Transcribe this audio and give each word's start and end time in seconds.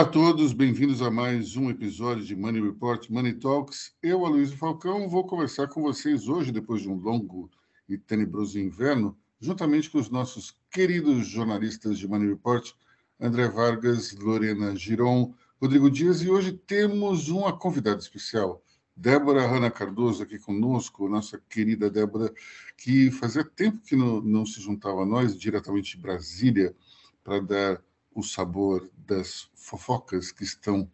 Olá 0.00 0.08
a 0.08 0.12
todos, 0.12 0.54
bem-vindos 0.54 1.02
a 1.02 1.10
mais 1.10 1.56
um 1.56 1.68
episódio 1.68 2.24
de 2.24 2.34
Money 2.34 2.62
Report 2.62 3.06
Money 3.10 3.34
Talks. 3.34 3.92
Eu, 4.02 4.24
Aloysio 4.24 4.56
Falcão, 4.56 5.06
vou 5.10 5.26
conversar 5.26 5.68
com 5.68 5.82
vocês 5.82 6.26
hoje, 6.26 6.50
depois 6.50 6.80
de 6.80 6.88
um 6.88 6.94
longo 6.94 7.50
e 7.86 7.98
tenebroso 7.98 8.58
inverno, 8.58 9.14
juntamente 9.38 9.90
com 9.90 9.98
os 9.98 10.08
nossos 10.08 10.56
queridos 10.70 11.26
jornalistas 11.26 11.98
de 11.98 12.08
Money 12.08 12.30
Report, 12.30 12.72
André 13.20 13.46
Vargas, 13.48 14.12
Lorena 14.14 14.74
Giron, 14.74 15.34
Rodrigo 15.60 15.90
Dias, 15.90 16.22
e 16.22 16.30
hoje 16.30 16.52
temos 16.52 17.28
uma 17.28 17.52
convidada 17.52 18.00
especial, 18.00 18.62
Débora 18.96 19.46
Hanna 19.46 19.70
Cardoso, 19.70 20.22
aqui 20.22 20.38
conosco, 20.38 21.10
nossa 21.10 21.38
querida 21.46 21.90
Débora, 21.90 22.32
que 22.74 23.10
fazia 23.10 23.44
tempo 23.44 23.82
que 23.84 23.94
não, 23.94 24.22
não 24.22 24.46
se 24.46 24.62
juntava 24.62 25.02
a 25.02 25.06
nós, 25.06 25.38
diretamente 25.38 25.94
de 25.94 26.02
Brasília, 26.02 26.74
para 27.22 27.38
dar 27.38 27.89
o 28.14 28.22
sabor 28.22 28.88
das 28.96 29.50
fofocas 29.54 30.32
que 30.32 30.44
estão 30.44 30.90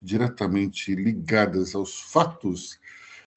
diretamente 0.00 0.94
ligadas 0.94 1.74
aos 1.74 2.00
fatos 2.00 2.78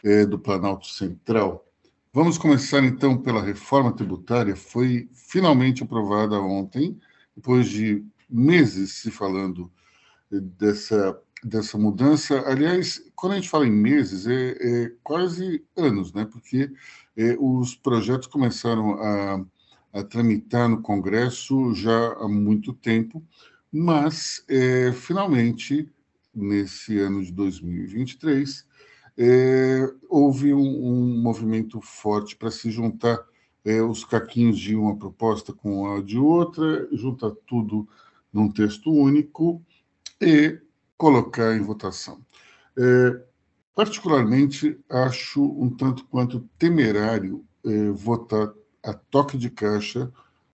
eh, 0.04 0.26
do 0.26 0.40
Planalto 0.40 0.88
Central. 0.88 1.66
Vamos 2.14 2.38
começar 2.38 2.84
então 2.84 3.18
pela 3.18 3.42
reforma 3.42 3.92
tributária. 3.92 4.56
Foi 4.56 5.10
finalmente 5.14 5.84
aprovada 5.84 6.40
ontem, 6.40 7.00
depois 7.36 7.68
de 7.68 8.06
meses 8.30 8.94
se 8.94 9.12
falando 9.12 9.72
eh, 10.32 10.40
dessa, 10.40 11.20
dessa 11.44 11.78
mudança. 11.78 12.44
Aliás, 12.48 13.02
quando 13.16 13.34
a 13.34 13.36
gente 13.36 13.50
fala 13.50 13.68
em 13.68 13.72
meses, 13.72 14.28
é, 14.28 14.52
é 14.60 14.92
quase 15.04 15.66
anos, 15.76 16.14
né? 16.14 16.26
porque 16.26 16.72
é, 17.18 17.36
os 17.40 17.76
projetos 17.76 18.28
começaram 18.28 18.94
a 19.02 19.46
a 19.94 20.04
tramitar 20.04 20.68
no 20.68 20.82
Congresso 20.82 21.74
já 21.76 22.14
há 22.14 22.28
muito 22.28 22.74
tempo, 22.74 23.24
mas 23.72 24.44
é, 24.50 24.92
finalmente, 24.92 25.88
nesse 26.34 27.00
ano 27.00 27.24
de 27.24 27.32
2023, 27.32 28.66
é, 29.16 29.94
houve 30.10 30.54
um, 30.54 30.60
um, 30.60 31.22
movimento 31.22 31.80
forte 31.80 32.36
para 32.36 32.50
se 32.50 32.72
juntar 32.72 33.20
é, 33.64 33.82
os 33.82 34.04
caquinhos 34.04 34.58
de 34.58 34.76
uma 34.76 34.98
proposta 34.98 35.54
com 35.54 35.94
a 35.94 36.02
de 36.02 36.18
outra, 36.18 36.88
juntar 36.92 37.32
tudo 37.46 37.88
num 38.32 38.52
texto 38.52 38.92
único 38.92 39.62
e 40.20 40.60
colocar 40.98 41.56
em 41.56 41.62
votação. 41.62 42.20
É, 42.76 43.22
particularmente, 43.76 44.80
acho 44.90 45.44
um 45.44 45.70
tanto 45.70 46.06
quanto 46.06 46.50
temerário 46.58 47.46
é, 47.64 47.90
votar 47.92 48.52
a 48.84 48.94
toque 48.94 49.38
de 49.38 49.50
caixa 49.50 50.12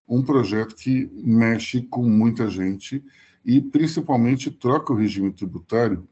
um 0.08 0.22
projeto 0.22 0.74
que 0.74 1.08
mexe 1.14 1.82
com 1.82 2.02
muita 2.02 2.50
gente 2.50 3.02
e 3.44 3.60
principalmente 3.60 4.50
troca 4.50 4.92
o 4.92 4.96
regime 4.96 5.32
tributário 5.32 6.06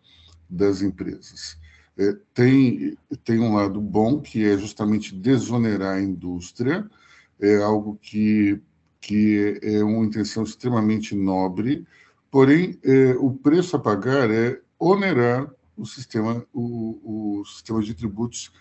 das 0.49 0.83
empresas. 0.83 1.59
É, 1.99 2.17
tem, 2.33 2.97
tem 3.25 3.41
um 3.41 3.55
lado 3.55 3.81
bom, 3.81 4.21
que 4.21 4.45
é 4.45 4.57
justamente 4.57 5.15
desonerar 5.15 5.97
a 5.97 6.01
indústria, 6.01 6.89
é 7.41 7.57
algo 7.57 7.99
que, 8.01 8.61
que 9.01 9.59
é 9.61 9.83
uma 9.83 10.07
intenção 10.07 10.45
extremamente 10.45 11.15
nobre, 11.17 11.85
porém, 12.31 12.79
é, 12.85 13.17
o 13.17 13.33
preço 13.33 13.75
a 13.75 13.81
pagar 13.81 14.31
é 14.31 14.61
onerar 14.79 15.53
o 15.77 15.85
sistema, 15.85 16.47
o, 16.53 17.41
o 17.41 17.45
sistema 17.45 17.83
de 17.83 17.95
tributos 17.95 18.53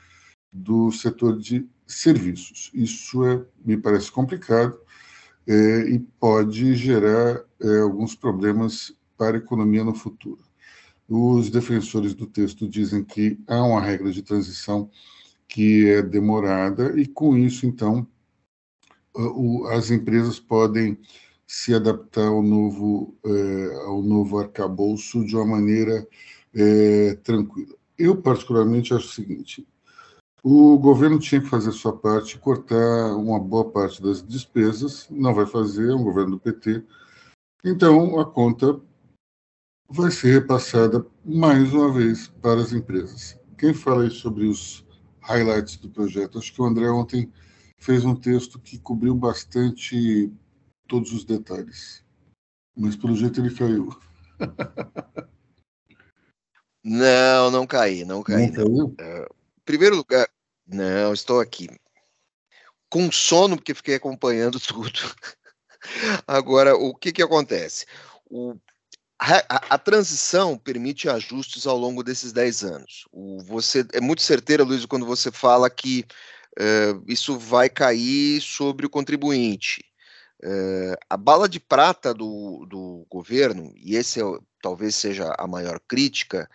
do 0.51 0.91
setor 0.91 1.37
de 1.37 1.67
serviços. 1.87 2.69
Isso 2.73 3.25
é, 3.25 3.43
me 3.63 3.77
parece 3.77 4.11
complicado 4.11 4.77
é, 5.47 5.89
e 5.89 5.99
pode 6.19 6.75
gerar 6.75 7.41
é, 7.61 7.79
alguns 7.79 8.13
problemas 8.13 8.93
para 9.17 9.37
a 9.37 9.39
economia 9.39 9.83
no 9.83 9.95
futuro. 9.95 10.43
Os 11.07 11.49
defensores 11.49 12.13
do 12.13 12.27
texto 12.27 12.67
dizem 12.67 13.03
que 13.03 13.39
há 13.47 13.63
uma 13.63 13.81
regra 13.81 14.11
de 14.11 14.21
transição 14.21 14.91
que 15.47 15.87
é 15.87 16.01
demorada 16.01 16.99
e, 16.99 17.07
com 17.07 17.37
isso, 17.37 17.65
então, 17.65 18.05
o, 19.15 19.65
as 19.67 19.89
empresas 19.89 20.39
podem 20.39 20.99
se 21.47 21.73
adaptar 21.73 22.27
ao 22.27 22.43
novo, 22.43 23.17
é, 23.25 23.75
ao 23.85 24.03
novo 24.03 24.37
arcabouço 24.37 25.25
de 25.25 25.33
uma 25.35 25.45
maneira 25.45 26.05
tranquila. 27.23 27.75
Eu, 27.97 28.19
particularmente, 28.19 28.93
acho 28.93 29.07
o 29.07 29.11
seguinte: 29.11 29.67
o 30.43 30.77
governo 30.77 31.19
tinha 31.19 31.41
que 31.41 31.47
fazer 31.47 31.71
sua 31.71 31.95
parte, 31.95 32.37
cortar 32.37 33.15
uma 33.15 33.39
boa 33.39 33.69
parte 33.69 34.01
das 34.01 34.25
despesas, 34.25 35.07
não 35.09 35.33
vai 35.33 35.45
fazer, 35.45 35.89
é 35.89 35.95
um 35.95 36.03
governo 36.03 36.31
do 36.31 36.39
PT. 36.39 36.83
Então, 37.63 38.19
a 38.19 38.25
conta 38.25 38.79
vai 39.89 40.11
ser 40.11 40.33
repassada 40.33 41.05
mais 41.25 41.73
uma 41.73 41.91
vez 41.91 42.27
para 42.41 42.61
as 42.61 42.71
empresas. 42.71 43.39
Quem 43.57 43.73
fala 43.73 44.03
aí 44.03 44.11
sobre 44.11 44.45
os 44.45 44.85
highlights 45.21 45.77
do 45.77 45.89
projeto? 45.89 46.37
Acho 46.37 46.53
que 46.53 46.61
o 46.61 46.65
André 46.65 46.89
ontem 46.89 47.31
fez 47.79 48.05
um 48.05 48.15
texto 48.15 48.59
que 48.59 48.77
cobriu 48.79 49.15
bastante 49.15 50.31
todos 50.87 51.11
os 51.11 51.25
detalhes. 51.25 52.03
Mas 52.75 52.95
pelo 52.95 53.15
jeito 53.15 53.41
ele 53.41 53.53
caiu. 53.53 53.89
Não, 56.89 57.51
não 57.51 57.67
caí, 57.67 58.05
não 58.05 58.23
caí. 58.23 58.49
Não 58.49 58.53
caiu? 58.53 58.95
Primeiro 59.67 59.97
lugar, 59.97 60.29
não, 60.65 61.11
estou 61.11 61.41
aqui. 61.41 61.67
Com 62.89 63.11
sono, 63.11 63.57
porque 63.57 63.73
fiquei 63.73 63.95
acompanhando 63.95 64.57
tudo. 64.63 64.97
Agora, 66.25 66.73
o 66.77 66.95
que, 66.95 67.11
que 67.11 67.21
acontece? 67.21 67.85
O, 68.31 68.55
a, 69.19 69.75
a, 69.75 69.77
transição 69.77 70.57
permite 70.57 71.09
ajustes 71.09 71.67
ao 71.67 71.77
longo 71.77 72.01
desses 72.01 72.31
10 72.31 72.63
anos. 72.63 73.05
O, 73.11 73.43
você 73.43 73.85
É 73.91 73.99
muito 73.99 74.21
certeira, 74.21 74.63
Luiz, 74.63 74.85
quando 74.85 75.05
você 75.05 75.33
fala 75.33 75.69
que 75.69 76.05
uh, 76.57 77.03
isso 77.05 77.37
vai 77.37 77.69
cair 77.69 78.39
sobre 78.39 78.85
o 78.85 78.89
contribuinte. 78.89 79.83
Uh, 80.41 80.95
a 81.09 81.17
bala 81.17 81.49
de 81.49 81.59
prata 81.59 82.13
do, 82.13 82.65
do 82.69 83.05
governo, 83.09 83.73
e 83.75 83.97
esse 83.97 84.21
é, 84.21 84.23
talvez 84.61 84.95
seja 84.95 85.35
a 85.37 85.45
maior 85.45 85.77
crítica, 85.85 86.49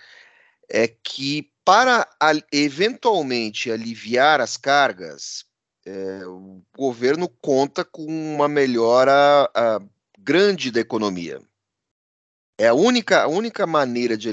é 0.71 0.89
que 0.89 1.52
para 1.65 2.09
eventualmente 2.53 3.71
aliviar 3.71 4.41
as 4.41 4.57
cargas, 4.57 5.45
é, 5.85 6.27
o 6.27 6.63
governo 6.77 7.29
conta 7.29 7.85
com 7.85 8.05
uma 8.07 8.49
melhora 8.49 9.51
a, 9.55 9.81
grande 10.19 10.71
da 10.71 10.81
economia. 10.81 11.41
É 12.59 12.69
a 12.69 12.75
única, 12.75 13.23
a 13.23 13.27
única 13.27 13.67
maneira 13.67 14.17
de, 14.17 14.31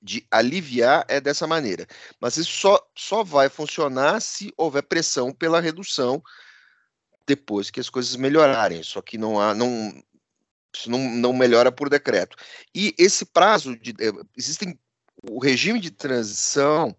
de 0.00 0.26
aliviar 0.30 1.04
é 1.08 1.20
dessa 1.20 1.46
maneira. 1.46 1.86
Mas 2.20 2.36
isso 2.36 2.52
só, 2.52 2.80
só 2.96 3.24
vai 3.24 3.48
funcionar 3.48 4.20
se 4.20 4.52
houver 4.56 4.82
pressão 4.82 5.32
pela 5.32 5.60
redução 5.60 6.22
depois 7.26 7.70
que 7.70 7.80
as 7.80 7.88
coisas 7.88 8.14
melhorarem. 8.14 8.82
Só 8.82 9.00
que 9.00 9.18
não 9.18 9.40
há, 9.40 9.54
não, 9.54 9.92
isso 10.74 10.90
não, 10.90 10.98
não 10.98 11.32
melhora 11.32 11.72
por 11.72 11.88
decreto. 11.88 12.36
E 12.74 12.94
esse 12.98 13.24
prazo 13.24 13.76
de. 13.76 13.90
Eh, 13.98 14.12
existem 14.36 14.78
o 15.30 15.38
regime 15.38 15.80
de 15.80 15.90
transição 15.90 16.96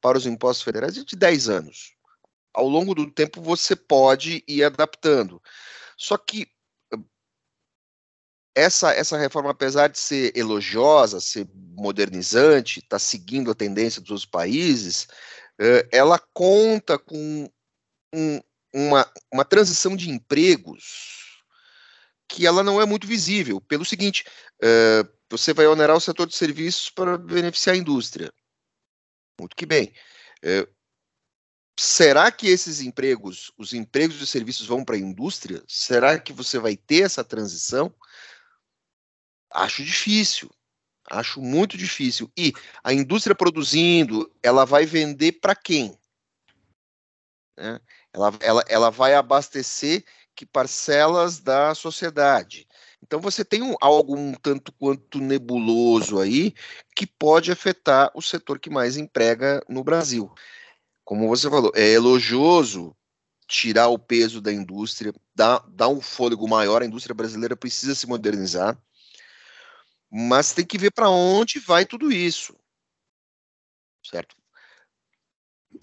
para 0.00 0.18
os 0.18 0.26
impostos 0.26 0.64
federais 0.64 0.96
é 0.96 1.04
de 1.04 1.16
10 1.16 1.48
anos. 1.48 1.94
Ao 2.52 2.68
longo 2.68 2.94
do 2.94 3.10
tempo 3.10 3.40
você 3.40 3.76
pode 3.76 4.42
ir 4.46 4.64
adaptando. 4.64 5.40
Só 5.96 6.16
que 6.16 6.48
essa, 8.54 8.92
essa 8.92 9.16
reforma, 9.16 9.50
apesar 9.50 9.88
de 9.88 9.98
ser 9.98 10.36
elogiosa, 10.36 11.20
ser 11.20 11.48
modernizante, 11.54 12.80
está 12.80 12.98
seguindo 12.98 13.50
a 13.50 13.54
tendência 13.54 14.00
dos 14.00 14.10
outros 14.10 14.26
países, 14.26 15.06
ela 15.92 16.18
conta 16.32 16.98
com 16.98 17.48
um, 18.12 18.40
uma, 18.74 19.10
uma 19.32 19.44
transição 19.44 19.94
de 19.94 20.10
empregos 20.10 21.29
que 22.30 22.46
ela 22.46 22.62
não 22.62 22.80
é 22.80 22.86
muito 22.86 23.08
visível. 23.08 23.60
Pelo 23.60 23.84
seguinte, 23.84 24.24
uh, 24.62 25.08
você 25.28 25.52
vai 25.52 25.66
onerar 25.66 25.96
o 25.96 26.00
setor 26.00 26.28
de 26.28 26.36
serviços 26.36 26.88
para 26.88 27.18
beneficiar 27.18 27.74
a 27.74 27.78
indústria. 27.78 28.32
Muito 29.38 29.56
que 29.56 29.66
bem. 29.66 29.92
Uh, 30.44 30.72
será 31.78 32.30
que 32.30 32.46
esses 32.46 32.80
empregos, 32.80 33.52
os 33.58 33.74
empregos 33.74 34.16
de 34.16 34.26
serviços 34.28 34.66
vão 34.66 34.84
para 34.84 34.94
a 34.94 35.00
indústria? 35.00 35.62
Será 35.66 36.20
que 36.20 36.32
você 36.32 36.56
vai 36.58 36.76
ter 36.76 37.02
essa 37.02 37.24
transição? 37.24 37.92
Acho 39.52 39.82
difícil. 39.82 40.48
Acho 41.10 41.42
muito 41.42 41.76
difícil. 41.76 42.30
E 42.36 42.52
a 42.84 42.92
indústria 42.92 43.34
produzindo, 43.34 44.32
ela 44.40 44.64
vai 44.64 44.86
vender 44.86 45.32
para 45.32 45.56
quem? 45.56 45.98
Né? 47.56 47.80
Ela, 48.12 48.32
ela, 48.40 48.64
ela 48.68 48.90
vai 48.90 49.14
abastecer 49.14 50.04
que 50.40 50.46
parcelas 50.46 51.38
da 51.38 51.74
sociedade. 51.74 52.66
Então 53.02 53.20
você 53.20 53.44
tem 53.44 53.60
um, 53.60 53.74
algo 53.78 54.16
um 54.16 54.32
tanto 54.32 54.72
quanto 54.72 55.18
nebuloso 55.18 56.18
aí 56.18 56.54
que 56.96 57.06
pode 57.06 57.52
afetar 57.52 58.10
o 58.14 58.22
setor 58.22 58.58
que 58.58 58.70
mais 58.70 58.96
emprega 58.96 59.62
no 59.68 59.84
Brasil. 59.84 60.32
Como 61.04 61.28
você 61.28 61.50
falou, 61.50 61.70
é 61.74 61.86
elogioso 61.90 62.96
tirar 63.46 63.88
o 63.88 63.98
peso 63.98 64.40
da 64.40 64.50
indústria, 64.50 65.12
dar, 65.34 65.58
dar 65.68 65.88
um 65.88 66.00
fôlego 66.00 66.48
maior, 66.48 66.80
a 66.80 66.86
indústria 66.86 67.14
brasileira 67.14 67.54
precisa 67.54 67.94
se 67.94 68.06
modernizar. 68.06 68.78
mas 70.10 70.54
tem 70.54 70.64
que 70.64 70.78
ver 70.78 70.90
para 70.90 71.10
onde 71.10 71.58
vai 71.58 71.84
tudo 71.84 72.10
isso. 72.10 72.56
Certo? 74.02 74.39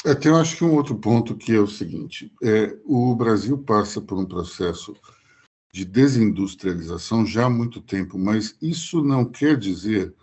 Até 0.06 0.30
eu 0.30 0.36
acho 0.36 0.58
que 0.58 0.64
um 0.64 0.76
outro 0.76 0.96
ponto 0.96 1.36
que 1.36 1.54
é 1.54 1.60
o 1.60 1.68
seguinte: 1.68 2.32
é, 2.44 2.78
o 2.86 3.16
Brasil 3.16 3.58
passa 3.58 4.02
por 4.02 4.18
um 4.18 4.26
processo 4.26 4.96
de 5.74 5.86
desindustrialização 5.86 7.26
já 7.26 7.46
há 7.46 7.50
muito 7.50 7.82
tempo, 7.82 8.18
mas 8.18 8.56
isso 8.62 9.04
não 9.04 9.26
quer 9.26 9.58
dizer 9.58 10.14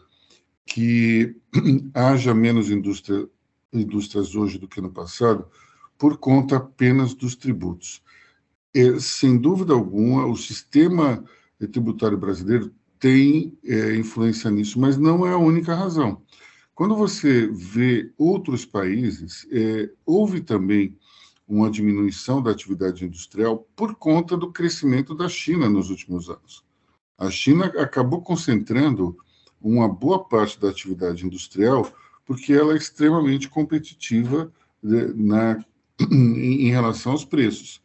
que 0.67 1.37
haja 1.95 2.35
menos 2.35 2.71
indústria, 2.71 3.29
indústrias 3.73 4.35
hoje 4.35 4.59
do 4.59 4.69
que 4.69 4.81
no 4.81 4.91
passado 4.91 5.47
por 5.99 6.19
conta 6.19 6.57
apenas 6.57 7.15
dos 7.15 7.37
tributos. 7.37 8.03
É, 8.75 8.99
sem 8.99 9.39
dúvida 9.39 9.73
alguma, 9.73 10.27
o 10.27 10.37
sistema 10.37 11.25
tributário 11.71 12.19
brasileiro 12.19 12.75
tem 12.99 13.57
é, 13.65 13.95
influência 13.97 14.51
nisso, 14.51 14.81
mas 14.81 14.97
não 14.97 15.27
é 15.27 15.33
a 15.33 15.39
única 15.39 15.75
razão. 15.75 16.23
Quando 16.75 16.97
você 16.97 17.47
vê 17.47 18.13
outros 18.19 18.65
países, 18.65 19.47
é, 19.53 19.91
houve 20.05 20.41
também 20.41 20.97
uma 21.47 21.71
diminuição 21.71 22.43
da 22.43 22.51
atividade 22.51 23.05
industrial 23.05 23.67
por 23.77 23.95
conta 23.95 24.37
do 24.37 24.51
crescimento 24.51 25.15
da 25.15 25.29
China 25.29 25.69
nos 25.69 25.91
últimos 25.91 26.29
anos. 26.29 26.65
A 27.17 27.31
China 27.31 27.67
acabou 27.67 28.23
concentrando 28.23 29.17
uma 29.61 29.89
boa 29.89 30.25
parte 30.25 30.61
da 30.61 30.69
atividade 30.69 31.25
industrial 31.25 31.91
porque 32.27 32.53
ela 32.53 32.73
é 32.73 32.77
extremamente 32.77 33.49
competitiva 33.49 34.53
né, 34.83 35.13
na, 35.15 35.65
em 36.11 36.71
relação 36.71 37.13
aos 37.13 37.25
preços. 37.25 37.81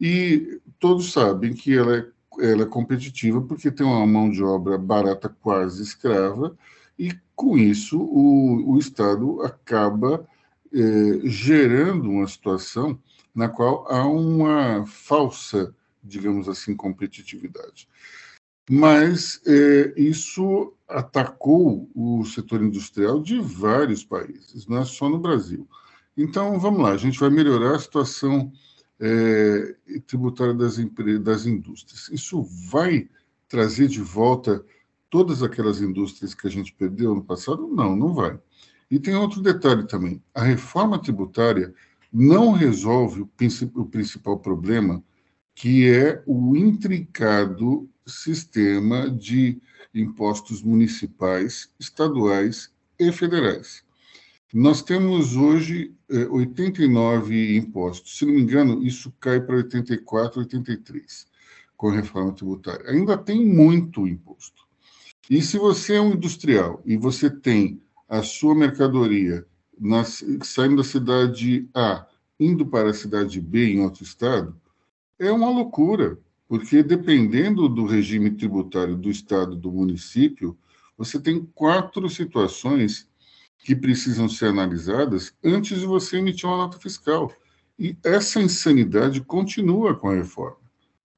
E 0.00 0.60
todos 0.78 1.12
sabem 1.12 1.54
que 1.54 1.76
ela 1.76 1.96
é, 1.96 2.06
ela 2.40 2.62
é 2.62 2.66
competitiva 2.66 3.40
porque 3.40 3.70
tem 3.70 3.86
uma 3.86 4.06
mão 4.06 4.30
de 4.30 4.44
obra 4.44 4.78
barata, 4.78 5.28
quase 5.28 5.82
escrava, 5.82 6.56
e 6.98 7.16
com 7.36 7.56
isso 7.56 7.98
o, 8.00 8.72
o 8.72 8.78
Estado 8.78 9.40
acaba 9.42 10.26
é, 10.72 11.20
gerando 11.24 12.10
uma 12.10 12.26
situação 12.26 12.98
na 13.34 13.48
qual 13.48 13.86
há 13.88 14.04
uma 14.06 14.84
falsa, 14.86 15.74
digamos 16.02 16.48
assim, 16.48 16.74
competitividade. 16.74 17.88
Mas 18.68 19.40
é, 19.46 19.94
isso 19.96 20.74
atacou 20.88 21.88
o 21.94 22.24
setor 22.24 22.62
industrial 22.62 23.20
de 23.20 23.40
vários 23.40 24.04
países, 24.04 24.66
não 24.66 24.78
é 24.78 24.84
só 24.84 25.08
no 25.08 25.18
Brasil. 25.18 25.68
Então, 26.16 26.58
vamos 26.58 26.80
lá, 26.80 26.90
a 26.90 26.96
gente 26.96 27.18
vai 27.18 27.30
melhorar 27.30 27.76
a 27.76 27.78
situação 27.78 28.52
é, 28.98 29.76
tributária 30.06 30.52
das, 30.52 30.76
das 31.22 31.46
indústrias. 31.46 32.08
Isso 32.10 32.42
vai 32.42 33.08
trazer 33.48 33.86
de 33.86 34.00
volta 34.00 34.64
todas 35.10 35.42
aquelas 35.42 35.80
indústrias 35.80 36.34
que 36.34 36.46
a 36.46 36.50
gente 36.50 36.72
perdeu 36.72 37.14
no 37.14 37.24
passado? 37.24 37.66
Não, 37.68 37.96
não 37.96 38.14
vai. 38.14 38.38
E 38.90 38.98
tem 38.98 39.14
outro 39.14 39.42
detalhe 39.42 39.86
também: 39.86 40.22
a 40.34 40.42
reforma 40.42 41.00
tributária 41.00 41.74
não 42.12 42.52
resolve 42.52 43.22
o, 43.22 43.30
o 43.74 43.86
principal 43.86 44.38
problema, 44.38 45.02
que 45.54 45.88
é 45.90 46.22
o 46.26 46.56
intricado 46.56 47.88
sistema 48.06 49.10
de 49.10 49.60
impostos 49.94 50.62
municipais, 50.62 51.70
estaduais 51.78 52.72
e 52.98 53.12
federais. 53.12 53.84
Nós 54.52 54.80
temos 54.80 55.36
hoje 55.36 55.94
89 56.30 57.34
eh, 57.34 57.56
impostos. 57.58 58.16
Se 58.16 58.24
não 58.24 58.32
me 58.32 58.40
engano, 58.40 58.82
isso 58.82 59.12
cai 59.20 59.40
para 59.40 59.56
84, 59.56 60.40
83 60.40 61.26
com 61.76 61.90
a 61.90 61.94
reforma 61.94 62.32
tributária. 62.32 62.90
Ainda 62.90 63.16
tem 63.16 63.44
muito 63.44 64.06
imposto. 64.06 64.67
E 65.30 65.42
se 65.42 65.58
você 65.58 65.96
é 65.96 66.00
um 66.00 66.14
industrial 66.14 66.82
e 66.86 66.96
você 66.96 67.28
tem 67.28 67.82
a 68.08 68.22
sua 68.22 68.54
mercadoria 68.54 69.46
nas, 69.78 70.24
saindo 70.42 70.76
da 70.76 70.84
cidade 70.84 71.68
A, 71.74 72.06
indo 72.40 72.64
para 72.64 72.90
a 72.90 72.94
cidade 72.94 73.40
B 73.40 73.72
em 73.72 73.82
outro 73.82 74.02
estado, 74.02 74.58
é 75.18 75.30
uma 75.30 75.50
loucura, 75.50 76.18
porque 76.48 76.82
dependendo 76.82 77.68
do 77.68 77.84
regime 77.84 78.30
tributário 78.30 78.96
do 78.96 79.10
estado, 79.10 79.54
do 79.54 79.70
município, 79.70 80.56
você 80.96 81.20
tem 81.20 81.44
quatro 81.54 82.08
situações 82.08 83.06
que 83.58 83.76
precisam 83.76 84.28
ser 84.28 84.46
analisadas 84.46 85.34
antes 85.44 85.78
de 85.78 85.86
você 85.86 86.16
emitir 86.16 86.48
uma 86.48 86.56
nota 86.56 86.78
fiscal. 86.78 87.30
E 87.78 87.96
essa 88.02 88.40
insanidade 88.40 89.20
continua 89.20 89.94
com 89.94 90.08
a 90.08 90.14
reforma. 90.14 90.56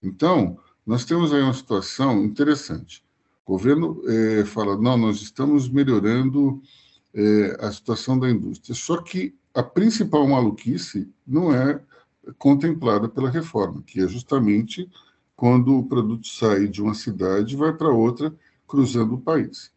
Então, 0.03 0.59
nós 0.85 1.05
temos 1.05 1.33
aí 1.33 1.41
uma 1.41 1.55
situação 1.55 2.25
interessante. 2.25 3.05
O 3.51 3.55
governo 3.55 4.01
é, 4.07 4.45
fala, 4.45 4.81
não, 4.81 4.97
nós 4.97 5.21
estamos 5.21 5.69
melhorando 5.69 6.63
é, 7.13 7.57
a 7.59 7.73
situação 7.73 8.17
da 8.17 8.31
indústria. 8.31 8.77
Só 8.77 9.03
que 9.03 9.35
a 9.53 9.61
principal 9.61 10.25
maluquice 10.29 11.13
não 11.27 11.53
é 11.53 11.83
contemplada 12.39 13.09
pela 13.09 13.29
reforma, 13.29 13.83
que 13.85 14.01
é 14.01 14.07
justamente 14.07 14.89
quando 15.35 15.77
o 15.77 15.85
produto 15.85 16.29
sai 16.29 16.69
de 16.69 16.81
uma 16.81 16.95
cidade 16.95 17.55
e 17.55 17.57
vai 17.57 17.73
para 17.73 17.91
outra, 17.91 18.33
cruzando 18.69 19.17
o 19.17 19.21
país. 19.21 19.73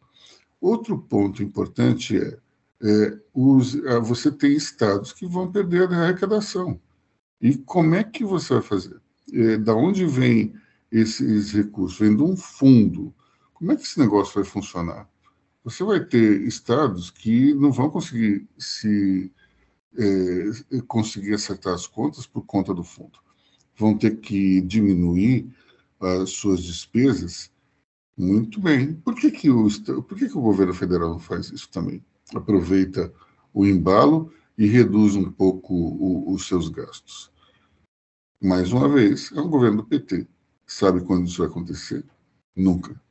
Outro 0.60 0.96
ponto 0.96 1.42
importante 1.42 2.16
é, 2.16 2.38
é 2.80 3.18
os, 3.34 3.74
você 4.04 4.30
tem 4.30 4.52
estados 4.52 5.12
que 5.12 5.26
vão 5.26 5.50
perder 5.50 5.92
a 5.92 6.04
arrecadação. 6.04 6.80
E 7.40 7.56
como 7.56 7.96
é 7.96 8.04
que 8.04 8.24
você 8.24 8.54
vai 8.54 8.62
fazer? 8.62 9.00
É, 9.32 9.56
da 9.56 9.74
onde 9.74 10.06
vem 10.06 10.54
esses 10.92 11.50
recursos? 11.50 11.98
Vem 11.98 12.14
de 12.14 12.22
um 12.22 12.36
fundo. 12.36 13.12
Como 13.64 13.72
é 13.72 13.76
que 13.76 13.82
esse 13.82 13.98
negócio 13.98 14.34
vai 14.34 14.44
funcionar? 14.44 15.08
Você 15.64 15.82
vai 15.82 16.04
ter 16.04 16.42
estados 16.42 17.10
que 17.10 17.54
não 17.54 17.72
vão 17.72 17.88
conseguir 17.88 18.46
se 18.58 19.32
é, 19.96 20.82
conseguir 20.86 21.32
acertar 21.32 21.72
as 21.72 21.86
contas 21.86 22.26
por 22.26 22.44
conta 22.44 22.74
do 22.74 22.84
fundo. 22.84 23.18
Vão 23.74 23.96
ter 23.96 24.20
que 24.20 24.60
diminuir 24.60 25.50
as 25.98 26.32
suas 26.32 26.62
despesas. 26.62 27.50
Muito 28.14 28.60
bem. 28.60 28.96
Por 28.96 29.14
que, 29.14 29.30
que, 29.30 29.48
o, 29.48 29.66
por 30.02 30.18
que, 30.18 30.28
que 30.28 30.36
o 30.36 30.42
governo 30.42 30.74
federal 30.74 31.08
não 31.08 31.18
faz 31.18 31.50
isso 31.50 31.70
também? 31.70 32.04
Aproveita 32.34 33.10
o 33.54 33.64
embalo 33.64 34.30
e 34.58 34.66
reduz 34.66 35.16
um 35.16 35.32
pouco 35.32 35.72
o, 35.72 36.34
os 36.34 36.46
seus 36.46 36.68
gastos. 36.68 37.32
Mais 38.42 38.74
uma 38.74 38.90
vez, 38.90 39.32
é 39.32 39.40
um 39.40 39.48
governo 39.48 39.78
do 39.78 39.88
PT. 39.88 40.28
Sabe 40.66 41.00
quando 41.00 41.26
isso 41.26 41.38
vai 41.38 41.46
acontecer? 41.46 42.04
Nunca. 42.54 43.02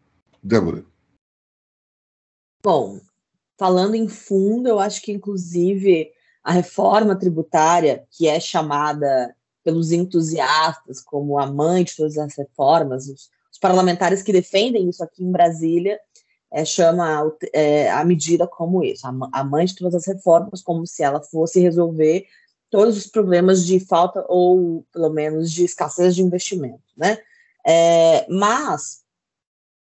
Débora. 0.44 0.86
Bom, 2.64 3.00
falando 3.58 3.96
em 3.96 4.08
fundo, 4.08 4.68
eu 4.68 4.80
acho 4.80 5.02
que, 5.02 5.12
inclusive, 5.12 6.12
a 6.44 6.52
reforma 6.52 7.16
tributária, 7.16 8.06
que 8.12 8.28
é 8.28 8.40
chamada 8.40 9.36
pelos 9.64 9.92
entusiastas 9.92 11.02
como 11.02 11.40
a 11.40 11.46
mãe 11.46 11.86
de 11.86 11.96
todas 11.96 12.18
as 12.18 12.36
reformas, 12.36 13.08
os, 13.08 13.30
os 13.52 13.58
parlamentares 13.60 14.22
que 14.22 14.34
defendem 14.34 14.90
isso 14.90 15.04
aqui 15.04 15.24
em 15.24 15.32
Brasília, 15.32 15.98
é, 16.52 16.66
chama 16.66 17.34
é, 17.54 17.90
a 17.90 18.04
medida 18.04 18.46
como 18.46 18.84
isso, 18.84 19.08
a, 19.08 19.14
a 19.32 19.44
mãe 19.44 19.66
de 19.66 19.76
todas 19.76 19.96
as 19.96 20.06
reformas, 20.06 20.62
como 20.62 20.86
se 20.86 21.02
ela 21.02 21.22
fosse 21.22 21.60
resolver 21.60 22.26
todos 22.70 22.98
os 22.98 23.08
problemas 23.08 23.66
de 23.66 23.80
falta 23.80 24.26
ou, 24.28 24.86
pelo 24.92 25.10
menos, 25.10 25.52
de 25.52 25.64
escassez 25.64 26.16
de 26.16 26.22
investimento, 26.22 26.84
né? 26.98 27.18
É, 27.66 28.28
mas, 28.30 29.03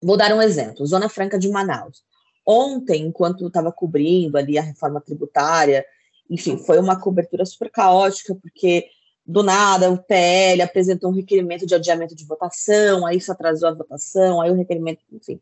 vou 0.03 0.17
dar 0.17 0.33
um 0.33 0.43
exemplo, 0.43 0.87
Zona 0.87 1.09
Franca 1.09 1.39
de 1.39 1.49
Manaus. 1.49 2.03
Ontem, 2.47 3.07
enquanto 3.07 3.47
estava 3.47 3.71
cobrindo 3.71 4.39
ali 4.39 4.59
a 4.59 4.63
reforma 4.63 5.01
tributária, 5.01 5.85
enfim, 6.29 6.57
foi 6.57 6.79
uma 6.79 6.99
cobertura 6.99 7.45
super 7.45 7.71
caótica, 7.71 8.35
porque 8.35 8.87
do 9.27 9.43
nada 9.43 9.91
o 9.91 9.99
PL 9.99 10.63
apresentou 10.63 11.11
um 11.11 11.15
requerimento 11.15 11.67
de 11.67 11.75
adiamento 11.75 12.15
de 12.15 12.25
votação, 12.25 13.07
aí 13.07 13.19
isso 13.19 13.31
atrasou 13.31 13.69
a 13.69 13.75
votação, 13.75 14.41
aí 14.41 14.51
o 14.51 14.57
requerimento, 14.57 15.01
enfim. 15.13 15.41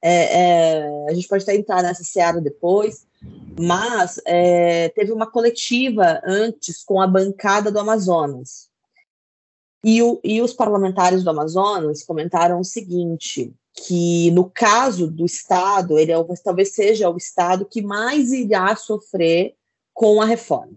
É, 0.00 0.40
é, 0.40 1.06
a 1.08 1.14
gente 1.14 1.26
pode 1.26 1.42
até 1.42 1.54
entrar 1.56 1.82
nessa 1.82 2.04
seara 2.04 2.40
depois, 2.40 3.06
mas 3.58 4.20
é, 4.24 4.88
teve 4.90 5.12
uma 5.12 5.30
coletiva 5.30 6.20
antes 6.24 6.84
com 6.84 7.00
a 7.00 7.06
bancada 7.06 7.70
do 7.70 7.78
Amazonas. 7.78 8.68
E, 9.82 10.02
o, 10.02 10.20
e 10.22 10.40
os 10.40 10.52
parlamentares 10.52 11.22
do 11.22 11.30
Amazonas 11.30 12.02
comentaram 12.02 12.60
o 12.60 12.64
seguinte: 12.64 13.52
que 13.76 14.30
no 14.30 14.48
caso 14.48 15.10
do 15.10 15.24
Estado, 15.24 15.98
ele 15.98 16.10
é, 16.10 16.16
talvez 16.42 16.72
seja 16.72 17.10
o 17.10 17.16
Estado 17.16 17.66
que 17.66 17.82
mais 17.82 18.32
irá 18.32 18.74
sofrer 18.74 19.54
com 19.92 20.20
a 20.20 20.24
reforma. 20.24 20.76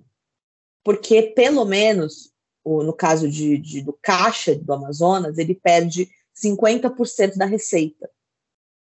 Porque, 0.84 1.22
pelo 1.22 1.66
menos, 1.66 2.32
o, 2.64 2.84
no 2.84 2.94
caso 2.94 3.30
de, 3.30 3.58
de, 3.58 3.82
do 3.82 3.94
Caixa 3.94 4.56
do 4.56 4.74
Amazonas, 4.74 5.38
ele 5.38 5.56
perde 5.56 6.10
50% 6.36 7.38
da 7.38 7.46
receita, 7.46 8.10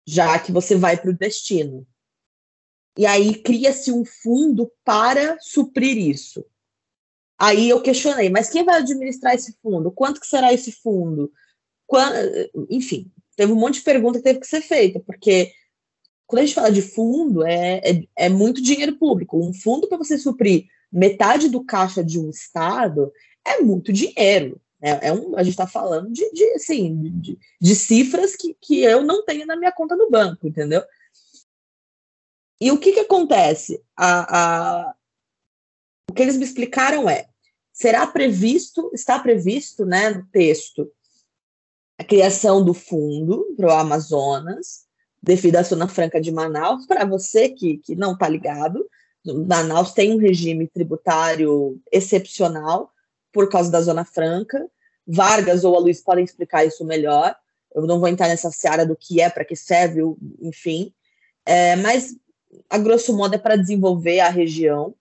já 0.05 0.39
que 0.39 0.51
você 0.51 0.75
vai 0.75 0.97
para 0.97 1.11
o 1.11 1.17
destino. 1.17 1.85
E 2.97 3.05
aí 3.05 3.35
cria-se 3.35 3.91
um 3.91 4.05
fundo 4.05 4.71
para 4.83 5.37
suprir 5.39 5.97
isso. 5.97 6.45
Aí 7.39 7.69
eu 7.69 7.81
questionei, 7.81 8.29
mas 8.29 8.49
quem 8.49 8.63
vai 8.63 8.77
administrar 8.77 9.35
esse 9.35 9.55
fundo? 9.61 9.91
Quanto 9.91 10.19
que 10.19 10.25
será 10.27 10.51
esse 10.51 10.71
fundo? 10.71 11.31
Quando, 11.85 12.15
enfim, 12.69 13.11
teve 13.37 13.51
um 13.53 13.55
monte 13.55 13.75
de 13.75 13.81
pergunta 13.81 14.17
que 14.17 14.23
teve 14.23 14.39
que 14.39 14.47
ser 14.47 14.61
feita, 14.61 14.99
porque 14.99 15.53
quando 16.25 16.41
a 16.41 16.45
gente 16.45 16.55
fala 16.55 16.71
de 16.71 16.81
fundo, 16.81 17.45
é, 17.45 17.77
é, 17.77 18.03
é 18.25 18.29
muito 18.29 18.61
dinheiro 18.61 18.97
público. 18.97 19.39
Um 19.39 19.53
fundo 19.53 19.87
para 19.87 19.97
você 19.97 20.17
suprir 20.17 20.65
metade 20.91 21.47
do 21.47 21.63
caixa 21.63 22.03
de 22.03 22.19
um 22.19 22.29
estado 22.29 23.13
é 23.45 23.61
muito 23.61 23.93
dinheiro. 23.93 24.59
É, 24.81 25.07
é 25.07 25.13
um, 25.13 25.37
a 25.37 25.43
gente 25.43 25.53
está 25.53 25.65
falando 25.65 26.11
de, 26.11 26.29
de, 26.31 26.43
assim, 26.51 27.19
de, 27.19 27.39
de 27.61 27.75
cifras 27.75 28.35
que, 28.35 28.57
que 28.59 28.81
eu 28.81 29.03
não 29.03 29.23
tenho 29.23 29.45
na 29.45 29.55
minha 29.55 29.71
conta 29.71 29.95
no 29.95 30.09
banco, 30.09 30.47
entendeu? 30.47 30.83
E 32.59 32.71
o 32.71 32.77
que, 32.77 32.91
que 32.91 32.99
acontece? 32.99 33.81
A, 33.95 34.37
a, 34.37 34.95
o 36.09 36.13
que 36.13 36.21
eles 36.21 36.37
me 36.37 36.43
explicaram 36.43 37.09
é: 37.09 37.27
será 37.71 38.05
previsto, 38.05 38.91
está 38.93 39.19
previsto 39.19 39.85
né, 39.85 40.09
no 40.09 40.25
texto, 40.27 40.91
a 41.97 42.03
criação 42.03 42.63
do 42.63 42.73
fundo 42.73 43.53
para 43.55 43.67
o 43.67 43.71
Amazonas, 43.71 44.85
devido 45.21 45.55
à 45.55 45.63
Zona 45.63 45.87
Franca 45.87 46.21
de 46.21 46.31
Manaus. 46.31 46.85
Para 46.85 47.05
você 47.05 47.49
que, 47.49 47.77
que 47.77 47.95
não 47.95 48.13
está 48.13 48.29
ligado, 48.29 48.87
Manaus 49.25 49.91
tem 49.91 50.13
um 50.13 50.17
regime 50.17 50.67
tributário 50.67 51.81
excepcional 51.91 52.91
por 53.33 53.49
causa 53.49 53.71
da 53.71 53.81
Zona 53.81 54.05
Franca. 54.05 54.69
Vargas 55.05 55.63
ou 55.63 55.75
a 55.75 55.79
Luiz 55.79 56.01
podem 56.01 56.23
explicar 56.23 56.65
isso 56.65 56.85
melhor. 56.85 57.35
Eu 57.73 57.85
não 57.85 57.99
vou 57.99 58.07
entrar 58.07 58.27
nessa 58.27 58.51
seara 58.51 58.85
do 58.85 58.95
que 58.95 59.21
é, 59.21 59.29
para 59.29 59.45
que 59.45 59.55
serve, 59.55 60.01
enfim. 60.41 60.93
É, 61.45 61.75
mas, 61.77 62.15
a 62.69 62.77
grosso 62.77 63.15
modo, 63.15 63.35
é 63.35 63.37
para 63.37 63.55
desenvolver 63.55 64.19
a 64.19 64.29
região. 64.29 64.93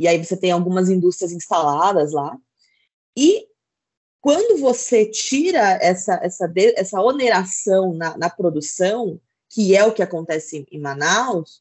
E 0.00 0.08
aí 0.08 0.22
você 0.22 0.36
tem 0.36 0.50
algumas 0.50 0.88
indústrias 0.88 1.32
instaladas 1.32 2.12
lá. 2.12 2.36
E 3.16 3.46
quando 4.22 4.56
você 4.60 5.04
tira 5.04 5.80
essa, 5.82 6.14
essa, 6.22 6.50
essa 6.76 7.02
oneração 7.02 7.92
na, 7.92 8.16
na 8.16 8.30
produção, 8.30 9.20
que 9.50 9.76
é 9.76 9.84
o 9.84 9.92
que 9.92 10.00
acontece 10.00 10.64
em 10.70 10.80
Manaus, 10.80 11.60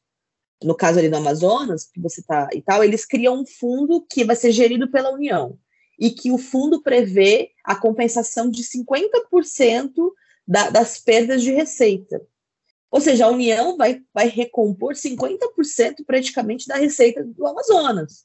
no 0.64 0.76
caso 0.76 1.00
ali 1.00 1.10
do 1.10 1.18
Amazonas, 1.18 1.90
que 1.92 2.00
você 2.00 2.22
está 2.22 2.48
e 2.54 2.62
tal, 2.62 2.84
eles 2.84 3.04
criam 3.04 3.42
um 3.42 3.48
fundo 3.48 4.06
que 4.08 4.24
vai 4.24 4.36
ser 4.36 4.52
gerido 4.52 4.92
pela 4.92 5.12
União 5.12 5.58
e 6.00 6.12
que 6.12 6.32
o 6.32 6.38
fundo 6.38 6.84
prevê 6.84 7.50
a 7.64 7.76
compensação 7.76 8.48
de 8.48 8.62
50% 8.64 9.92
da, 10.48 10.70
das 10.70 11.00
perdas 11.00 11.42
de 11.42 11.52
receita. 11.52 12.22
Ou 12.92 13.02
seja, 13.02 13.26
a 13.26 13.30
União 13.30 13.76
vai, 13.76 14.04
vai 14.14 14.28
recompor 14.28 14.94
50% 14.94 16.06
praticamente 16.06 16.68
da 16.68 16.76
receita 16.76 17.24
do 17.24 17.48
Amazonas. 17.48 18.24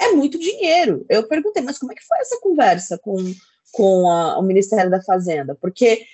É 0.00 0.12
muito 0.12 0.38
dinheiro. 0.38 1.04
Eu 1.10 1.28
perguntei, 1.28 1.62
mas 1.62 1.78
como 1.78 1.92
é 1.92 1.94
que 1.94 2.06
foi 2.06 2.18
essa 2.20 2.40
conversa 2.40 2.98
com, 2.98 3.16
com 3.76 4.10
a, 4.10 4.38
o 4.38 4.42
Ministério 4.42 4.90
da 4.90 5.02
Fazenda? 5.02 5.54
Porque 5.54 6.06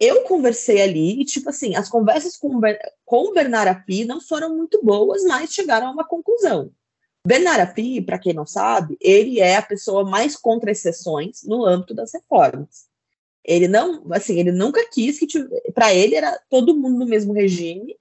eu 0.00 0.22
conversei 0.22 0.80
ali 0.80 1.20
e, 1.20 1.24
tipo 1.26 1.50
assim, 1.50 1.76
as 1.76 1.90
conversas 1.90 2.38
com, 2.38 2.58
com 3.04 3.24
o 3.28 3.34
Bernard 3.34 3.68
Api 3.68 4.06
não 4.06 4.18
foram 4.18 4.56
muito 4.56 4.80
boas, 4.82 5.22
mas 5.24 5.52
chegaram 5.52 5.88
a 5.88 5.90
uma 5.90 6.06
conclusão. 6.06 6.70
Bernard 7.26 7.60
Api, 7.60 8.00
para 8.00 8.18
quem 8.18 8.32
não 8.32 8.46
sabe, 8.46 8.96
ele 8.98 9.40
é 9.40 9.56
a 9.56 9.62
pessoa 9.62 10.08
mais 10.08 10.36
contra 10.36 10.70
exceções 10.70 11.42
no 11.42 11.66
âmbito 11.66 11.92
das 11.92 12.14
reformas. 12.14 12.86
Ele 13.44 13.68
não, 13.68 14.06
assim, 14.12 14.38
ele 14.38 14.52
nunca 14.52 14.88
quis 14.90 15.18
que 15.18 15.26
para 15.74 15.92
ele 15.92 16.14
era 16.14 16.40
todo 16.48 16.76
mundo 16.76 16.98
no 17.00 17.06
mesmo 17.06 17.34
regime 17.34 17.94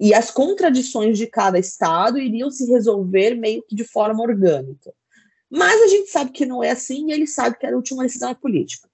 e 0.00 0.12
as 0.12 0.32
contradições 0.32 1.16
de 1.16 1.28
cada 1.28 1.58
estado 1.58 2.18
iriam 2.18 2.50
se 2.50 2.68
resolver 2.68 3.34
meio 3.34 3.62
que 3.62 3.76
de 3.76 3.84
forma 3.84 4.22
orgânica. 4.22 4.92
Mas 5.56 5.82
a 5.82 5.86
gente 5.86 6.10
sabe 6.10 6.32
que 6.32 6.44
não 6.44 6.64
é 6.64 6.70
assim 6.70 7.08
e 7.08 7.12
ele 7.12 7.28
sabe 7.28 7.56
que 7.56 7.64
a 7.64 7.70
última 7.70 8.02
decisão 8.02 8.30
é 8.30 8.34
política. 8.34 8.88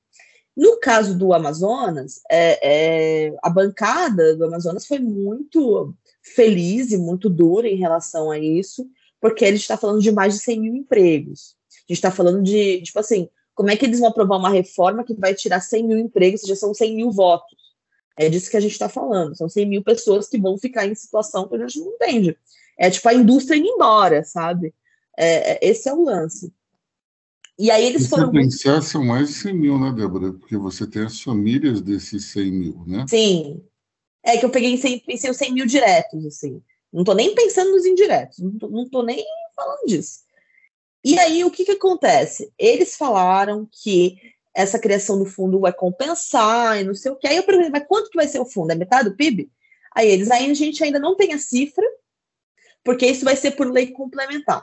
No 0.55 0.79
caso 0.79 1.17
do 1.17 1.33
Amazonas, 1.33 2.21
é, 2.31 3.29
é, 3.29 3.37
a 3.43 3.49
bancada 3.49 4.37
do 4.37 4.45
Amazonas 4.45 4.87
foi 4.87 4.99
muito 4.99 5.95
feliz 6.23 6.93
e 6.93 6.99
muito 6.99 7.31
dura 7.31 7.67
em 7.67 7.77
relação 7.77 8.31
a 8.31 8.39
isso, 8.39 8.87
porque 9.19 9.47
a 9.47 9.51
gente 9.51 9.63
está 9.63 9.79
falando 9.79 10.03
de 10.03 10.13
mais 10.13 10.35
de 10.35 10.41
100 10.41 10.61
mil 10.61 10.75
empregos. 10.75 11.57
A 11.71 11.81
gente 11.89 11.93
está 11.93 12.11
falando 12.11 12.43
de, 12.43 12.83
tipo 12.83 12.99
assim, 12.99 13.27
como 13.55 13.71
é 13.71 13.77
que 13.77 13.87
eles 13.87 13.99
vão 13.99 14.11
aprovar 14.11 14.37
uma 14.37 14.51
reforma 14.51 15.03
que 15.03 15.15
vai 15.15 15.35
tirar 15.35 15.61
100 15.61 15.87
mil 15.87 15.99
empregos, 15.99 16.43
já 16.43 16.55
são 16.55 16.75
100 16.75 16.95
mil 16.95 17.11
votos? 17.11 17.57
É 18.19 18.29
disso 18.29 18.51
que 18.51 18.57
a 18.59 18.61
gente 18.61 18.73
está 18.73 18.89
falando. 18.89 19.35
São 19.35 19.49
100 19.49 19.67
mil 19.67 19.83
pessoas 19.83 20.29
que 20.29 20.39
vão 20.39 20.59
ficar 20.59 20.87
em 20.87 20.95
situação 20.95 21.49
que 21.49 21.55
a 21.55 21.59
gente 21.59 21.81
não 21.81 21.93
entende. 21.93 22.37
É 22.79 22.91
tipo 22.91 23.09
a 23.09 23.15
indústria 23.15 23.57
indo 23.57 23.69
embora, 23.69 24.23
sabe? 24.25 24.75
É, 25.23 25.53
é 25.53 25.71
esse 25.71 25.89
é 25.89 25.93
o 25.93 26.03
lance. 26.03 26.53
E 27.59 27.71
aí 27.71 27.85
eles 27.85 28.07
e 28.07 28.09
foram. 28.09 28.29
Se 28.29 28.33
pensar, 28.33 28.83
são 28.83 29.05
mais 29.05 29.29
de 29.29 29.35
100 29.35 29.53
mil, 29.53 29.79
né, 29.79 29.93
Débora? 29.93 30.33
Porque 30.33 30.57
você 30.57 30.87
tem 30.87 31.03
as 31.03 31.21
famílias 31.21 31.83
desses 31.83 32.25
100 32.33 32.51
mil, 32.51 32.85
né? 32.87 33.05
Sim. 33.07 33.63
É 34.25 34.39
que 34.39 34.45
eu 34.47 34.51
peguei 34.51 34.79
100, 34.79 35.01
pensei 35.01 35.31
os 35.31 35.37
100 35.37 35.53
mil 35.53 35.67
diretos, 35.67 36.25
assim. 36.25 36.63
Não 36.91 37.03
estou 37.03 37.15
nem 37.15 37.35
pensando 37.35 37.71
nos 37.71 37.85
indiretos, 37.85 38.39
não 38.39 38.85
estou 38.85 39.05
nem 39.05 39.25
falando 39.55 39.87
disso. 39.87 40.21
E 41.05 41.19
aí, 41.19 41.45
o 41.45 41.51
que, 41.51 41.65
que 41.65 41.73
acontece? 41.73 42.51
Eles 42.59 42.97
falaram 42.97 43.69
que 43.71 44.17
essa 44.55 44.79
criação 44.79 45.19
do 45.19 45.27
fundo 45.27 45.61
vai 45.61 45.73
compensar 45.73 46.81
e 46.81 46.85
não 46.85 46.95
sei 46.95 47.13
o 47.13 47.17
que. 47.17 47.29
Aí 47.29 47.37
eu 47.37 47.43
perguntei, 47.43 47.71
mas 47.71 47.87
quanto 47.87 48.11
que 48.11 48.17
vai 48.17 48.27
ser 48.27 48.41
o 48.41 48.47
fundo? 48.47 48.73
É 48.73 48.75
metade 48.75 49.11
do 49.11 49.17
PIB? 49.17 49.51
Aí 49.95 50.09
eles, 50.09 50.31
aí 50.31 50.51
a 50.51 50.55
gente 50.55 50.83
ainda 50.83 50.99
não 50.99 51.15
tem 51.15 51.33
a 51.35 51.39
cifra, 51.39 51.87
porque 52.83 53.07
isso 53.07 53.25
vai 53.25 53.37
ser 53.37 53.53
por 53.53 53.71
lei 53.71 53.89
complementar. 53.89 54.61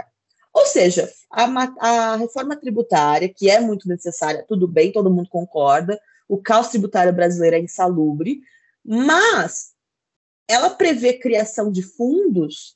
Ou 0.57 0.65
seja, 0.65 1.07
a, 1.29 1.43
a, 1.79 2.15
reforma 2.15 2.55
tributária, 2.55 3.29
que 3.29 3.47
é 3.47 3.59
muito 3.59 3.87
necessária, 3.87 4.43
tudo 4.47 4.67
bem, 4.67 4.91
todo 4.91 5.13
mundo 5.13 5.29
concorda, 5.29 6.01
o 6.27 6.41
caos 6.41 6.69
tributário 6.69 7.13
brasileiro 7.13 7.57
é 7.57 7.59
insalubre, 7.59 8.41
mas 8.83 9.73
ela 10.47 10.71
prevê 10.71 11.13
criação 11.13 11.71
de 11.71 11.83
fundos 11.83 12.75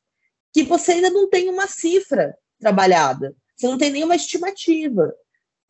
que 0.53 0.61
você 0.61 0.91
ainda 0.91 1.09
não 1.09 1.27
tem 1.27 1.49
uma 1.49 1.65
cifra 1.65 2.37
trabalhada, 2.59 3.35
você 3.55 3.65
não 3.65 3.79
tem 3.79 3.89
nenhuma 3.89 4.15
estimativa. 4.15 5.11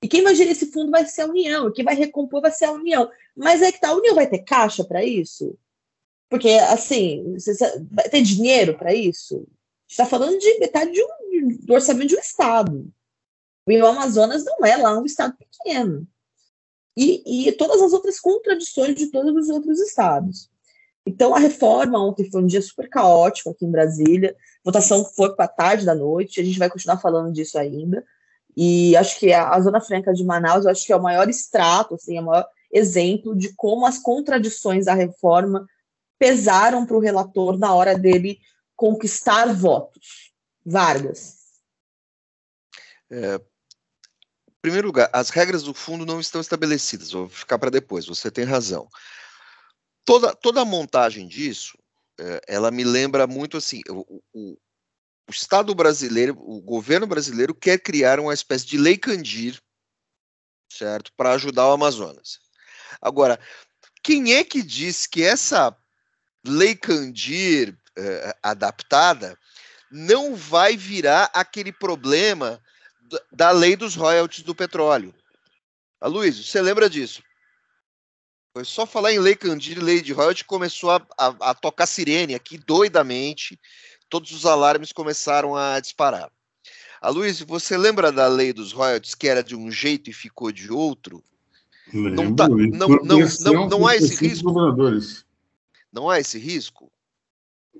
E 0.03 0.08
quem 0.10 0.22
vai 0.22 0.36
gerir 0.36 0.51
esse 0.51 0.70
fundo 0.70 0.91
vai 0.91 1.06
ser 1.06 1.22
a 1.22 1.27
União, 1.27 1.72
quem 1.72 1.86
vai 1.86 1.96
recompor 1.96 2.41
vai 2.41 2.51
ser 2.51 2.65
a 2.65 2.74
União. 2.74 3.10
Mas 3.34 3.62
é 3.62 3.72
que 3.72 3.80
tá, 3.80 3.88
a 3.88 3.96
União 3.96 4.15
vai 4.15 4.27
ter 4.27 4.39
caixa 4.39 4.84
para 4.84 5.01
isso? 5.01 5.58
Porque, 6.30 6.50
assim, 6.50 7.38
vai 7.89 8.10
ter 8.10 8.22
dinheiro 8.22 8.77
para 8.77 8.94
isso? 8.94 9.48
está 9.91 10.06
falando 10.06 10.39
de 10.39 10.60
metade 10.60 10.91
de 10.91 11.03
um, 11.03 11.08
do 11.41 11.74
orçamento 11.74 12.10
de 12.10 12.15
um 12.15 12.19
estado. 12.19 12.91
E 13.67 13.81
o 13.81 13.86
Amazonas 13.86 14.43
não 14.43 14.65
é 14.65 14.77
lá 14.77 14.98
um 14.98 15.05
estado 15.05 15.36
pequeno. 15.38 16.07
E, 16.98 17.48
e 17.48 17.51
todas 17.53 17.81
as 17.81 17.93
outras 17.93 18.19
contradições 18.19 18.95
de 18.95 19.07
todos 19.12 19.33
os 19.36 19.50
outros 19.50 19.79
estados. 19.79 20.50
Então, 21.05 21.33
a 21.33 21.39
reforma 21.39 22.03
ontem 22.03 22.29
foi 22.29 22.43
um 22.43 22.48
dia 22.48 22.62
super 22.62 22.89
caótico 22.89 23.50
aqui 23.50 23.65
em 23.65 23.71
Brasília. 23.71 24.36
A 24.36 24.69
votação 24.69 25.03
foi 25.05 25.36
para 25.36 25.48
tarde 25.48 25.86
da 25.86 25.95
noite. 25.95 26.39
A 26.39 26.43
gente 26.43 26.60
vai 26.60 26.69
continuar 26.69 26.98
falando 26.98 27.31
disso 27.31 27.57
ainda. 27.57 28.03
E 28.55 28.95
acho 28.98 29.17
que 29.19 29.31
a, 29.31 29.50
a 29.50 29.62
Zona 29.62 29.79
Franca 29.79 30.13
de 30.13 30.24
Manaus, 30.24 30.65
acho 30.65 30.86
que 30.86 30.93
é 30.93 30.95
o 30.95 31.01
maior 31.01 31.29
extrato, 31.29 31.95
assim, 31.95 32.17
é 32.17 32.21
o 32.21 32.25
maior 32.25 32.45
exemplo 32.71 33.36
de 33.36 33.53
como 33.55 33.86
as 33.86 33.98
contradições 33.98 34.86
da 34.86 34.93
reforma 34.93 35.65
pesaram 36.19 36.86
para 36.86 36.98
o 36.98 37.00
relator 37.00 37.57
na 37.57 37.74
hora 37.74 37.98
dele 37.98 38.38
conquistar 38.75 39.53
votos. 39.53 40.30
Vargas. 40.65 41.38
É, 43.10 43.36
em 43.36 44.62
primeiro 44.62 44.88
lugar, 44.88 45.10
as 45.12 45.30
regras 45.30 45.63
do 45.63 45.74
fundo 45.74 46.06
não 46.06 46.20
estão 46.20 46.39
estabelecidas, 46.39 47.12
vou 47.12 47.27
ficar 47.27 47.58
para 47.60 47.70
depois, 47.70 48.06
você 48.06 48.30
tem 48.32 48.46
razão. 48.46 48.88
Toda, 50.06 50.36
toda 50.36 50.62
a 50.62 50.65
montagem 50.65 51.27
disso, 51.27 51.77
é, 52.20 52.41
ela 52.48 52.72
me 52.72 52.84
lembra 52.84 53.27
muito 53.27 53.58
assim, 53.58 53.82
o, 53.89 54.22
o, 54.34 54.58
o 55.27 55.32
Estado 55.32 55.74
brasileiro, 55.74 56.36
o 56.38 56.62
governo 56.62 57.08
brasileiro 57.08 57.53
quer 57.56 57.80
criar 57.80 58.20
uma 58.20 58.34
espécie 58.34 58.65
de 58.65 58.77
lei 58.77 58.98
Candir, 58.98 59.62
certo, 60.72 61.12
para 61.18 61.34
ajudar 61.34 61.68
o 61.68 61.74
Amazonas. 61.74 62.39
Agora, 63.01 63.39
quem 64.03 64.34
é 64.34 64.44
que 64.44 64.62
diz 64.62 65.06
que 65.06 65.24
essa 65.24 65.75
lei 66.46 66.75
Candir 66.75 67.77
uh, 67.98 68.38
adaptada, 68.41 69.38
não 69.91 70.36
vai 70.36 70.77
virar 70.77 71.29
aquele 71.33 71.71
problema 71.71 72.62
da 73.31 73.51
lei 73.51 73.75
dos 73.75 73.95
royalties 73.95 74.43
do 74.43 74.55
petróleo. 74.55 75.13
A 76.00 76.07
Luiz, 76.07 76.38
você 76.38 76.62
lembra 76.62 76.89
disso? 76.89 77.21
Foi 78.53 78.65
só 78.65 78.86
falar 78.86 79.13
em 79.13 79.19
lei 79.19 79.36
Candir 79.36 79.77
e 79.77 79.81
lei 79.81 80.01
de 80.01 80.13
royalties 80.13 80.45
começou 80.45 80.91
a, 80.91 81.05
a, 81.17 81.27
a 81.51 81.53
tocar 81.53 81.86
sirene 81.86 82.36
aqui 82.36 82.57
doidamente, 82.57 83.60
todos 84.10 84.31
os 84.31 84.45
alarmes 84.45 84.91
começaram 84.91 85.55
a 85.55 85.79
disparar. 85.79 86.31
A 87.01 87.10
Luiz, 87.10 87.41
você 87.41 87.77
lembra 87.77 88.12
da 88.12 88.27
lei 88.27 88.53
dos 88.53 88.71
royalties 88.71 89.15
que 89.15 89.27
era 89.27 89.43
de 89.43 89.55
um 89.55 89.71
jeito 89.71 90.10
e 90.10 90.13
ficou 90.13 90.51
de 90.51 90.71
outro? 90.71 91.24
Lembro, 91.93 92.24
não, 92.24 92.36
tá, 92.36 92.48
não, 92.48 92.88
não, 92.88 93.19
não, 93.39 93.69
não 93.69 93.88
há 93.88 93.95
esse 93.95 94.15
risco? 94.15 94.51
Não 95.91 96.10
há 96.10 96.19
esse 96.19 96.38
risco? 96.38 96.91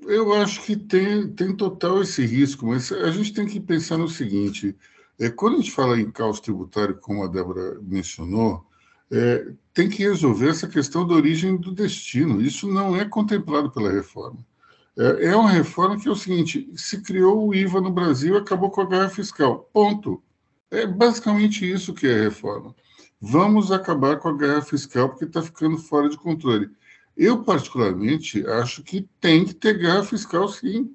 Eu 0.02 0.34
acho 0.34 0.62
que 0.64 0.76
tem, 0.76 1.28
tem 1.30 1.56
total 1.56 2.02
esse 2.02 2.26
risco, 2.26 2.66
mas 2.68 2.92
a 2.92 3.12
gente 3.12 3.34
tem 3.34 3.46
que 3.46 3.60
pensar 3.60 3.98
no 3.98 4.08
seguinte: 4.08 4.76
é, 5.20 5.30
quando 5.30 5.56
a 5.56 5.58
gente 5.58 5.72
fala 5.72 6.00
em 6.00 6.10
caos 6.10 6.40
tributário, 6.40 6.98
como 6.98 7.24
a 7.24 7.28
Débora 7.28 7.80
mencionou, 7.82 8.66
é, 9.12 9.54
tem 9.74 9.90
que 9.90 10.04
resolver 10.04 10.50
essa 10.50 10.68
questão 10.68 11.06
da 11.06 11.14
origem 11.14 11.58
do 11.58 11.72
destino. 11.72 12.42
Isso 12.42 12.68
não 12.68 12.96
é 12.96 13.06
contemplado 13.06 13.70
pela 13.72 13.92
reforma. 13.92 14.40
É, 14.98 15.28
é 15.28 15.36
uma 15.36 15.50
reforma 15.50 16.00
que 16.00 16.08
é 16.08 16.12
o 16.12 16.16
seguinte: 16.16 16.70
se 16.76 17.02
criou 17.02 17.48
o 17.48 17.54
IVA 17.54 17.80
no 17.82 17.92
Brasil, 17.92 18.38
acabou 18.38 18.72
com 18.72 18.82
a 18.82 18.86
guerra 18.86 19.10
fiscal. 19.10 19.70
Ponto. 19.72 20.22
É 20.72 20.88
basicamente 20.88 21.70
isso 21.70 21.94
que 21.94 22.08
é 22.08 22.16
a 22.16 22.24
reforma. 22.24 22.74
Vamos 23.20 23.72
acabar 23.72 24.18
com 24.18 24.30
a 24.30 24.38
guerra 24.38 24.62
fiscal 24.62 25.10
porque 25.10 25.26
está 25.26 25.42
ficando 25.42 25.78
fora 25.78 26.10
de 26.10 26.18
controle. 26.18 26.72
Eu, 27.22 27.44
particularmente, 27.44 28.44
acho 28.48 28.82
que 28.82 29.08
tem 29.20 29.46
que 29.46 29.54
ter 29.54 29.78
guerra 29.78 30.04
fiscal, 30.04 30.48
sim. 30.48 30.92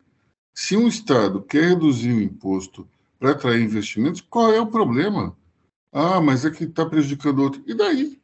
Se 0.52 0.76
um 0.76 0.88
Estado 0.88 1.40
quer 1.40 1.68
reduzir 1.68 2.12
o 2.12 2.20
imposto 2.20 2.84
para 3.16 3.30
atrair 3.30 3.62
investimentos, 3.62 4.20
qual 4.22 4.52
é 4.52 4.60
o 4.60 4.66
problema? 4.66 5.36
Ah, 5.92 6.20
mas 6.20 6.44
é 6.44 6.50
que 6.50 6.64
está 6.64 6.84
prejudicando 6.84 7.38
outro. 7.38 7.62
E 7.64 7.72
daí? 7.74 8.18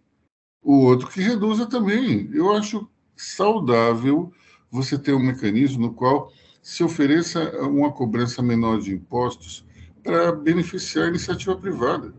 O 0.61 0.79
outro 0.79 1.07
que 1.07 1.21
reduza 1.21 1.65
também. 1.65 2.29
Eu 2.33 2.51
acho 2.51 2.89
saudável 3.15 4.33
você 4.69 4.99
ter 4.99 5.13
um 5.13 5.25
mecanismo 5.25 5.83
no 5.83 5.95
qual 5.95 6.33
se 6.61 6.83
ofereça 6.83 7.57
uma 7.61 7.93
cobrança 7.93 8.43
menor 8.43 8.81
de 8.81 8.93
impostos 8.93 9.65
para 10.03 10.33
beneficiar 10.33 11.05
a 11.05 11.11
iniciativa 11.11 11.57
privada. 11.57 12.13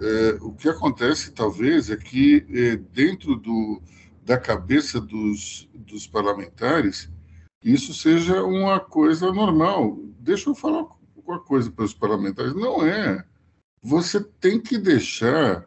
É, 0.00 0.38
o 0.40 0.50
que 0.50 0.68
acontece, 0.68 1.30
talvez, 1.30 1.88
é 1.88 1.96
que 1.96 2.44
é, 2.50 2.74
dentro 2.92 3.36
do, 3.36 3.80
da 4.24 4.38
cabeça 4.38 5.00
dos, 5.00 5.68
dos 5.74 6.06
parlamentares, 6.06 7.10
isso 7.62 7.92
seja 7.92 8.42
uma 8.42 8.80
coisa 8.80 9.30
normal. 9.32 9.98
Deixa 10.18 10.48
eu 10.48 10.54
falar 10.54 10.86
uma 11.26 11.40
coisa 11.40 11.70
para 11.70 11.84
os 11.84 11.94
parlamentares. 11.94 12.54
Não 12.54 12.84
é. 12.84 13.24
Você 13.82 14.20
tem 14.40 14.58
que 14.60 14.78
deixar 14.78 15.66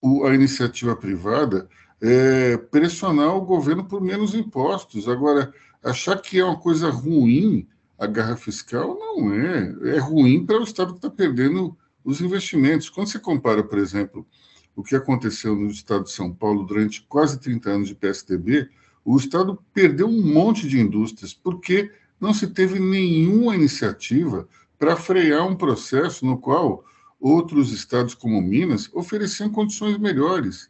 o, 0.00 0.24
a 0.24 0.34
iniciativa 0.34 0.96
privada 0.96 1.68
é, 2.00 2.56
pressionar 2.56 3.36
o 3.36 3.42
governo 3.42 3.84
por 3.84 4.00
menos 4.00 4.34
impostos. 4.34 5.08
Agora, 5.08 5.52
achar 5.82 6.20
que 6.20 6.40
é 6.40 6.44
uma 6.44 6.58
coisa 6.58 6.90
ruim 6.90 7.68
a 7.98 8.06
guerra 8.06 8.36
fiscal, 8.36 8.98
não 8.98 9.32
é. 9.32 9.96
É 9.96 9.98
ruim 9.98 10.44
para 10.44 10.58
o 10.58 10.64
Estado 10.64 10.92
que 10.92 10.98
está 10.98 11.10
perdendo 11.10 11.76
os 12.04 12.20
investimentos. 12.20 12.88
Quando 12.88 13.08
você 13.08 13.18
compara, 13.18 13.62
por 13.62 13.78
exemplo, 13.78 14.26
o 14.74 14.82
que 14.82 14.96
aconteceu 14.96 15.54
no 15.54 15.68
Estado 15.68 16.04
de 16.04 16.12
São 16.12 16.32
Paulo 16.32 16.64
durante 16.64 17.02
quase 17.02 17.38
30 17.38 17.70
anos 17.70 17.88
de 17.88 17.94
PSDB, 17.94 18.68
o 19.04 19.16
Estado 19.16 19.58
perdeu 19.74 20.06
um 20.06 20.22
monte 20.22 20.68
de 20.68 20.80
indústrias, 20.80 21.34
porque 21.34 21.90
não 22.20 22.32
se 22.32 22.46
teve 22.46 22.78
nenhuma 22.78 23.54
iniciativa 23.54 24.48
para 24.78 24.96
frear 24.96 25.46
um 25.46 25.56
processo 25.56 26.24
no 26.24 26.38
qual 26.38 26.84
outros 27.20 27.72
estados, 27.72 28.14
como 28.14 28.40
Minas, 28.40 28.90
ofereciam 28.92 29.50
condições 29.50 29.98
melhores. 29.98 30.68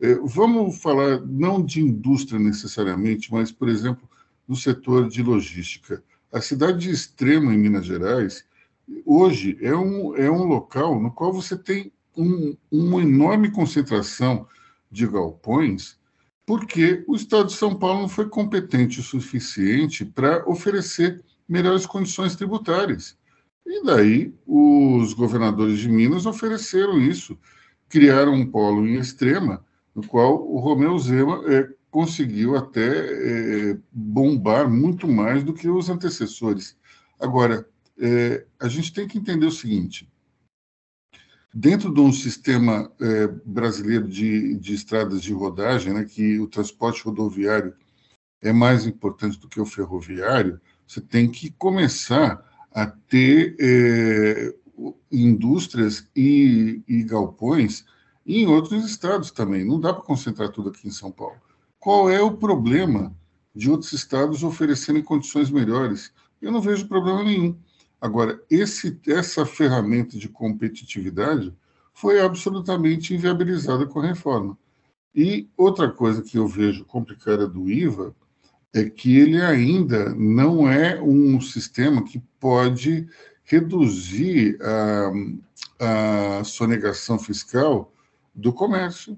É, 0.00 0.14
vamos 0.16 0.80
falar 0.80 1.20
não 1.20 1.64
de 1.64 1.80
indústria 1.80 2.40
necessariamente, 2.40 3.32
mas, 3.32 3.52
por 3.52 3.68
exemplo, 3.68 4.08
no 4.48 4.56
setor 4.56 5.08
de 5.08 5.22
logística. 5.22 6.02
A 6.32 6.40
cidade 6.40 6.78
de 6.78 6.90
Extrema, 6.90 7.54
em 7.54 7.58
Minas 7.58 7.86
Gerais, 7.86 8.44
hoje 9.06 9.56
é 9.60 9.74
um, 9.74 10.16
é 10.16 10.30
um 10.30 10.44
local 10.44 11.00
no 11.00 11.10
qual 11.12 11.32
você 11.32 11.56
tem 11.56 11.92
um, 12.16 12.56
uma 12.70 13.02
enorme 13.02 13.50
concentração 13.50 14.46
de 14.90 15.06
galpões, 15.06 15.98
porque 16.44 17.04
o 17.06 17.14
Estado 17.14 17.46
de 17.46 17.54
São 17.54 17.74
Paulo 17.74 18.02
não 18.02 18.08
foi 18.08 18.28
competente 18.28 19.00
o 19.00 19.02
suficiente 19.02 20.04
para 20.04 20.48
oferecer 20.48 21.22
melhores 21.48 21.86
condições 21.86 22.36
tributárias. 22.36 23.16
E 23.66 23.84
daí 23.84 24.34
os 24.46 25.14
governadores 25.14 25.78
de 25.78 25.88
Minas 25.88 26.26
ofereceram 26.26 27.00
isso, 27.00 27.38
criaram 27.88 28.34
um 28.34 28.46
polo 28.46 28.86
em 28.86 28.96
extrema 28.96 29.64
no 29.94 30.06
qual 30.06 30.42
o 30.46 30.58
Romeu 30.58 30.98
Zema 30.98 31.42
é, 31.46 31.68
conseguiu 31.90 32.56
até 32.56 32.88
é, 32.88 33.78
bombar 33.92 34.68
muito 34.68 35.06
mais 35.06 35.44
do 35.44 35.52
que 35.52 35.68
os 35.68 35.90
antecessores. 35.90 36.76
Agora, 37.20 37.68
é, 37.98 38.44
a 38.58 38.68
gente 38.68 38.92
tem 38.92 39.06
que 39.06 39.18
entender 39.18 39.46
o 39.46 39.52
seguinte: 39.52 40.10
dentro 41.54 41.92
de 41.92 42.00
um 42.00 42.12
sistema 42.12 42.90
é, 43.00 43.26
brasileiro 43.44 44.08
de, 44.08 44.56
de 44.56 44.74
estradas 44.74 45.22
de 45.22 45.32
rodagem, 45.32 45.92
né, 45.92 46.04
que 46.04 46.38
o 46.38 46.46
transporte 46.46 47.02
rodoviário 47.02 47.74
é 48.40 48.52
mais 48.52 48.86
importante 48.86 49.38
do 49.38 49.48
que 49.48 49.60
o 49.60 49.66
ferroviário, 49.66 50.60
você 50.86 51.00
tem 51.00 51.30
que 51.30 51.50
começar 51.52 52.42
a 52.72 52.86
ter 52.86 53.54
é, 53.60 54.54
indústrias 55.10 56.08
e, 56.16 56.82
e 56.88 57.02
galpões 57.04 57.84
em 58.26 58.46
outros 58.46 58.84
estados 58.84 59.30
também. 59.30 59.64
Não 59.64 59.78
dá 59.78 59.92
para 59.92 60.02
concentrar 60.02 60.48
tudo 60.48 60.70
aqui 60.70 60.88
em 60.88 60.92
São 60.92 61.10
Paulo. 61.10 61.36
Qual 61.78 62.10
é 62.10 62.20
o 62.20 62.36
problema 62.36 63.14
de 63.54 63.70
outros 63.70 63.92
estados 63.92 64.42
oferecerem 64.42 65.02
condições 65.02 65.50
melhores? 65.50 66.12
Eu 66.40 66.50
não 66.50 66.60
vejo 66.60 66.88
problema 66.88 67.22
nenhum. 67.22 67.56
Agora, 68.02 68.42
esse, 68.50 69.00
essa 69.06 69.46
ferramenta 69.46 70.18
de 70.18 70.28
competitividade 70.28 71.54
foi 71.94 72.20
absolutamente 72.20 73.14
inviabilizada 73.14 73.86
com 73.86 74.00
a 74.00 74.06
reforma. 74.06 74.58
E 75.14 75.48
outra 75.56 75.88
coisa 75.88 76.20
que 76.20 76.36
eu 76.36 76.48
vejo 76.48 76.84
complicada 76.84 77.46
do 77.46 77.70
IVA 77.70 78.12
é 78.74 78.90
que 78.90 79.16
ele 79.16 79.40
ainda 79.40 80.12
não 80.16 80.68
é 80.68 81.00
um 81.00 81.40
sistema 81.40 82.02
que 82.02 82.18
pode 82.40 83.06
reduzir 83.44 84.58
a, 84.60 86.40
a 86.40 86.44
sonegação 86.44 87.20
fiscal 87.20 87.92
do 88.34 88.52
comércio. 88.52 89.16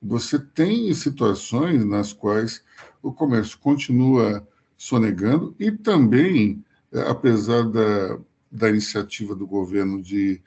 Você 0.00 0.38
tem 0.38 0.94
situações 0.94 1.84
nas 1.84 2.12
quais 2.12 2.62
o 3.02 3.12
comércio 3.12 3.58
continua 3.58 4.46
sonegando 4.76 5.56
e 5.58 5.72
também, 5.72 6.62
apesar 7.08 7.64
da, 7.64 8.18
da 8.50 8.68
iniciativa 8.68 9.34
do 9.34 9.46
governo 9.46 10.02
de 10.02 10.40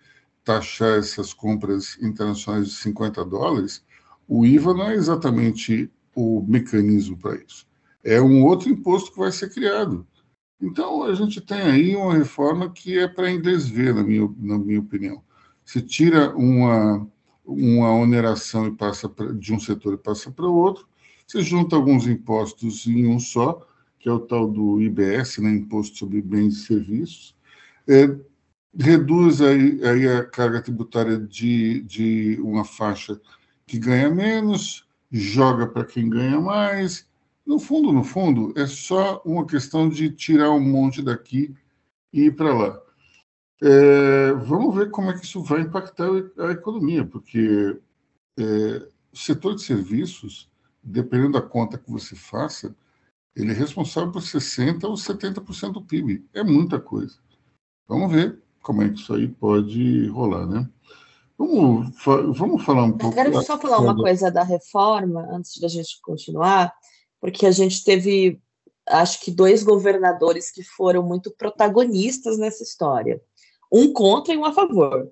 taxar 0.43 0.99
essas 0.99 1.33
compras 1.33 1.97
internacionais 2.01 2.67
de 2.67 2.75
50 2.75 3.25
dólares, 3.25 3.83
o 4.27 4.45
IVA 4.45 4.73
não 4.73 4.89
é 4.89 4.93
exatamente 4.93 5.91
o 6.15 6.41
mecanismo 6.47 7.17
para 7.17 7.35
isso. 7.35 7.67
É 8.03 8.21
um 8.21 8.43
outro 8.43 8.69
imposto 8.69 9.11
que 9.11 9.19
vai 9.19 9.31
ser 9.31 9.51
criado. 9.51 10.05
Então, 10.61 11.03
a 11.03 11.13
gente 11.13 11.41
tem 11.41 11.61
aí 11.61 11.95
uma 11.95 12.13
reforma 12.13 12.69
que 12.69 12.97
é 12.97 13.07
para 13.07 13.31
inglês 13.31 13.67
ver, 13.67 13.93
na 13.93 14.03
minha, 14.03 14.31
na 14.37 14.57
minha 14.57 14.79
opinião. 14.79 15.21
Se 15.65 15.81
tira 15.81 16.35
uma, 16.35 17.07
uma 17.43 17.91
oneração 17.93 18.67
e 18.67 18.71
passa 18.71 19.09
pra, 19.09 19.33
de 19.33 19.53
um 19.53 19.59
setor 19.59 19.95
e 19.95 19.97
passa 19.97 20.31
para 20.31 20.45
o 20.45 20.55
outro, 20.55 20.87
você 21.27 21.41
junta 21.41 21.75
alguns 21.75 22.07
impostos 22.07 22.85
em 22.85 23.07
um 23.07 23.19
só, 23.19 23.67
que 24.05 24.09
é 24.09 24.11
o 24.11 24.19
tal 24.19 24.47
do 24.47 24.79
IBS, 24.79 25.39
né, 25.39 25.49
Imposto 25.49 25.97
sobre 25.97 26.21
Bens 26.21 26.57
e 26.57 26.65
Serviços, 26.67 27.35
é, 27.87 28.15
reduz 28.77 29.41
aí, 29.41 29.83
aí, 29.83 30.07
a 30.07 30.23
carga 30.23 30.61
tributária 30.61 31.17
de, 31.17 31.81
de 31.81 32.39
uma 32.39 32.63
faixa 32.63 33.19
que 33.65 33.79
ganha 33.79 34.11
menos, 34.11 34.87
joga 35.11 35.65
para 35.65 35.83
quem 35.83 36.07
ganha 36.07 36.39
mais. 36.39 37.09
No 37.43 37.57
fundo, 37.57 37.91
no 37.91 38.03
fundo, 38.03 38.53
é 38.55 38.67
só 38.67 39.23
uma 39.25 39.43
questão 39.43 39.89
de 39.89 40.11
tirar 40.11 40.51
um 40.51 40.59
monte 40.59 41.01
daqui 41.01 41.55
e 42.13 42.25
ir 42.25 42.35
para 42.35 42.53
lá. 42.53 42.79
É, 43.59 44.33
vamos 44.33 44.75
ver 44.75 44.91
como 44.91 45.09
é 45.09 45.17
que 45.17 45.25
isso 45.25 45.41
vai 45.41 45.61
impactar 45.61 46.09
a 46.37 46.51
economia, 46.51 47.03
porque 47.03 47.75
é, 48.37 48.87
o 49.11 49.17
setor 49.17 49.55
de 49.55 49.63
serviços, 49.63 50.47
dependendo 50.83 51.31
da 51.31 51.41
conta 51.41 51.79
que 51.79 51.89
você 51.89 52.15
faça, 52.15 52.75
ele 53.35 53.51
é 53.51 53.55
responsável 53.55 54.11
por 54.11 54.21
60% 54.21 54.83
ou 54.85 54.93
70% 54.93 55.73
do 55.73 55.81
PIB. 55.81 56.25
É 56.33 56.43
muita 56.43 56.79
coisa. 56.79 57.17
Vamos 57.87 58.11
ver 58.11 58.41
como 58.61 58.81
é 58.81 58.89
que 58.89 58.99
isso 58.99 59.13
aí 59.13 59.27
pode 59.27 60.07
rolar, 60.07 60.47
né? 60.47 60.67
Vamos, 61.37 61.93
vamos 62.37 62.63
falar 62.63 62.85
um 62.85 62.97
pouco. 62.97 63.17
Eu 63.17 63.23
quero 63.23 63.43
só 63.43 63.59
falar 63.59 63.79
uma 63.79 63.95
coisa 63.95 64.31
da 64.31 64.43
reforma, 64.43 65.27
antes 65.31 65.59
da 65.59 65.67
gente 65.67 65.99
continuar, 66.01 66.73
porque 67.19 67.45
a 67.45 67.51
gente 67.51 67.83
teve, 67.83 68.41
acho 68.87 69.19
que, 69.19 69.29
dois 69.31 69.61
governadores 69.61 70.49
que 70.49 70.63
foram 70.63 71.03
muito 71.03 71.29
protagonistas 71.37 72.37
nessa 72.37 72.63
história 72.63 73.21
um 73.71 73.91
contra 73.91 74.33
e 74.33 74.37
um 74.37 74.45
a 74.45 74.53
favor. 74.53 75.11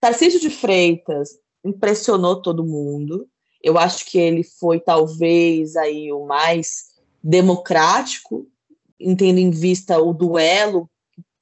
Tarcísio 0.00 0.38
de 0.38 0.50
Freitas 0.50 1.30
impressionou 1.64 2.40
todo 2.40 2.64
mundo. 2.64 3.28
Eu 3.62 3.76
acho 3.76 4.06
que 4.06 4.18
ele 4.18 4.44
foi 4.44 4.78
talvez 4.78 5.76
aí 5.76 6.12
o 6.12 6.24
mais 6.26 6.89
democrático, 7.22 8.46
tendo 8.98 9.38
em 9.38 9.50
vista 9.50 9.98
o 9.98 10.12
duelo, 10.12 10.90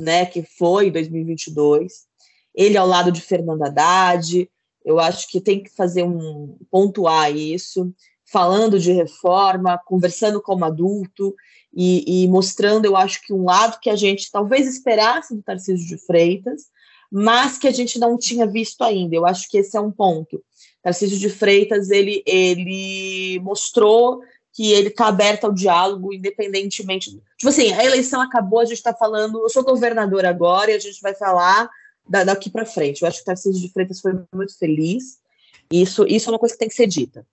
né, 0.00 0.26
que 0.26 0.42
foi 0.42 0.88
em 0.88 0.92
2022. 0.92 2.06
Ele 2.54 2.76
ao 2.76 2.86
lado 2.86 3.12
de 3.12 3.20
Fernando 3.20 3.62
Haddad, 3.62 4.48
eu 4.84 4.98
acho 4.98 5.28
que 5.28 5.40
tem 5.40 5.62
que 5.62 5.70
fazer 5.70 6.04
um 6.04 6.56
pontuar 6.70 7.34
isso, 7.34 7.92
falando 8.24 8.78
de 8.78 8.92
reforma, 8.92 9.80
conversando 9.84 10.40
como 10.40 10.64
adulto, 10.64 11.34
e, 11.74 12.24
e, 12.24 12.28
mostrando, 12.28 12.86
eu 12.86 12.96
acho 12.96 13.20
que 13.22 13.32
um 13.32 13.44
lado 13.44 13.78
que 13.80 13.90
a 13.90 13.96
gente 13.96 14.30
talvez 14.30 14.66
esperasse 14.66 15.34
do 15.34 15.42
Tarcísio 15.42 15.86
de 15.86 15.98
Freitas, 15.98 16.62
mas 17.10 17.58
que 17.58 17.68
a 17.68 17.70
gente 17.70 17.98
não 17.98 18.18
tinha 18.18 18.46
visto 18.46 18.82
ainda. 18.82 19.14
Eu 19.14 19.26
acho 19.26 19.48
que 19.48 19.58
esse 19.58 19.76
é 19.76 19.80
um 19.80 19.90
ponto. 19.90 20.42
Tarcísio 20.82 21.18
de 21.18 21.28
Freitas 21.28 21.90
ele, 21.90 22.22
ele 22.26 23.40
mostrou 23.40 24.20
que 24.52 24.72
ele 24.72 24.88
está 24.88 25.06
aberto 25.06 25.44
ao 25.44 25.52
diálogo, 25.52 26.12
independentemente. 26.12 27.10
Tipo 27.36 27.48
assim, 27.48 27.72
a 27.72 27.84
eleição 27.84 28.20
acabou, 28.20 28.60
a 28.60 28.64
gente 28.64 28.78
está 28.78 28.94
falando, 28.94 29.40
eu 29.42 29.48
sou 29.48 29.64
governador 29.64 30.24
agora 30.24 30.70
e 30.70 30.74
a 30.74 30.78
gente 30.78 31.00
vai 31.00 31.14
falar 31.14 31.70
da, 32.08 32.24
daqui 32.24 32.50
para 32.50 32.66
frente. 32.66 33.02
Eu 33.02 33.08
acho 33.08 33.18
que 33.18 33.22
o 33.22 33.26
Tarcísio 33.26 33.60
de 33.60 33.72
Freitas 33.72 34.00
foi 34.00 34.12
muito 34.34 34.58
feliz. 34.58 35.18
Isso, 35.70 36.06
isso 36.06 36.28
é 36.28 36.32
uma 36.32 36.38
coisa 36.38 36.54
que 36.54 36.58
tem 36.58 36.68
que 36.68 36.74
ser 36.74 36.86
dita. 36.86 37.26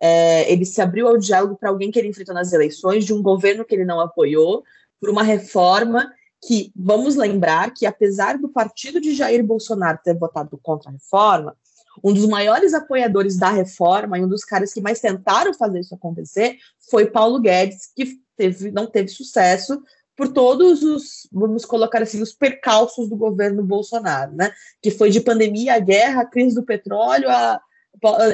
É, 0.00 0.50
ele 0.50 0.64
se 0.64 0.80
abriu 0.80 1.08
ao 1.08 1.18
diálogo 1.18 1.56
para 1.56 1.70
alguém 1.70 1.90
que 1.90 1.98
ele 1.98 2.08
enfrentou 2.08 2.34
nas 2.34 2.52
eleições, 2.52 3.04
de 3.04 3.12
um 3.12 3.22
governo 3.22 3.64
que 3.64 3.74
ele 3.74 3.84
não 3.84 4.00
apoiou, 4.00 4.62
por 5.00 5.10
uma 5.10 5.22
reforma 5.22 6.10
que, 6.46 6.72
vamos 6.76 7.16
lembrar, 7.16 7.72
que 7.72 7.86
apesar 7.86 8.38
do 8.38 8.48
partido 8.48 9.00
de 9.00 9.14
Jair 9.14 9.44
Bolsonaro 9.44 9.98
ter 10.04 10.16
votado 10.16 10.58
contra 10.62 10.90
a 10.90 10.92
reforma, 10.92 11.56
um 12.02 12.12
dos 12.12 12.26
maiores 12.26 12.74
apoiadores 12.74 13.36
da 13.38 13.50
reforma 13.50 14.18
e 14.18 14.24
um 14.24 14.28
dos 14.28 14.44
caras 14.44 14.72
que 14.72 14.80
mais 14.80 15.00
tentaram 15.00 15.54
fazer 15.54 15.80
isso 15.80 15.94
acontecer 15.94 16.56
foi 16.90 17.06
Paulo 17.06 17.40
Guedes, 17.40 17.88
que 17.94 18.18
teve, 18.36 18.70
não 18.70 18.86
teve 18.86 19.08
sucesso 19.08 19.82
por 20.16 20.32
todos 20.32 20.82
os, 20.82 21.28
vamos 21.32 21.64
colocar 21.64 22.02
assim, 22.02 22.22
os 22.22 22.32
percalços 22.32 23.08
do 23.08 23.16
governo 23.16 23.64
Bolsonaro, 23.64 24.32
né? 24.32 24.52
Que 24.80 24.90
foi 24.90 25.10
de 25.10 25.20
pandemia, 25.20 25.74
a 25.74 25.78
guerra, 25.80 26.22
a 26.22 26.26
crise 26.26 26.54
do 26.54 26.62
petróleo, 26.62 27.28
a, 27.28 27.60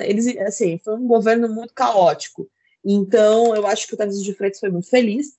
eles, 0.03 0.37
assim, 0.39 0.79
foi 0.79 0.97
um 0.97 1.07
governo 1.07 1.49
muito 1.49 1.73
caótico. 1.73 2.49
Então, 2.85 3.55
eu 3.55 3.67
acho 3.67 3.87
que 3.87 3.95
o 3.95 3.97
Tarcísio 3.97 4.25
de 4.25 4.35
Freitas 4.35 4.61
foi 4.61 4.71
muito 4.71 4.89
feliz. 4.89 5.39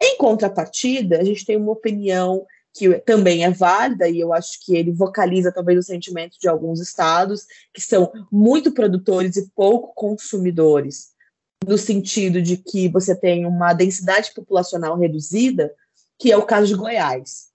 Em 0.00 0.16
contrapartida, 0.16 1.18
a 1.18 1.24
gente 1.24 1.44
tem 1.44 1.56
uma 1.56 1.72
opinião 1.72 2.44
que 2.74 2.98
também 3.00 3.44
é 3.44 3.50
válida, 3.50 4.08
e 4.08 4.18
eu 4.18 4.32
acho 4.32 4.64
que 4.64 4.74
ele 4.74 4.90
vocaliza 4.90 5.52
talvez 5.52 5.78
o 5.78 5.82
sentimento 5.82 6.38
de 6.40 6.48
alguns 6.48 6.80
estados 6.80 7.46
que 7.72 7.80
são 7.80 8.10
muito 8.30 8.72
produtores 8.72 9.36
e 9.36 9.50
pouco 9.54 9.92
consumidores, 9.94 11.12
no 11.66 11.76
sentido 11.76 12.40
de 12.40 12.56
que 12.56 12.88
você 12.88 13.14
tem 13.14 13.44
uma 13.44 13.74
densidade 13.74 14.32
populacional 14.34 14.98
reduzida, 14.98 15.72
que 16.18 16.32
é 16.32 16.36
o 16.36 16.46
caso 16.46 16.68
de 16.68 16.74
Goiás. 16.74 17.50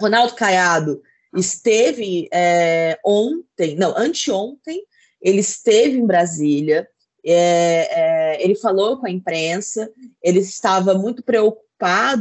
Ronaldo 0.00 0.34
Caiado 0.34 1.02
esteve 1.34 2.28
é, 2.32 2.98
ontem, 3.04 3.76
não, 3.76 3.96
anteontem, 3.96 4.82
ele 5.20 5.40
esteve 5.40 5.98
em 5.98 6.06
Brasília, 6.06 6.88
é, 7.24 7.88
é, 7.90 8.44
ele 8.44 8.54
falou 8.54 8.98
com 8.98 9.06
a 9.06 9.10
imprensa, 9.10 9.90
ele 10.22 10.38
estava 10.38 10.94
muito 10.94 11.22
preocupado 11.22 11.65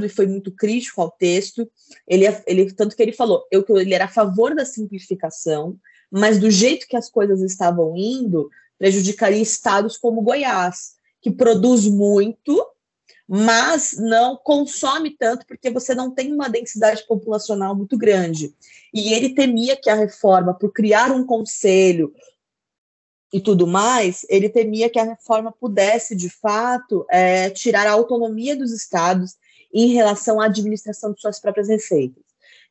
e 0.06 0.10
foi 0.10 0.28
muito 0.28 0.52
crítico 0.52 1.02
ao 1.02 1.12
texto. 1.12 1.70
Ele, 2.08 2.26
ele 2.46 2.74
tanto 2.74 2.96
que 2.96 3.02
ele 3.02 3.14
falou, 3.14 3.46
eu, 3.52 3.66
ele 3.70 3.94
era 3.94 4.06
a 4.06 4.10
favor 4.10 4.56
da 4.56 4.66
simplificação, 4.66 5.78
mas 6.12 6.40
do 6.40 6.50
jeito 6.50 6.88
que 6.88 6.98
as 6.98 7.10
coisas 7.10 7.42
estavam 7.42 7.96
indo, 7.96 8.50
prejudicaria 8.78 9.42
estados 9.42 9.98
como 9.98 10.22
Goiás, 10.22 10.96
que 11.22 11.32
produz 11.32 11.86
muito, 11.86 12.66
mas 13.28 13.96
não 13.98 14.38
consome 14.38 15.12
tanto 15.18 15.46
porque 15.48 15.72
você 15.72 15.96
não 15.96 16.12
tem 16.12 16.32
uma 16.32 16.48
densidade 16.48 17.06
populacional 17.08 17.76
muito 17.76 17.98
grande. 17.98 18.54
E 18.94 19.14
ele 19.14 19.34
temia 19.34 19.76
que 19.76 19.90
a 19.90 19.96
reforma, 19.96 20.54
por 20.54 20.72
criar 20.72 21.12
um 21.12 21.26
conselho, 21.26 22.14
e 23.34 23.42
tudo 23.42 23.68
mais, 23.68 24.26
ele 24.30 24.48
temia 24.48 24.90
que 24.90 24.98
a 24.98 25.04
reforma 25.04 25.52
pudesse, 25.52 26.16
de 26.16 26.30
fato, 26.30 27.06
é, 27.10 27.50
tirar 27.50 27.86
a 27.86 27.92
autonomia 27.92 28.56
dos 28.56 28.72
estados 28.72 29.36
em 29.76 29.88
relação 29.88 30.40
à 30.40 30.46
administração 30.46 31.12
de 31.12 31.20
suas 31.20 31.38
próprias 31.38 31.68
receitas. 31.68 32.24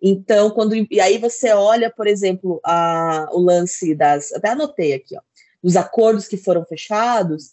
Então, 0.03 0.51
quando 0.51 0.75
e 0.75 1.01
aí 1.01 1.19
você 1.19 1.53
olha, 1.53 1.91
por 1.91 2.07
exemplo, 2.07 2.61
a, 2.65 3.29
o 3.31 3.39
lance 3.39 3.95
das, 3.95 4.33
até 4.33 4.49
anotei 4.49 4.95
aqui, 4.95 5.15
ó, 5.15 5.21
dos 5.63 5.77
acordos 5.77 6.27
que 6.27 6.39
foram 6.39 6.65
fechados, 6.65 7.53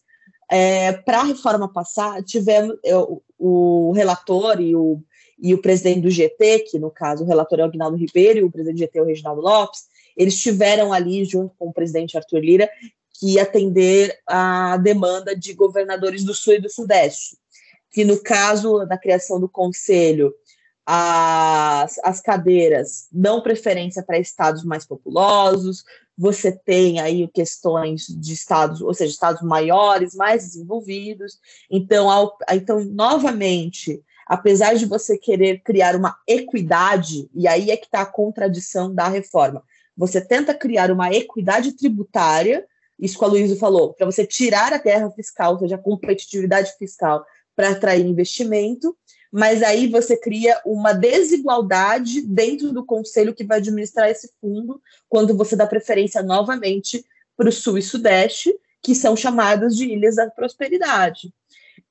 é, 0.50 0.94
para 0.94 1.20
a 1.20 1.24
reforma 1.24 1.72
passar, 1.72 2.24
tivemos 2.24 2.78
eu, 2.84 3.22
o 3.38 3.92
relator 3.94 4.62
e 4.62 4.74
o, 4.76 5.02
e 5.38 5.54
o 5.54 5.62
presidente 5.62 6.02
do 6.02 6.10
GT, 6.10 6.66
que 6.70 6.80
no 6.80 6.90
caso 6.90 7.24
o 7.24 7.28
relator 7.28 7.60
é 7.60 7.64
o 7.64 7.66
Aguinaldo 7.66 7.98
Ribeiro 7.98 8.40
e 8.40 8.44
o 8.44 8.52
presidente 8.52 8.78
do 8.78 8.80
GT 8.80 9.00
é 9.00 9.02
o 9.02 9.06
Reginaldo 9.06 9.42
Lopes, 9.42 9.86
eles 10.16 10.34
estiveram 10.34 10.94
ali 10.94 11.26
junto 11.26 11.54
com 11.58 11.68
o 11.68 11.74
presidente 11.74 12.18
Arthur 12.18 12.40
Lira 12.40 12.70
que 13.20 13.40
atender 13.40 14.18
a 14.26 14.78
demanda 14.78 15.36
de 15.36 15.54
governadores 15.54 16.24
do 16.24 16.34
Sul 16.34 16.54
e 16.54 16.60
do 16.60 16.70
Sudeste, 16.70 17.38
que 17.92 18.06
no 18.06 18.22
caso 18.22 18.86
da 18.86 18.98
criação 18.98 19.40
do 19.40 19.50
conselho, 19.50 20.34
as, 20.86 22.00
as 22.04 22.22
cadeiras 22.22 23.08
dão 23.12 23.42
preferência 23.42 24.02
para 24.02 24.18
estados 24.18 24.64
mais 24.64 24.86
populosos, 24.86 25.84
você 26.18 26.52
tem 26.52 27.00
aí 27.00 27.28
questões 27.28 28.08
de 28.08 28.34
estados, 28.34 28.82
ou 28.82 28.94
seja, 28.94 29.12
estados 29.12 29.42
maiores, 29.42 30.16
mais 30.16 30.44
desenvolvidos. 30.44 31.40
Então, 31.70 32.10
ao, 32.10 32.38
então 32.52 32.84
novamente, 32.86 34.02
apesar 34.26 34.76
de 34.76 34.86
você 34.86 35.18
querer 35.18 35.62
criar 35.62 35.96
uma 35.96 36.18
equidade, 36.28 37.30
e 37.34 37.48
aí 37.48 37.72
é 37.72 37.78
que 37.78 37.86
está 37.86 38.02
a 38.02 38.06
contradição 38.06 38.94
da 38.94 39.08
reforma, 39.08 39.64
você 39.96 40.22
tenta 40.22 40.54
criar 40.54 40.92
uma 40.92 41.12
equidade 41.14 41.74
tributária 41.74 42.66
isso 43.02 43.18
que 43.18 43.26
a 43.26 43.28
Luísa 43.28 43.56
falou, 43.56 43.94
para 43.94 44.06
você 44.06 44.28
tirar 44.28 44.72
a 44.72 44.78
guerra 44.78 45.10
fiscal, 45.10 45.54
ou 45.54 45.60
seja, 45.60 45.74
a 45.74 45.80
competitividade 45.80 46.72
fiscal, 46.78 47.26
para 47.62 47.70
atrair 47.70 48.04
investimento, 48.04 48.98
mas 49.32 49.62
aí 49.62 49.88
você 49.88 50.18
cria 50.18 50.60
uma 50.66 50.94
desigualdade 50.94 52.22
dentro 52.22 52.74
do 52.74 52.84
conselho 52.84 53.36
que 53.36 53.44
vai 53.44 53.60
administrar 53.60 54.10
esse 54.10 54.32
fundo, 54.42 54.82
quando 55.08 55.38
você 55.38 55.56
dá 55.56 55.68
preferência 55.68 56.24
novamente 56.24 57.06
para 57.38 57.50
o 57.50 57.52
Sul 57.52 57.78
e 57.78 57.84
Sudeste, 57.84 58.52
que 58.82 58.96
são 58.96 59.16
chamadas 59.16 59.76
de 59.76 59.86
ilhas 59.86 60.16
da 60.16 60.28
prosperidade. 60.32 61.32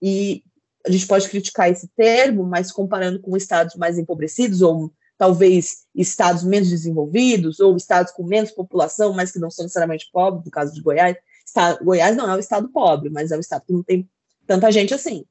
E 0.03 0.43
a 0.85 0.91
gente 0.91 1.07
pode 1.07 1.29
criticar 1.29 1.71
esse 1.71 1.87
termo, 1.97 2.43
mas 2.43 2.73
comparando 2.73 3.21
com 3.21 3.37
estados 3.37 3.77
mais 3.77 3.97
empobrecidos 3.97 4.63
ou 4.63 4.93
talvez 5.17 5.85
estados 5.95 6.43
menos 6.43 6.69
desenvolvidos 6.69 7.61
ou 7.61 7.77
estados 7.77 8.13
com 8.13 8.25
menos 8.25 8.51
população, 8.51 9.13
mas 9.13 9.31
que 9.31 9.39
não 9.39 9.53
são 9.53 9.63
necessariamente 9.63 10.11
pobres, 10.13 10.45
no 10.45 10.51
caso 10.51 10.75
de 10.75 10.83
Goiás. 10.83 11.17
Estado, 11.47 11.85
Goiás 11.85 12.17
não 12.17 12.29
é 12.29 12.35
um 12.35 12.41
estado 12.41 12.69
pobre, 12.71 13.09
mas 13.09 13.31
é 13.31 13.37
um 13.37 13.41
estado 13.41 13.65
que 13.65 13.73
não 13.73 13.85
tem 13.85 14.11
tanta 14.49 14.73
gente 14.73 14.93
assim. 14.93 15.25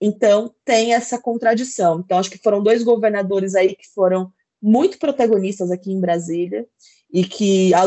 Então, 0.00 0.54
tem 0.64 0.94
essa 0.94 1.18
contradição. 1.20 2.00
Então, 2.00 2.18
acho 2.18 2.30
que 2.30 2.38
foram 2.38 2.62
dois 2.62 2.82
governadores 2.82 3.54
aí 3.54 3.74
que 3.74 3.88
foram 3.88 4.32
muito 4.60 4.98
protagonistas 4.98 5.70
aqui 5.70 5.92
em 5.92 6.00
Brasília 6.00 6.66
e 7.12 7.24
que. 7.24 7.72
A, 7.74 7.82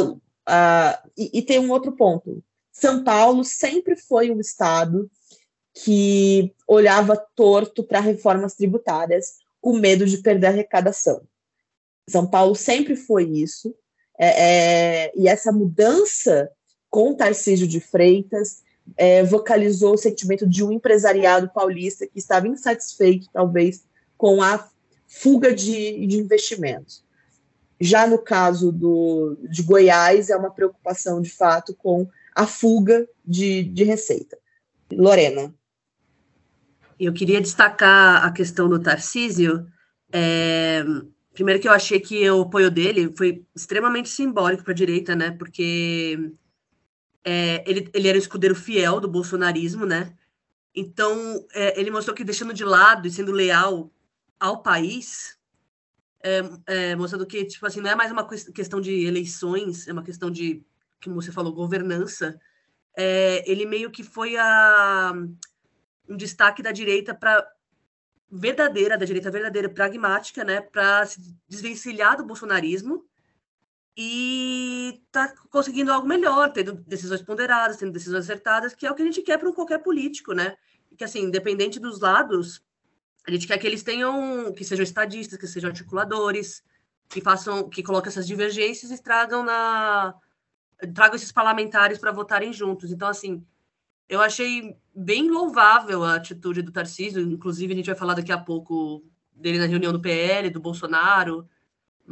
a, 0.46 1.04
e, 1.18 1.40
e 1.40 1.42
tem 1.42 1.60
um 1.60 1.72
outro 1.72 1.94
ponto. 1.94 2.44
São 2.72 3.04
Paulo 3.04 3.44
sempre 3.44 3.96
foi 3.96 4.32
um 4.32 4.40
estado 4.40 5.10
que 5.74 6.54
olhava 6.68 7.16
torto 7.36 7.84
para 7.84 8.00
reformas 8.00 8.56
tributárias 8.56 9.36
com 9.62 9.74
medo 9.74 10.06
de 10.06 10.18
perder 10.18 10.48
a 10.48 10.50
arrecadação. 10.50 11.22
São 12.10 12.28
Paulo 12.28 12.56
sempre 12.56 12.96
foi 12.96 13.26
isso. 13.30 13.74
É, 14.20 15.06
é, 15.06 15.12
e 15.16 15.28
essa 15.28 15.52
mudança 15.52 16.52
com 16.90 17.16
Tarcísio 17.16 17.68
de 17.68 17.80
Freitas 17.80 18.62
é, 18.98 19.24
vocalizou 19.24 19.94
o 19.94 19.98
sentimento 19.98 20.48
de 20.48 20.64
um 20.64 20.72
empresariado 20.72 21.50
paulista 21.50 22.08
que 22.08 22.20
estava 22.20 22.48
insatisfeito, 22.48 23.28
talvez, 23.32 23.84
com 24.18 24.42
a 24.42 24.68
fuga 25.08 25.54
de, 25.54 26.06
de 26.06 26.18
investimentos. 26.18 27.04
Já 27.80 28.06
no 28.06 28.20
caso 28.20 28.72
do, 28.72 29.38
de 29.50 29.64
Goiás, 29.64 30.30
é 30.30 30.36
uma 30.36 30.52
preocupação, 30.52 31.22
de 31.22 31.30
fato, 31.30 31.74
com 31.76 32.08
a 32.36 32.46
fuga 32.46 33.08
de, 33.26 33.64
de 33.64 33.84
receita. 33.84 34.38
Lorena. 34.92 35.54
Eu 37.00 37.12
queria 37.14 37.42
destacar 37.42 38.24
a 38.24 38.32
questão 38.32 38.70
do 38.70 38.80
Tarcísio. 38.80 39.66
É, 40.14 40.84
Primeiro 41.34 41.62
que 41.62 41.68
eu 41.68 41.72
achei 41.72 42.00
que 42.00 42.30
o 42.30 42.42
apoio 42.42 42.70
dele 42.70 43.14
foi 43.16 43.46
extremamente 43.56 44.10
simbólico 44.10 44.64
para 44.64 44.74
a 44.74 44.76
direita, 44.76 45.16
né? 45.16 45.32
Porque 45.32 46.34
é, 47.24 47.64
ele, 47.70 47.90
ele 47.94 48.08
era 48.08 48.18
o 48.18 48.22
escudeiro 48.22 48.56
fiel 48.56 49.00
do 49.00 49.08
bolsonarismo, 49.08 49.86
né? 49.86 50.16
Então, 50.74 51.46
é, 51.54 51.80
ele 51.80 51.92
mostrou 51.92 52.16
que 52.16 52.24
deixando 52.24 52.54
de 52.54 52.64
lado 52.64 53.08
e 53.08 53.12
sendo 53.12 53.32
leal 53.32 53.92
ao 54.40 54.62
país, 54.62 55.38
é, 56.24 56.42
é 56.66 56.96
mostrando 56.96 57.26
que, 57.26 57.46
tipo 57.46 57.66
assim, 57.66 57.82
não 57.82 57.92
é 57.92 57.96
mais 57.96 58.12
uma 58.12 58.28
questão 58.28 58.80
de 58.82 59.06
eleições, 59.06 59.88
é 59.88 59.92
uma 59.92 60.04
questão 60.04 60.32
de, 60.32 60.64
como 61.04 61.22
você 61.22 61.32
falou, 61.32 61.54
governança. 61.54 62.40
É, 62.96 63.50
ele 63.50 63.66
meio 63.66 63.92
que 63.92 64.04
foi 64.04 64.38
a, 64.38 65.14
um 66.08 66.18
destaque 66.18 66.64
da 66.64 66.72
direita 66.72 67.14
para 67.14 67.46
verdadeira, 68.30 68.98
da 68.98 69.06
direita 69.06 69.30
verdadeira, 69.30 69.70
pragmática, 69.70 70.44
né, 70.44 70.62
para 70.62 71.06
se 71.06 71.20
desvencilhar 71.50 72.16
do 72.16 72.26
bolsonarismo 72.26 73.06
e 73.96 75.04
tá 75.12 75.34
conseguindo 75.50 75.92
algo 75.92 76.08
melhor, 76.08 76.52
tendo 76.52 76.74
decisões 76.74 77.22
ponderadas, 77.22 77.78
tendo 77.78 77.92
decisões 77.92 78.24
acertadas, 78.24 78.74
que 78.74 78.86
é 78.86 78.92
o 78.92 78.96
que 78.96 79.02
a 79.02 79.06
gente 79.06 79.22
quer 79.22 79.38
para 79.38 79.52
qualquer 79.54 79.80
político, 79.80 80.34
né? 80.34 80.56
Que 80.98 81.04
assim, 81.04 81.24
independente 81.24 81.80
dos 81.80 82.00
lados, 82.00 82.64
a 83.28 83.32
gente 83.32 83.48
quer 83.48 83.58
que 83.58 83.68
eles 83.68 83.84
tenham, 83.84 84.54
que 84.54 84.64
sejam 84.64 84.84
estadistas, 84.84 85.38
que 85.38 85.48
sejam 85.48 85.70
articuladores, 85.70 86.64
que 87.10 87.22
façam, 87.22 87.70
que 87.70 87.84
coloquem 87.84 88.10
essas 88.10 88.28
divergências 88.28 88.92
e 88.92 89.02
tragam 89.02 89.44
na 89.44 90.16
tragam 90.96 91.16
esses 91.16 91.32
parlamentares 91.32 92.00
para 92.00 92.12
votarem 92.12 92.52
juntos. 92.52 92.92
Então, 92.92 93.08
assim, 93.08 93.46
eu 94.10 94.20
achei 94.20 94.76
bem 94.96 95.30
louvável 95.30 96.04
a 96.04 96.16
atitude 96.16 96.62
do 96.62 96.72
Tarcísio, 96.72 97.22
inclusive 97.22 97.74
a 97.74 97.76
gente 97.76 97.86
vai 97.86 97.96
falar 97.96 98.16
daqui 98.16 98.32
a 98.32 98.38
pouco 98.38 99.04
dele 99.36 99.60
na 99.60 99.66
reunião 99.66 99.92
do 99.92 100.02
PL, 100.02 100.50
do 100.50 100.60
Bolsonaro, 100.60 101.48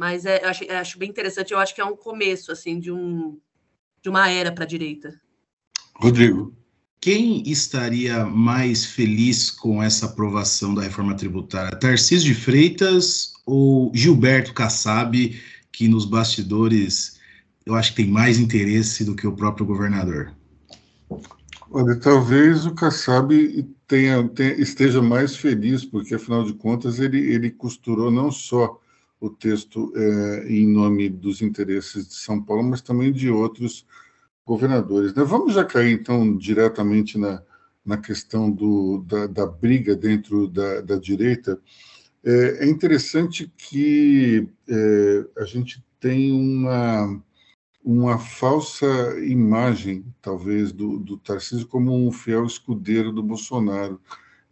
mas 0.00 0.24
é, 0.24 0.42
acho, 0.46 0.64
acho 0.72 0.98
bem 0.98 1.10
interessante, 1.10 1.52
eu 1.52 1.58
acho 1.58 1.74
que 1.74 1.80
é 1.82 1.84
um 1.84 1.94
começo 1.94 2.50
assim 2.50 2.80
de, 2.80 2.90
um, 2.90 3.38
de 4.02 4.08
uma 4.08 4.30
era 4.30 4.50
para 4.50 4.64
a 4.64 4.66
direita. 4.66 5.20
Rodrigo. 5.94 6.56
Quem 6.98 7.42
estaria 7.46 8.24
mais 8.24 8.86
feliz 8.86 9.50
com 9.50 9.82
essa 9.82 10.06
aprovação 10.06 10.74
da 10.74 10.80
reforma 10.80 11.14
tributária? 11.14 11.78
Tarcísio 11.78 12.32
de 12.32 12.34
Freitas 12.34 13.34
ou 13.44 13.92
Gilberto 13.94 14.54
Kassab, 14.54 15.38
que 15.70 15.86
nos 15.86 16.06
bastidores 16.06 17.20
eu 17.66 17.74
acho 17.74 17.90
que 17.90 18.02
tem 18.02 18.10
mais 18.10 18.38
interesse 18.38 19.04
do 19.04 19.14
que 19.14 19.26
o 19.26 19.36
próprio 19.36 19.66
governador? 19.66 20.34
Olha, 21.70 21.94
talvez 22.00 22.64
o 22.64 22.74
Kassab 22.74 23.34
tenha, 23.86 24.26
tenha, 24.30 24.54
esteja 24.54 25.02
mais 25.02 25.36
feliz, 25.36 25.84
porque 25.84 26.14
afinal 26.14 26.42
de 26.42 26.54
contas 26.54 26.98
ele, 26.98 27.18
ele 27.18 27.50
costurou 27.50 28.10
não 28.10 28.32
só 28.32 28.79
o 29.20 29.28
texto 29.28 29.92
é, 29.94 30.48
em 30.48 30.66
nome 30.66 31.08
dos 31.08 31.42
interesses 31.42 32.08
de 32.08 32.14
São 32.14 32.42
Paulo, 32.42 32.64
mas 32.64 32.80
também 32.80 33.12
de 33.12 33.30
outros 33.30 33.86
governadores. 34.46 35.14
Né? 35.14 35.22
Vamos 35.22 35.54
já 35.54 35.64
cair, 35.64 35.92
então, 35.92 36.36
diretamente 36.36 37.18
na, 37.18 37.42
na 37.84 37.98
questão 37.98 38.50
do, 38.50 39.04
da, 39.06 39.26
da 39.26 39.46
briga 39.46 39.94
dentro 39.94 40.48
da, 40.48 40.80
da 40.80 40.96
direita. 40.96 41.60
É, 42.24 42.64
é, 42.64 42.68
interessante 42.68 43.52
que 43.56 44.48
é, 44.68 45.24
a 45.38 45.44
gente 45.44 45.84
tem 46.00 46.32
uma, 46.32 47.22
uma 47.84 48.18
falsa 48.18 48.86
imagem, 49.20 50.04
talvez, 50.22 50.72
do, 50.72 50.98
do 50.98 51.18
Tarcísio 51.18 51.66
como 51.66 51.94
um 51.94 52.10
fiel 52.10 52.46
escudeiro 52.46 53.12
do 53.12 53.22
Bolsonaro. 53.22 54.00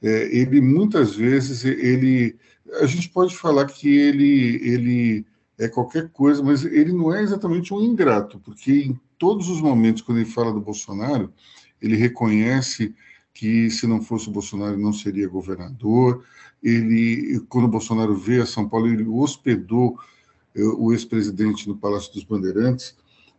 É, 0.03 0.37
ele, 0.37 0.61
muitas 0.61 1.15
vezes, 1.15 1.65
ele... 1.65 2.37
A 2.81 2.87
gente 2.87 3.09
pode 3.09 3.37
falar 3.37 3.67
que 3.67 3.89
ele, 3.89 4.61
ele 4.63 5.27
é 5.59 5.69
qualquer 5.69 6.09
coisa, 6.11 6.43
mas 6.43 6.65
ele 6.65 6.93
não 6.93 7.15
é 7.15 7.23
exatamente 7.23 7.75
um 7.75 7.81
ingrato, 7.83 8.39
porque 8.41 8.73
em 8.73 9.01
todos 9.19 9.49
os 9.49 9.61
momentos, 9.61 10.03
quando 10.03 10.19
ele 10.19 10.31
fala 10.31 10.53
do 10.53 10.61
Bolsonaro, 10.61 11.33
ele 11.81 11.97
reconhece 11.97 12.95
que 13.35 13.71
se 13.71 13.87
não 13.87 14.03
fosse 14.03 14.29
o 14.29 14.33
Bolsonaro 14.33 14.79
não 14.79 14.93
seria 14.93 15.29
governador. 15.29 16.25
Ele, 16.63 17.41
quando 17.49 17.67
o 17.67 17.69
Bolsonaro 17.69 18.17
veio 18.17 18.43
a 18.43 18.47
São 18.47 18.69
Paulo, 18.69 18.89
ele 18.89 19.07
hospedou 19.07 19.99
eh, 20.55 20.63
o 20.63 20.93
ex-presidente 20.93 21.69
no 21.69 21.77
Palácio 21.77 22.13
dos 22.13 22.25
Bandeirantes, 22.25 22.97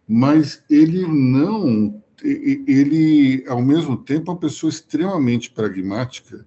mas 0.08 0.64
ele 0.70 1.06
não, 1.06 2.02
ele 2.24 3.44
ao 3.48 3.62
mesmo 3.62 3.98
tempo 3.98 4.32
é 4.32 4.34
uma 4.34 4.40
pessoa 4.40 4.70
extremamente 4.70 5.52
pragmática 5.52 6.46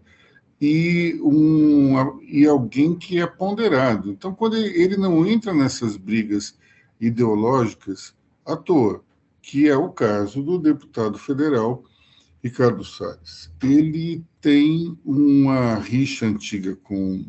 e, 0.62 1.20
um, 1.20 2.22
e 2.22 2.46
alguém 2.46 2.94
que 2.94 3.18
é 3.18 3.26
ponderado. 3.26 4.08
Então, 4.12 4.32
quando 4.32 4.56
ele, 4.56 4.96
não 4.96 5.26
entra 5.26 5.52
nessas 5.52 5.96
brigas 5.96 6.56
ideológicas 7.00 8.14
à 8.46 8.54
toa, 8.54 9.02
que 9.42 9.68
é 9.68 9.76
o 9.76 9.90
caso 9.90 10.40
do 10.40 10.60
deputado 10.60 11.18
federal 11.18 11.82
Ricardo 12.44 12.84
Salles. 12.84 13.50
Ele 13.60 14.24
tem 14.40 14.96
uma 15.04 15.74
rixa 15.74 16.26
antiga 16.26 16.76
com, 16.76 17.24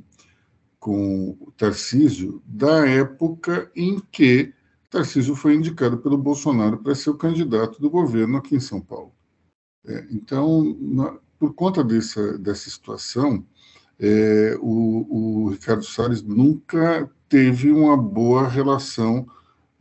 com 0.79 1.35
o 1.41 1.51
Tarcísio 1.57 2.39
da 2.45 2.87
época 2.87 3.71
em 3.75 3.99
que 4.11 4.53
Tarcísio 4.91 5.35
foi 5.35 5.55
indicado 5.55 5.97
pelo 5.97 6.19
Bolsonaro 6.19 6.77
para 6.77 6.93
ser 6.93 7.09
o 7.09 7.17
candidato 7.17 7.81
do 7.81 7.89
governo 7.89 8.37
aqui 8.37 8.55
em 8.55 8.59
São 8.59 8.79
Paulo. 8.79 9.11
É, 9.87 10.05
então, 10.11 10.77
por 11.43 11.53
conta 11.55 11.83
dessa, 11.83 12.37
dessa 12.37 12.69
situação, 12.69 13.45
é, 13.99 14.57
o, 14.61 15.43
o 15.45 15.49
Ricardo 15.49 15.83
Salles 15.83 16.23
nunca 16.23 17.11
teve 17.27 17.69
uma 17.69 17.97
boa 17.97 18.47
relação 18.47 19.27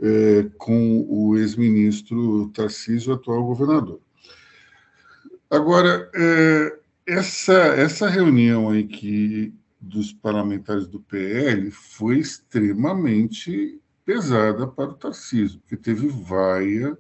é, 0.01 0.51
com 0.59 1.07
o 1.09 1.39
ex-ministro 1.39 2.49
Tarcísio, 2.49 3.13
atual 3.13 3.45
governador. 3.45 4.01
Agora, 5.49 6.11
é, 6.13 6.79
essa, 7.07 7.53
essa 7.53 8.09
reunião 8.09 8.69
aí 8.69 8.83
que, 8.83 9.55
dos 9.81 10.13
parlamentares 10.13 10.89
do 10.89 10.99
PL 10.99 11.71
foi 11.71 12.19
extremamente 12.19 13.81
pesada 14.05 14.67
para 14.67 14.91
o 14.91 14.95
Tarcísio, 14.95 15.61
porque 15.61 15.77
teve 15.77 16.09
vaia, 16.09 16.99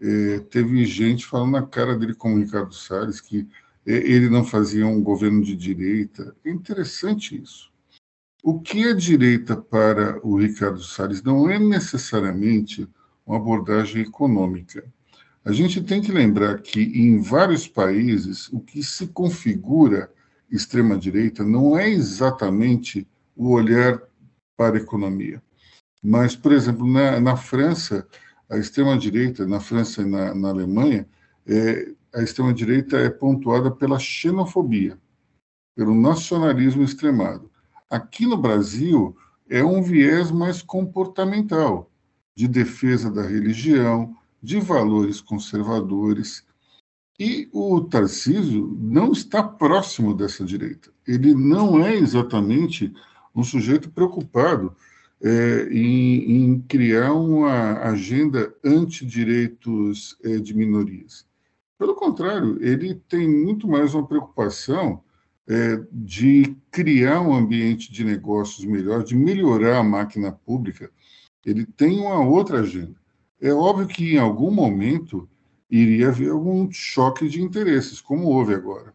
é, 0.00 0.38
teve 0.48 0.86
gente 0.86 1.26
falando 1.26 1.52
na 1.52 1.66
cara 1.66 1.94
dele 1.98 2.14
como 2.14 2.38
Ricardo 2.38 2.74
Salles 2.74 3.20
que 3.20 3.46
ele 3.86 4.28
não 4.28 4.44
fazia 4.44 4.86
um 4.86 5.02
governo 5.02 5.42
de 5.42 5.56
direita. 5.56 6.34
É 6.44 6.50
interessante 6.50 7.40
isso. 7.40 7.70
O 8.42 8.60
que 8.60 8.86
é 8.86 8.94
direita 8.94 9.56
para 9.56 10.18
o 10.26 10.38
Ricardo 10.38 10.82
Salles 10.82 11.22
não 11.22 11.50
é 11.50 11.58
necessariamente 11.58 12.88
uma 13.26 13.36
abordagem 13.36 14.02
econômica. 14.02 14.84
A 15.44 15.52
gente 15.52 15.82
tem 15.82 16.00
que 16.00 16.12
lembrar 16.12 16.60
que 16.60 16.80
em 16.80 17.20
vários 17.20 17.66
países 17.66 18.48
o 18.48 18.60
que 18.60 18.82
se 18.82 19.06
configura 19.08 20.10
extrema-direita 20.50 21.44
não 21.44 21.78
é 21.78 21.88
exatamente 21.88 23.06
o 23.36 23.50
olhar 23.50 24.02
para 24.56 24.76
a 24.76 24.80
economia. 24.80 25.42
Mas, 26.02 26.34
por 26.34 26.52
exemplo, 26.52 26.86
na, 26.86 27.20
na 27.20 27.36
França, 27.36 28.06
a 28.48 28.58
extrema-direita, 28.58 29.46
na 29.46 29.60
França 29.60 30.02
e 30.02 30.06
na, 30.06 30.34
na 30.34 30.48
Alemanha, 30.48 31.06
é, 31.46 31.92
a 32.14 32.22
extrema-direita 32.22 32.96
é 32.98 33.08
pontuada 33.08 33.70
pela 33.70 33.98
xenofobia, 33.98 34.98
pelo 35.76 35.94
nacionalismo 35.94 36.82
extremado. 36.82 37.50
Aqui 37.88 38.26
no 38.26 38.36
Brasil, 38.36 39.16
é 39.48 39.64
um 39.64 39.82
viés 39.82 40.30
mais 40.30 40.62
comportamental, 40.62 41.90
de 42.36 42.46
defesa 42.46 43.10
da 43.10 43.22
religião, 43.22 44.16
de 44.40 44.60
valores 44.60 45.20
conservadores. 45.20 46.46
E 47.18 47.48
o 47.52 47.80
Tarcísio 47.82 48.74
não 48.80 49.12
está 49.12 49.42
próximo 49.42 50.14
dessa 50.14 50.44
direita. 50.44 50.90
Ele 51.06 51.34
não 51.34 51.84
é 51.84 51.94
exatamente 51.94 52.92
um 53.34 53.44
sujeito 53.44 53.90
preocupado 53.90 54.74
é, 55.22 55.68
em, 55.70 56.44
em, 56.44 56.60
criar 56.62 57.12
uma 57.12 57.80
agenda 57.80 58.54
anti-direitos 58.64 60.16
é, 60.24 60.38
de 60.38 60.54
minorias. 60.54 61.26
Pelo 61.80 61.94
contrário, 61.94 62.62
ele 62.62 62.94
tem 62.94 63.26
muito 63.26 63.66
mais 63.66 63.94
uma 63.94 64.06
preocupação 64.06 65.02
é, 65.48 65.82
de 65.90 66.54
criar 66.70 67.22
um 67.22 67.32
ambiente 67.32 67.90
de 67.90 68.04
negócios 68.04 68.66
melhor, 68.66 69.02
de 69.02 69.16
melhorar 69.16 69.78
a 69.78 69.82
máquina 69.82 70.30
pública, 70.30 70.90
ele 71.42 71.64
tem 71.64 71.98
uma 72.00 72.20
outra 72.20 72.60
agenda. 72.60 72.94
É 73.40 73.50
óbvio 73.50 73.86
que 73.86 74.12
em 74.12 74.18
algum 74.18 74.50
momento 74.50 75.26
iria 75.70 76.08
haver 76.08 76.32
algum 76.32 76.70
choque 76.70 77.26
de 77.26 77.40
interesses, 77.40 77.98
como 77.98 78.26
houve 78.26 78.52
agora. 78.52 78.92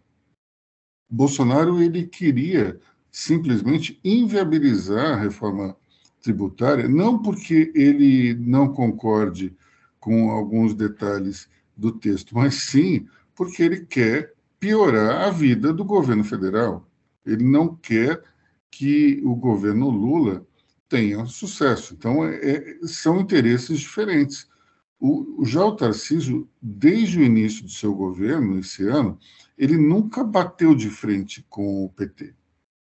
Bolsonaro 1.09 1.81
ele 1.81 2.05
queria 2.05 2.79
simplesmente 3.09 3.99
inviabilizar 4.03 5.13
a 5.13 5.21
reforma 5.21 5.75
tributária, 6.21 6.87
não 6.87 7.19
porque 7.19 7.71
ele 7.73 8.35
não 8.35 8.71
concorde 8.71 9.57
com 9.99 10.29
alguns 10.29 10.75
detalhes 10.75 11.49
do 11.75 11.91
texto, 11.91 12.35
mas 12.35 12.55
sim 12.55 13.07
porque 13.35 13.63
ele 13.63 13.85
quer 13.85 14.33
piorar 14.59 15.27
a 15.27 15.29
vida 15.29 15.73
do 15.73 15.83
governo 15.83 16.23
federal. 16.23 16.89
Ele 17.25 17.43
não 17.43 17.75
quer 17.75 18.21
que 18.71 19.21
o 19.23 19.35
governo 19.35 19.89
Lula 19.89 20.45
tenha 20.87 21.25
sucesso. 21.25 21.93
Então, 21.93 22.25
é, 22.25 22.35
é, 22.35 22.79
são 22.87 23.19
interesses 23.19 23.79
diferentes. 23.79 24.47
O, 24.99 25.43
já 25.45 25.63
o 25.63 25.75
Tarcísio, 25.75 26.49
desde 26.61 27.19
o 27.19 27.23
início 27.23 27.63
do 27.63 27.71
seu 27.71 27.93
governo, 27.93 28.59
esse 28.59 28.87
ano, 28.87 29.19
ele 29.57 29.77
nunca 29.77 30.23
bateu 30.23 30.73
de 30.73 30.89
frente 30.89 31.45
com 31.49 31.85
o 31.85 31.89
PT. 31.89 32.33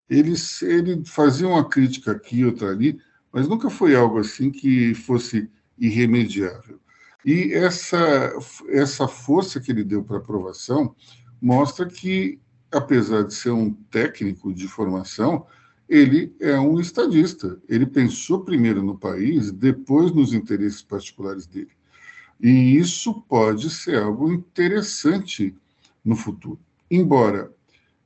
Ele, 0.08 0.34
ele 0.62 1.04
fazia 1.04 1.48
uma 1.48 1.68
crítica 1.68 2.12
aqui, 2.12 2.44
outra 2.44 2.70
ali, 2.70 2.98
mas 3.32 3.48
nunca 3.48 3.70
foi 3.70 3.96
algo 3.96 4.18
assim 4.18 4.50
que 4.50 4.94
fosse 4.94 5.50
irremediável. 5.78 6.78
E 7.24 7.52
essa, 7.54 8.32
essa 8.68 9.08
força 9.08 9.60
que 9.60 9.72
ele 9.72 9.82
deu 9.82 10.02
para 10.04 10.18
aprovação 10.18 10.94
mostra 11.40 11.86
que, 11.86 12.38
apesar 12.70 13.24
de 13.24 13.34
ser 13.34 13.50
um 13.50 13.72
técnico 13.72 14.52
de 14.52 14.68
formação, 14.68 15.46
ele 15.88 16.34
é 16.40 16.58
um 16.58 16.78
estadista. 16.80 17.60
Ele 17.68 17.86
pensou 17.86 18.44
primeiro 18.44 18.82
no 18.82 18.98
país, 18.98 19.50
depois 19.50 20.12
nos 20.12 20.32
interesses 20.32 20.82
particulares 20.82 21.46
dele. 21.46 21.70
E 22.40 22.76
isso 22.76 23.22
pode 23.22 23.70
ser 23.70 23.98
algo 23.98 24.32
interessante 24.32 25.54
no 26.04 26.16
futuro. 26.16 26.58
Embora, 26.90 27.50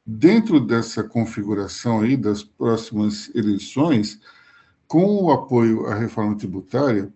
dentro 0.06 0.60
dessa 0.60 1.02
configuração 1.02 2.00
aí 2.00 2.16
das 2.16 2.42
próximas 2.42 3.34
eleições, 3.34 4.20
com 4.86 5.24
o 5.24 5.32
apoio 5.32 5.86
à 5.86 5.94
reforma 5.94 6.36
tributária, 6.36 7.12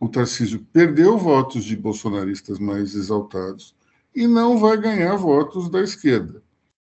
o 0.00 0.08
Tarcísio 0.08 0.66
perdeu 0.72 1.18
votos 1.18 1.64
de 1.64 1.76
bolsonaristas 1.76 2.58
mais 2.58 2.94
exaltados, 2.94 3.74
e 4.14 4.26
não 4.26 4.58
vai 4.58 4.76
ganhar 4.76 5.16
votos 5.16 5.68
da 5.68 5.80
esquerda. 5.80 6.42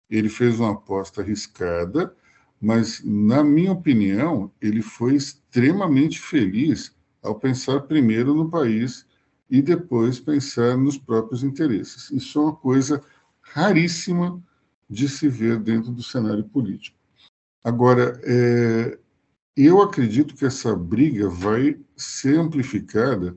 Ele 0.09 0.29
fez 0.29 0.59
uma 0.59 0.71
aposta 0.71 1.21
arriscada, 1.21 2.15
mas, 2.59 3.01
na 3.03 3.43
minha 3.43 3.71
opinião, 3.71 4.51
ele 4.61 4.81
foi 4.81 5.15
extremamente 5.15 6.19
feliz 6.19 6.95
ao 7.21 7.35
pensar 7.35 7.81
primeiro 7.81 8.33
no 8.33 8.49
país 8.49 9.05
e 9.49 9.61
depois 9.61 10.19
pensar 10.19 10.77
nos 10.77 10.97
próprios 10.97 11.43
interesses. 11.43 12.09
Isso 12.11 12.39
é 12.39 12.41
uma 12.43 12.55
coisa 12.55 13.01
raríssima 13.41 14.41
de 14.89 15.07
se 15.09 15.27
ver 15.27 15.59
dentro 15.59 15.91
do 15.91 16.03
cenário 16.03 16.43
político. 16.45 16.97
Agora, 17.63 18.19
é, 18.23 18.97
eu 19.57 19.81
acredito 19.81 20.35
que 20.35 20.45
essa 20.45 20.75
briga 20.75 21.27
vai 21.27 21.77
ser 21.95 22.39
amplificada 22.39 23.35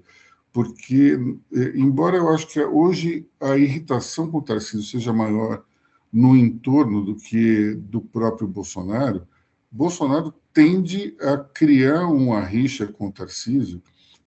porque, 0.53 1.17
é, 1.53 1.79
embora 1.79 2.17
eu 2.17 2.29
acho 2.29 2.47
que 2.49 2.61
hoje 2.61 3.27
a 3.41 3.57
irritação 3.57 4.31
com 4.31 4.39
o 4.39 4.43
Tarcísio 4.43 4.83
seja 4.83 5.13
maior 5.13 5.65
no 6.13 6.37
entorno 6.37 7.05
do 7.05 7.15
que 7.15 7.75
do 7.75 8.01
próprio 8.01 8.49
Bolsonaro, 8.49 9.27
Bolsonaro 9.71 10.35
tende 10.53 11.17
a 11.21 11.39
criar 11.39 12.07
uma 12.09 12.41
rixa 12.41 12.87
com 12.87 13.07
o 13.09 13.13
Tarcísio 13.13 13.81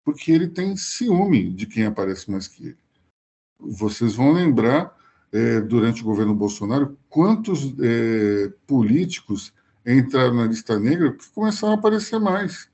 porque 0.03 0.31
ele 0.31 0.47
tem 0.47 0.75
ciúme 0.75 1.49
de 1.49 1.65
quem 1.65 1.85
aparece 1.85 2.29
mais 2.31 2.47
que 2.47 2.67
ele. 2.67 2.77
Vocês 3.59 4.15
vão 4.15 4.33
lembrar, 4.33 4.97
é, 5.31 5.61
durante 5.61 6.01
o 6.01 6.05
governo 6.05 6.35
Bolsonaro, 6.35 6.97
quantos 7.09 7.73
é, 7.79 8.51
políticos 8.67 9.53
entraram 9.85 10.35
na 10.35 10.45
lista 10.45 10.79
negra 10.79 11.13
que 11.13 11.29
começaram 11.31 11.73
a 11.73 11.77
aparecer 11.77 12.19
mais. 12.19 12.69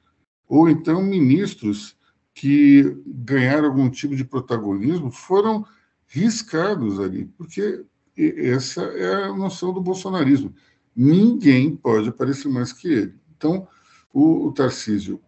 Ou 0.47 0.69
então 0.69 1.01
ministros 1.01 1.95
que 2.33 2.97
ganharam 3.05 3.67
algum 3.67 3.89
tipo 3.89 4.15
de 4.15 4.23
protagonismo 4.23 5.11
foram 5.11 5.65
riscados 6.07 6.99
ali, 6.99 7.25
porque 7.37 7.83
essa 8.17 8.81
é 8.81 9.25
a 9.25 9.33
noção 9.33 9.73
do 9.73 9.81
bolsonarismo. 9.81 10.53
Ninguém 10.95 11.75
pode 11.75 12.09
aparecer 12.09 12.49
mais 12.49 12.73
que 12.73 12.87
ele. 12.87 13.15
Então, 13.37 13.67
o, 14.13 14.47
o 14.47 14.51
Tarcísio, 14.51 15.19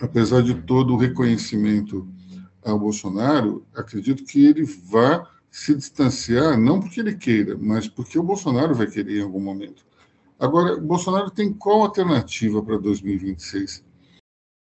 apesar 0.00 0.42
de 0.42 0.54
todo 0.62 0.94
o 0.94 0.96
reconhecimento 0.96 2.08
ao 2.64 2.78
Bolsonaro, 2.78 3.66
acredito 3.74 4.24
que 4.24 4.46
ele 4.46 4.64
vá 4.64 5.28
se 5.50 5.74
distanciar, 5.74 6.58
não 6.58 6.78
porque 6.78 7.00
ele 7.00 7.16
queira, 7.16 7.56
mas 7.58 7.88
porque 7.88 8.18
o 8.18 8.22
Bolsonaro 8.22 8.74
vai 8.74 8.86
querer 8.86 9.18
em 9.18 9.22
algum 9.22 9.40
momento. 9.40 9.84
Agora, 10.40 10.80
Bolsonaro 10.80 11.30
tem 11.30 11.52
qual 11.52 11.82
alternativa 11.82 12.62
para 12.62 12.78
2026? 12.78 13.84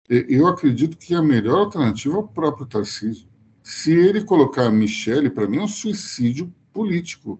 Eu 0.08 0.46
acredito 0.46 0.96
que 0.96 1.14
a 1.14 1.20
melhor 1.20 1.58
alternativa 1.58 2.14
é 2.14 2.18
o 2.18 2.26
próprio 2.26 2.64
Tarcísio. 2.64 3.28
Se 3.62 3.92
ele 3.92 4.24
colocar 4.24 4.66
a 4.66 4.70
Michele, 4.70 5.28
para 5.28 5.46
mim 5.46 5.58
é 5.58 5.62
um 5.62 5.68
suicídio 5.68 6.50
político. 6.72 7.38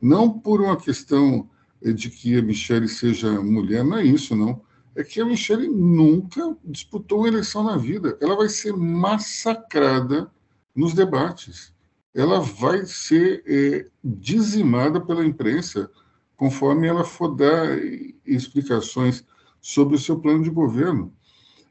Não 0.00 0.30
por 0.30 0.60
uma 0.60 0.76
questão 0.76 1.50
de 1.82 2.08
que 2.08 2.38
a 2.38 2.42
Michele 2.42 2.86
seja 2.86 3.40
mulher, 3.40 3.82
não 3.82 3.96
é 3.96 4.04
isso, 4.04 4.36
não. 4.36 4.62
É 4.94 5.02
que 5.02 5.20
a 5.20 5.24
Michele 5.24 5.66
nunca 5.66 6.56
disputou 6.64 7.20
uma 7.20 7.28
eleição 7.28 7.64
na 7.64 7.76
vida. 7.76 8.16
Ela 8.20 8.36
vai 8.36 8.48
ser 8.48 8.76
massacrada 8.76 10.30
nos 10.72 10.94
debates. 10.94 11.74
Ela 12.14 12.38
vai 12.38 12.84
ser 12.86 13.42
é, 13.44 13.88
dizimada 14.04 15.00
pela 15.00 15.24
imprensa 15.24 15.90
conforme 16.42 16.88
ela 16.88 17.04
for 17.04 17.36
dar 17.36 17.78
explicações 18.26 19.24
sobre 19.60 19.94
o 19.94 19.98
seu 19.98 20.18
plano 20.18 20.42
de 20.42 20.50
governo. 20.50 21.14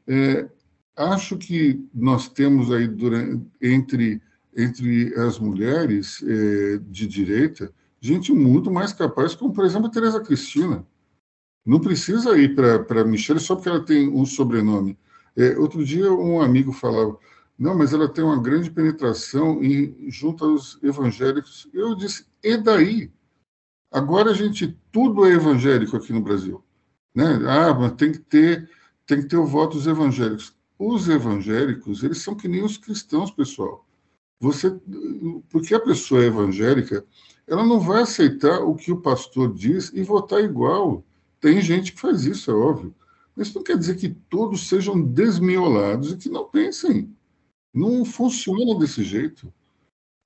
É, 0.08 0.48
acho 0.96 1.36
que 1.36 1.86
nós 1.92 2.26
temos 2.26 2.72
aí 2.72 2.88
durante, 2.88 3.44
entre 3.60 4.22
entre 4.56 5.14
as 5.14 5.38
mulheres 5.38 6.22
é, 6.22 6.78
de 6.88 7.06
direita 7.06 7.70
gente 8.00 8.32
muito 8.32 8.70
mais 8.70 8.94
capaz, 8.94 9.34
como 9.34 9.52
por 9.52 9.66
exemplo 9.66 9.88
a 9.88 9.90
Teresa 9.90 10.20
Cristina. 10.20 10.86
Não 11.66 11.78
precisa 11.78 12.38
ir 12.38 12.54
para 12.54 13.04
Michelle 13.04 13.40
só 13.40 13.54
porque 13.54 13.68
ela 13.68 13.84
tem 13.84 14.08
um 14.08 14.24
sobrenome. 14.24 14.98
É, 15.36 15.58
outro 15.58 15.84
dia 15.84 16.10
um 16.10 16.40
amigo 16.40 16.72
falava, 16.72 17.18
não, 17.58 17.76
mas 17.76 17.92
ela 17.92 18.08
tem 18.08 18.24
uma 18.24 18.40
grande 18.40 18.70
penetração 18.70 19.62
em, 19.62 20.10
junto 20.10 20.46
aos 20.46 20.82
evangélicos. 20.82 21.68
Eu 21.74 21.94
disse, 21.94 22.24
e 22.42 22.56
daí? 22.56 23.10
Agora 23.92 24.30
a 24.30 24.34
gente, 24.34 24.76
tudo 24.90 25.26
é 25.26 25.32
evangélico 25.32 25.96
aqui 25.96 26.12
no 26.12 26.22
Brasil. 26.22 26.64
Né? 27.14 27.40
Ah, 27.46 27.74
mas 27.74 27.92
tem 27.92 28.10
que 28.12 28.18
ter, 28.18 28.70
tem 29.06 29.20
que 29.20 29.28
ter 29.28 29.36
o 29.36 29.46
voto 29.46 29.76
dos 29.76 29.86
evangélicos. 29.86 30.56
Os 30.78 31.08
evangélicos, 31.08 32.02
eles 32.02 32.18
são 32.18 32.34
que 32.34 32.48
nem 32.48 32.64
os 32.64 32.78
cristãos, 32.78 33.30
pessoal. 33.30 33.86
Você, 34.40 34.76
porque 35.50 35.74
a 35.74 35.80
pessoa 35.80 36.22
é 36.22 36.26
evangélica, 36.26 37.04
ela 37.46 37.64
não 37.64 37.78
vai 37.78 38.02
aceitar 38.02 38.60
o 38.60 38.74
que 38.74 38.90
o 38.90 39.00
pastor 39.00 39.52
diz 39.52 39.92
e 39.92 40.02
votar 40.02 40.42
igual. 40.42 41.04
Tem 41.38 41.60
gente 41.60 41.92
que 41.92 42.00
faz 42.00 42.24
isso, 42.24 42.50
é 42.50 42.54
óbvio. 42.54 42.94
Mas 43.36 43.48
isso 43.48 43.58
não 43.58 43.64
quer 43.64 43.76
dizer 43.76 43.96
que 43.96 44.08
todos 44.08 44.68
sejam 44.68 45.00
desmiolados 45.00 46.12
e 46.12 46.16
que 46.16 46.28
não 46.28 46.48
pensem. 46.48 47.14
Não 47.72 48.04
funciona 48.04 48.78
desse 48.78 49.04
jeito. 49.04 49.52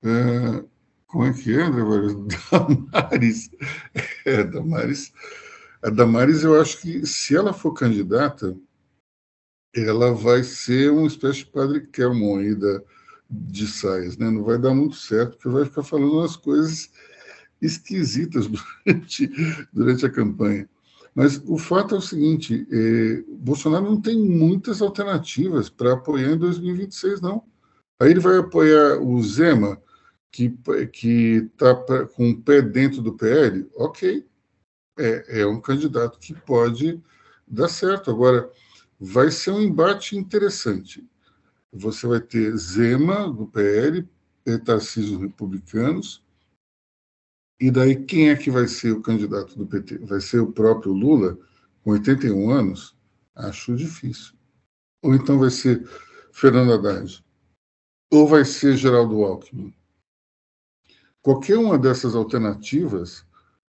É, 0.03 0.63
como 1.07 1.25
é 1.25 1.33
que 1.33 1.57
é, 1.57 1.63
André 1.63 1.83
Damares. 2.51 3.49
É, 4.25 4.43
Damares. 4.43 5.13
A 5.81 5.89
Damares, 5.89 6.43
eu 6.43 6.59
acho 6.59 6.81
que 6.81 7.05
se 7.05 7.35
ela 7.35 7.53
for 7.53 7.73
candidata, 7.73 8.55
ela 9.73 10.13
vai 10.13 10.43
ser 10.43 10.91
uma 10.91 11.07
espécie 11.07 11.39
de 11.39 11.45
padre 11.47 11.87
Kelmon 11.87 12.39
aí 12.39 12.55
da, 12.55 12.81
de 13.29 13.67
saias, 13.67 14.17
né? 14.17 14.29
Não 14.29 14.43
vai 14.43 14.57
dar 14.57 14.73
muito 14.73 14.95
certo, 14.95 15.37
porque 15.37 15.49
vai 15.49 15.65
ficar 15.65 15.83
falando 15.83 16.13
umas 16.13 16.35
coisas 16.35 16.89
esquisitas 17.61 18.47
durante, 18.85 19.29
durante 19.71 20.05
a 20.05 20.09
campanha. 20.09 20.67
Mas 21.13 21.41
o 21.45 21.57
fato 21.57 21.95
é 21.95 21.97
o 21.97 22.01
seguinte: 22.01 22.67
é, 22.71 23.23
Bolsonaro 23.39 23.85
não 23.85 24.01
tem 24.01 24.19
muitas 24.19 24.81
alternativas 24.81 25.69
para 25.69 25.93
apoiar 25.93 26.31
em 26.31 26.37
2026, 26.37 27.21
não. 27.21 27.43
Aí 27.99 28.11
ele 28.11 28.19
vai 28.19 28.37
apoiar 28.37 29.01
o 29.01 29.21
Zema, 29.23 29.81
que 30.31 31.49
está 31.51 31.75
com 32.15 32.29
o 32.29 32.41
pé 32.41 32.61
dentro 32.61 33.01
do 33.01 33.13
PL, 33.13 33.67
ok. 33.75 34.25
É, 34.99 35.41
é 35.41 35.47
um 35.47 35.59
candidato 35.59 36.19
que 36.19 36.33
pode 36.33 37.01
dar 37.47 37.69
certo. 37.69 38.11
Agora, 38.11 38.51
vai 38.99 39.31
ser 39.31 39.51
um 39.51 39.61
embate 39.61 40.17
interessante 40.17 41.07
você 41.77 42.07
vai 42.07 42.19
ter 42.19 42.55
Zema, 42.57 43.31
do 43.31 43.47
PL, 43.47 44.07
Tarcísio 44.65 45.19
Republicanos, 45.19 46.23
e 47.59 47.69
daí 47.69 47.95
quem 48.05 48.29
é 48.29 48.35
que 48.35 48.49
vai 48.49 48.67
ser 48.67 48.91
o 48.91 49.01
candidato 49.01 49.57
do 49.57 49.65
PT? 49.65 49.99
Vai 49.99 50.21
ser 50.21 50.39
o 50.39 50.51
próprio 50.51 50.93
Lula, 50.93 51.37
com 51.83 51.91
81 51.91 52.49
anos? 52.51 52.95
Acho 53.35 53.75
difícil. 53.75 54.35
Ou 55.01 55.13
então 55.15 55.39
vai 55.39 55.49
ser 55.49 55.87
Fernando 56.31 56.73
Haddad? 56.73 57.23
Ou 58.11 58.27
vai 58.27 58.45
ser 58.45 58.77
Geraldo 58.77 59.23
Alckmin? 59.23 59.73
Qualquer 61.27 61.57
uma 61.57 61.77
dessas 61.77 62.15
alternativas, 62.15 63.25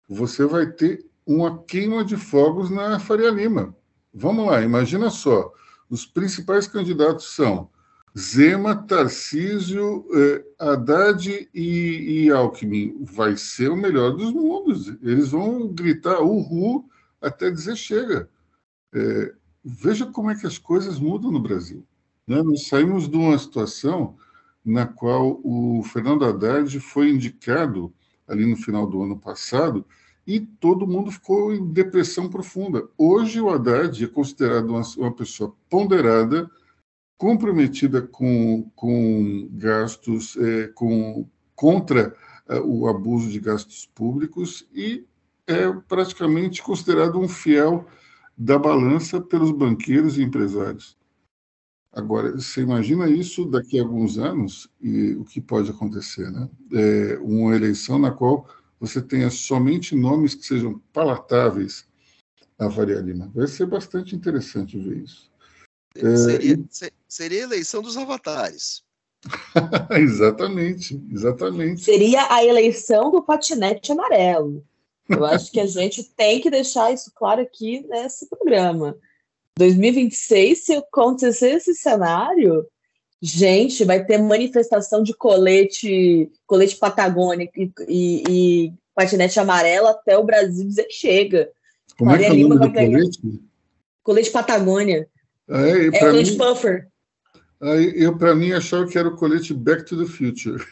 você 0.08 0.46
vai 0.46 0.64
ter 0.64 1.04
uma 1.26 1.60
queima 1.64 2.04
de 2.04 2.16
fogos 2.16 2.70
na 2.70 3.00
Faria 3.00 3.30
Lima. 3.30 3.74
Vamos 4.14 4.46
lá, 4.46 4.62
imagina 4.62 5.10
só. 5.10 5.52
Os 5.90 6.06
principais 6.06 6.68
candidatos 6.68 7.34
são 7.34 7.68
Zema, 8.16 8.76
Tarcísio, 8.76 10.06
eh, 10.14 10.44
Haddad 10.56 11.50
e, 11.52 12.26
e, 12.26 12.30
Alckmin. 12.30 12.96
Vai 13.00 13.36
ser 13.36 13.72
o 13.72 13.76
melhor 13.76 14.12
dos 14.16 14.32
mundos. 14.32 14.96
Eles 15.02 15.30
vão 15.30 15.66
gritar 15.66 16.20
uhul 16.20 16.88
até 17.20 17.50
dizer 17.50 17.74
chega. 17.74 18.30
É, 18.94 19.34
veja 19.64 20.06
como 20.06 20.30
é 20.30 20.36
que 20.36 20.46
as 20.46 20.58
coisas 20.58 21.00
mudam 21.00 21.32
no 21.32 21.40
Brasil. 21.40 21.84
Né? 22.24 22.40
Nós 22.40 22.68
saímos 22.68 23.08
de 23.08 23.16
uma 23.16 23.36
situação 23.36 24.16
na 24.68 24.86
qual 24.86 25.40
o 25.42 25.82
Fernando 25.82 26.26
Haddad 26.26 26.78
foi 26.78 27.08
indicado 27.08 27.90
ali 28.26 28.44
no 28.44 28.54
final 28.54 28.86
do 28.86 29.02
ano 29.02 29.18
passado 29.18 29.82
e 30.26 30.40
todo 30.40 30.86
mundo 30.86 31.10
ficou 31.10 31.54
em 31.54 31.72
depressão 31.72 32.28
profunda. 32.28 32.86
Hoje 32.98 33.40
o 33.40 33.48
Haddad 33.48 34.04
é 34.04 34.06
considerado 34.06 34.68
uma, 34.68 34.82
uma 34.98 35.10
pessoa 35.10 35.56
ponderada, 35.70 36.50
comprometida 37.16 38.02
com, 38.02 38.70
com 38.76 39.48
gastos, 39.52 40.36
é, 40.36 40.68
com, 40.68 41.26
contra 41.56 42.14
é, 42.46 42.60
o 42.60 42.86
abuso 42.88 43.30
de 43.30 43.40
gastos 43.40 43.86
públicos 43.94 44.68
e 44.74 45.06
é 45.46 45.72
praticamente 45.88 46.62
considerado 46.62 47.18
um 47.18 47.26
fiel 47.26 47.86
da 48.36 48.58
balança 48.58 49.18
pelos 49.18 49.50
banqueiros 49.50 50.18
e 50.18 50.22
empresários. 50.22 50.97
Agora, 51.98 52.30
você 52.30 52.60
imagina 52.60 53.10
isso 53.10 53.44
daqui 53.44 53.76
a 53.76 53.82
alguns 53.82 54.18
anos 54.18 54.68
e 54.80 55.14
o 55.14 55.24
que 55.24 55.40
pode 55.40 55.68
acontecer, 55.68 56.30
né? 56.30 56.48
É 56.72 57.18
uma 57.18 57.56
eleição 57.56 57.98
na 57.98 58.12
qual 58.12 58.48
você 58.78 59.02
tenha 59.02 59.28
somente 59.30 59.96
nomes 59.96 60.32
que 60.36 60.46
sejam 60.46 60.80
palatáveis 60.92 61.84
à 62.56 62.70
Faria 62.70 63.00
Lima. 63.00 63.28
Vai 63.34 63.48
ser 63.48 63.66
bastante 63.66 64.14
interessante 64.14 64.78
ver 64.78 64.98
isso. 64.98 65.28
É, 65.96 66.16
seria, 66.16 66.58
seria 67.08 67.40
a 67.40 67.44
eleição 67.46 67.82
dos 67.82 67.96
avatares. 67.96 68.84
exatamente, 69.98 71.02
exatamente. 71.10 71.80
Seria 71.80 72.32
a 72.32 72.44
eleição 72.44 73.10
do 73.10 73.24
patinete 73.24 73.90
amarelo. 73.90 74.64
Eu 75.08 75.24
acho 75.24 75.50
que 75.50 75.58
a 75.58 75.66
gente 75.66 76.04
tem 76.04 76.40
que 76.40 76.48
deixar 76.48 76.92
isso 76.92 77.10
claro 77.12 77.42
aqui 77.42 77.84
nesse 77.88 78.28
programa. 78.28 78.96
2026, 79.58 80.64
se 80.64 80.74
acontecer 80.74 81.56
esse 81.56 81.74
cenário, 81.74 82.64
gente, 83.20 83.84
vai 83.84 84.04
ter 84.04 84.16
manifestação 84.16 85.02
de 85.02 85.12
colete, 85.12 86.30
colete 86.46 86.76
Patagônia 86.76 87.50
e, 87.56 87.72
e, 87.88 88.22
e 88.28 88.72
patinete 88.94 89.38
amarelo 89.40 89.88
até 89.88 90.16
o 90.16 90.24
Brasil 90.24 90.66
dizer 90.66 90.86
chega. 90.90 91.50
Como 91.98 92.10
Maria 92.10 92.28
é 92.28 92.30
que 92.30 92.40
é 92.40 92.44
o 92.44 92.48
nome 92.48 92.68
do 92.68 92.72
colete? 92.72 93.20
Colete 94.02 94.30
Patagônia. 94.30 95.08
É, 95.48 95.86
é 95.86 95.98
colete 95.98 96.30
mim, 96.30 96.38
puffer. 96.38 96.88
Aí, 97.60 97.92
eu, 97.96 98.16
para 98.16 98.34
mim, 98.34 98.52
achava 98.52 98.86
que 98.86 98.96
era 98.96 99.08
o 99.08 99.16
colete 99.16 99.52
Back 99.52 99.84
to 99.84 99.98
the 99.98 100.10
Future. 100.10 100.64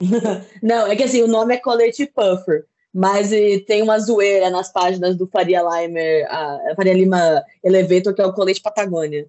Não, 0.62 0.86
é 0.86 0.94
que 0.94 1.02
assim, 1.02 1.22
o 1.22 1.26
nome 1.28 1.54
é 1.54 1.58
colete 1.58 2.06
puffer. 2.06 2.66
Mas 2.94 3.30
tem 3.66 3.82
uma 3.82 3.98
zoeira 3.98 4.48
nas 4.50 4.72
páginas 4.72 5.16
do 5.16 5.26
Faria 5.26 5.62
Limer, 5.62 6.24
a 6.30 6.74
Faria 6.76 6.94
Lima 6.94 7.42
Elevator, 7.62 8.14
que 8.14 8.22
é 8.22 8.26
o 8.26 8.32
colete 8.32 8.62
Patagônia. 8.62 9.26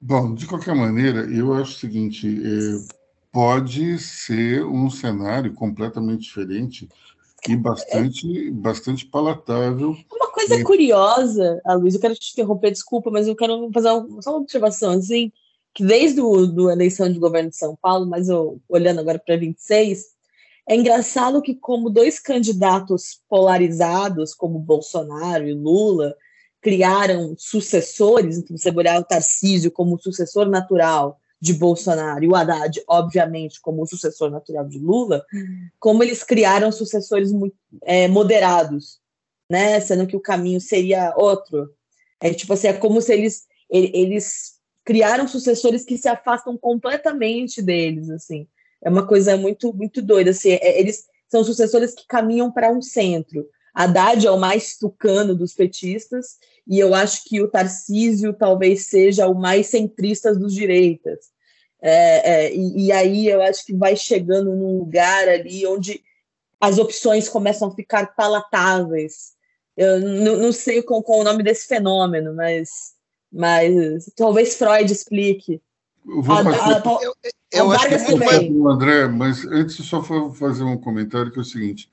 Bom, 0.00 0.32
de 0.32 0.46
qualquer 0.46 0.74
maneira, 0.74 1.22
eu 1.22 1.52
acho 1.52 1.72
o 1.72 1.78
seguinte: 1.80 2.28
é, 2.28 2.94
pode 3.32 3.98
ser 3.98 4.64
um 4.64 4.88
cenário 4.88 5.52
completamente 5.54 6.22
diferente 6.22 6.88
e 7.48 7.56
bastante, 7.56 8.48
é. 8.48 8.50
bastante 8.50 9.04
palatável. 9.06 9.96
Uma 10.12 10.30
coisa 10.30 10.54
é. 10.54 10.62
curiosa, 10.62 11.60
a 11.64 11.74
Luiz, 11.74 11.94
eu 11.94 12.00
quero 12.00 12.14
te 12.14 12.32
interromper, 12.32 12.70
desculpa, 12.70 13.10
mas 13.10 13.26
eu 13.26 13.36
quero 13.36 13.70
fazer 13.72 13.90
uma, 13.90 14.22
só 14.22 14.30
uma 14.30 14.40
observação, 14.40 14.92
assim, 14.92 15.32
que 15.74 15.84
desde 15.84 16.20
a 16.20 16.72
eleição 16.72 17.12
de 17.12 17.18
governo 17.18 17.50
de 17.50 17.56
São 17.56 17.76
Paulo, 17.76 18.06
mas 18.06 18.28
eu 18.28 18.60
olhando 18.68 19.00
agora 19.00 19.18
para 19.18 19.36
26, 19.36 20.06
é 20.70 20.76
engraçado 20.76 21.42
que, 21.42 21.56
como 21.56 21.90
dois 21.90 22.20
candidatos 22.20 23.20
polarizados, 23.28 24.32
como 24.32 24.56
Bolsonaro 24.56 25.48
e 25.48 25.52
Lula, 25.52 26.14
criaram 26.60 27.34
sucessores, 27.36 28.38
então 28.38 28.56
você 28.56 28.70
olhar 28.70 29.00
o 29.00 29.04
Tarcísio 29.04 29.72
como 29.72 30.00
sucessor 30.00 30.48
natural 30.48 31.18
de 31.40 31.54
Bolsonaro 31.54 32.22
e 32.22 32.28
o 32.28 32.36
Haddad, 32.36 32.80
obviamente, 32.86 33.60
como 33.60 33.84
sucessor 33.84 34.30
natural 34.30 34.68
de 34.68 34.78
Lula, 34.78 35.24
como 35.80 36.04
eles 36.04 36.22
criaram 36.22 36.70
sucessores 36.70 37.32
muito, 37.32 37.56
é, 37.82 38.06
moderados, 38.06 39.00
né? 39.50 39.80
Sendo 39.80 40.06
que 40.06 40.16
o 40.16 40.20
caminho 40.20 40.60
seria 40.60 41.12
outro. 41.16 41.68
É 42.20 42.32
tipo 42.32 42.52
assim, 42.52 42.68
é 42.68 42.74
como 42.74 43.02
se 43.02 43.12
eles, 43.12 43.48
eles 43.68 44.52
criaram 44.84 45.26
sucessores 45.26 45.84
que 45.84 45.98
se 45.98 46.08
afastam 46.08 46.56
completamente 46.56 47.60
deles, 47.60 48.08
assim. 48.08 48.46
É 48.82 48.88
uma 48.88 49.06
coisa 49.06 49.36
muito, 49.36 49.72
muito 49.74 50.00
doida. 50.00 50.30
Assim, 50.30 50.52
é, 50.52 50.80
eles 50.80 51.04
são 51.28 51.44
sucessores 51.44 51.94
que 51.94 52.06
caminham 52.06 52.50
para 52.50 52.70
um 52.70 52.82
centro. 52.82 53.48
Haddad 53.74 54.26
é 54.26 54.30
o 54.30 54.38
mais 54.38 54.76
tucano 54.76 55.34
dos 55.34 55.54
petistas, 55.54 56.38
e 56.66 56.78
eu 56.78 56.94
acho 56.94 57.24
que 57.24 57.40
o 57.40 57.48
Tarcísio 57.48 58.32
talvez 58.32 58.86
seja 58.86 59.28
o 59.28 59.34
mais 59.34 59.68
centrista 59.68 60.34
dos 60.34 60.54
direitas. 60.54 61.30
É, 61.80 62.46
é, 62.46 62.54
e, 62.54 62.86
e, 62.86 62.92
aí 62.92 63.26
eu 63.26 63.40
acho 63.40 63.64
que 63.64 63.74
vai 63.74 63.96
chegando 63.96 64.54
num 64.54 64.78
lugar 64.78 65.28
ali 65.28 65.66
onde 65.66 66.02
as 66.60 66.78
opções 66.78 67.28
começam 67.28 67.68
a 67.68 67.74
ficar 67.74 68.14
palatáveis. 68.14 69.32
Eu 69.76 69.98
não, 69.98 70.52
sei 70.52 70.82
qual, 70.82 71.02
qual, 71.02 71.20
o 71.20 71.24
nome 71.24 71.42
desse 71.42 71.66
fenômeno, 71.66 72.34
mas, 72.34 72.92
mas 73.32 74.12
talvez 74.14 74.56
Freud 74.56 74.92
explique. 74.92 75.62
Eu 76.06 76.22
vou 76.22 76.36
a, 76.36 76.42
eu, 77.02 77.14
eu 77.52 77.72
acho 77.72 77.88
que 77.88 77.98
também. 77.98 78.66
André, 78.66 79.08
mas 79.08 79.44
antes 79.46 79.76
só 79.76 80.00
vou 80.00 80.32
fazer 80.32 80.64
um 80.64 80.76
comentário 80.76 81.32
que 81.32 81.38
é 81.38 81.42
o 81.42 81.44
seguinte: 81.44 81.90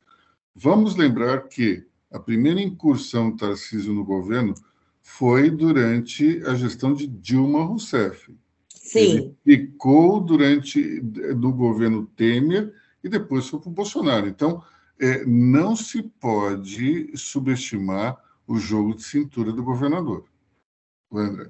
vamos 0.55 0.95
lembrar 0.95 1.47
que 1.47 1.85
a 2.11 2.19
primeira 2.19 2.61
incursão 2.61 3.31
do 3.31 3.37
Tarcísio 3.37 3.93
no 3.93 4.05
governo 4.05 4.53
foi 5.01 5.49
durante 5.49 6.41
a 6.45 6.53
gestão 6.55 6.93
de 6.93 7.07
Dilma 7.07 7.63
Rousseff. 7.63 8.33
Sim. 8.69 9.35
Ele 9.45 9.67
ficou 9.67 10.19
durante 10.19 11.01
do 11.01 11.51
governo 11.51 12.05
Temer 12.15 12.73
e 13.03 13.09
depois 13.09 13.47
foi 13.47 13.59
para 13.59 13.69
o 13.69 13.73
Bolsonaro. 13.73 14.27
Então, 14.27 14.63
é, 14.99 15.25
não 15.25 15.75
se 15.75 16.03
pode 16.03 17.11
subestimar 17.15 18.17
o 18.47 18.57
jogo 18.57 18.95
de 18.95 19.03
cintura 19.03 19.51
do 19.51 19.63
governador. 19.63 20.25
O 21.09 21.17
André. 21.17 21.49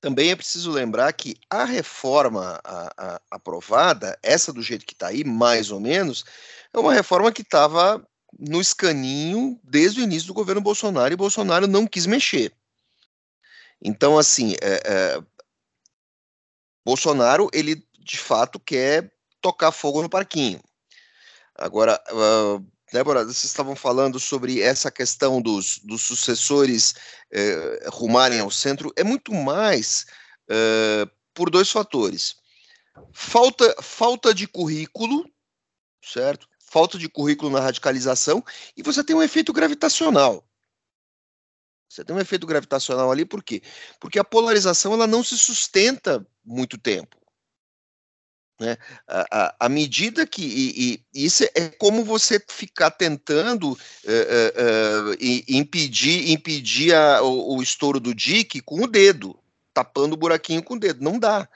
Também 0.00 0.30
é 0.30 0.36
preciso 0.36 0.70
lembrar 0.70 1.12
que 1.12 1.36
a 1.50 1.64
reforma 1.64 2.60
a, 2.62 2.92
a, 2.96 3.20
aprovada, 3.30 4.18
essa 4.22 4.52
do 4.52 4.62
jeito 4.62 4.86
que 4.86 4.92
está 4.92 5.08
aí, 5.08 5.24
mais 5.24 5.70
ou 5.70 5.80
menos, 5.80 6.24
é 6.72 6.78
uma 6.78 6.94
reforma 6.94 7.32
que 7.32 7.42
estava 7.42 8.06
no 8.38 8.60
escaninho 8.60 9.58
desde 9.64 10.00
o 10.00 10.04
início 10.04 10.28
do 10.28 10.34
governo 10.34 10.60
Bolsonaro 10.60 11.12
e 11.12 11.16
Bolsonaro 11.16 11.66
não 11.66 11.86
quis 11.86 12.06
mexer. 12.06 12.52
Então, 13.82 14.18
assim, 14.18 14.54
é, 14.60 14.82
é, 14.84 15.22
Bolsonaro, 16.84 17.48
ele 17.52 17.84
de 17.98 18.18
fato 18.18 18.58
quer 18.60 19.12
tocar 19.40 19.72
fogo 19.72 20.02
no 20.02 20.08
parquinho. 20.08 20.60
Agora, 21.54 22.00
uh, 22.12 22.64
Débora, 22.92 23.24
vocês 23.24 23.44
estavam 23.44 23.76
falando 23.76 24.18
sobre 24.18 24.62
essa 24.62 24.90
questão 24.90 25.42
dos, 25.42 25.78
dos 25.78 26.00
sucessores 26.02 26.94
eh, 27.30 27.86
rumarem 27.92 28.40
ao 28.40 28.50
centro, 28.50 28.92
é 28.96 29.04
muito 29.04 29.32
mais 29.34 30.06
eh, 30.48 31.06
por 31.34 31.50
dois 31.50 31.70
fatores. 31.70 32.36
Falta, 33.12 33.76
falta 33.82 34.32
de 34.32 34.48
currículo, 34.48 35.30
certo? 36.02 36.48
Falta 36.58 36.98
de 36.98 37.08
currículo 37.08 37.50
na 37.50 37.60
radicalização, 37.60 38.42
e 38.76 38.82
você 38.82 39.04
tem 39.04 39.14
um 39.14 39.22
efeito 39.22 39.52
gravitacional. 39.52 40.48
Você 41.88 42.04
tem 42.04 42.16
um 42.16 42.20
efeito 42.20 42.46
gravitacional 42.46 43.10
ali, 43.10 43.24
por 43.24 43.42
quê? 43.42 43.62
Porque 44.00 44.18
a 44.18 44.24
polarização 44.24 44.94
ela 44.94 45.06
não 45.06 45.22
se 45.22 45.36
sustenta 45.36 46.26
muito 46.44 46.78
tempo. 46.78 47.18
Né? 48.60 48.76
À, 49.06 49.54
à 49.66 49.68
medida 49.68 50.26
que. 50.26 50.42
E, 50.42 51.04
e, 51.14 51.26
isso 51.26 51.44
é 51.54 51.68
como 51.78 52.04
você 52.04 52.42
ficar 52.48 52.90
tentando 52.90 53.70
uh, 53.70 53.74
uh, 53.74 55.12
uh, 55.12 55.16
impedir, 55.48 56.30
impedir 56.30 56.92
a, 56.92 57.22
o, 57.22 57.56
o, 57.56 57.62
estouro 57.62 58.00
do 58.00 58.12
dique 58.12 58.60
com 58.60 58.82
o 58.82 58.88
dedo, 58.88 59.38
tapando 59.72 60.14
o 60.14 60.18
buraquinho 60.18 60.62
com 60.62 60.74
o 60.74 60.78
dedo. 60.78 61.04
Não 61.04 61.18
dá. 61.18 61.48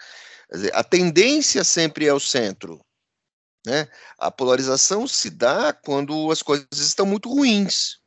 Dizer, 0.53 0.73
a 0.75 0.85
tendência 0.85 1.65
sempre 1.65 2.07
é 2.07 2.15
o 2.15 2.21
centro. 2.21 2.81
Né? 3.67 3.89
A 4.17 4.31
polarização 4.31 5.09
se 5.09 5.29
dá 5.29 5.73
quando 5.73 6.31
as 6.31 6.41
coisas 6.41 6.67
estão 6.73 7.07
muito 7.07 7.29
ruins. 7.29 7.99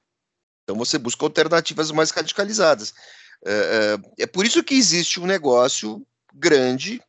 Então 0.63 0.77
você 0.77 0.97
busca 0.97 1.25
alternativas 1.25 1.91
mais 1.91 2.11
radicalizadas. 2.11 2.93
é 4.17 4.25
por 4.25 4.45
isso 4.45 4.63
que 4.63 4.73
existe 4.73 5.19
um 5.19 5.25
negócio 5.25 6.05
grande 6.33 7.01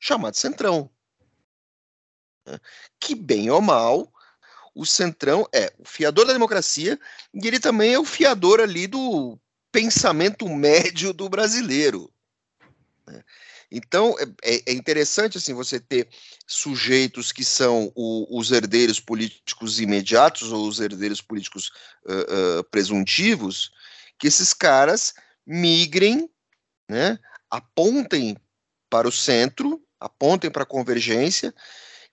chamado 0.00 0.36
Centrão 0.36 0.90
que, 2.98 3.14
bem 3.14 3.50
ou 3.50 3.60
mal, 3.60 4.12
o 4.74 4.86
Centrão 4.86 5.46
é 5.52 5.72
o 5.78 5.84
fiador 5.84 6.26
da 6.26 6.32
democracia 6.32 6.98
e 7.34 7.46
ele 7.46 7.60
também 7.60 7.94
é 7.94 7.98
o 7.98 8.04
fiador 8.04 8.60
ali 8.60 8.86
do 8.86 9.38
pensamento 9.72 10.48
médio 10.48 11.12
do 11.12 11.28
brasileiro. 11.28 12.12
Né? 13.06 13.22
Então 13.70 14.16
é, 14.42 14.62
é, 14.66 14.72
interessante 14.72 15.38
assim 15.38 15.54
você 15.54 15.78
ter 15.78 16.08
sujeitos 16.46 17.30
que 17.30 17.44
são 17.44 17.92
o, 17.94 18.38
os 18.38 18.50
herdeiros 18.50 18.98
políticos 18.98 19.80
imediatos 19.80 20.50
ou 20.50 20.66
os 20.66 20.80
herdeiros 20.80 21.20
políticos 21.20 21.70
uh, 22.04 22.58
uh, 22.58 22.64
presuntivos, 22.64 23.70
que 24.18 24.26
esses 24.26 24.52
caras 24.52 25.14
migrem, 25.46 26.28
né, 26.88 27.18
apontem 27.48 28.36
para 28.88 29.08
o 29.08 29.12
centro, 29.12 29.80
apontem 30.00 30.50
para 30.50 30.64
a 30.64 30.66
convergência 30.66 31.54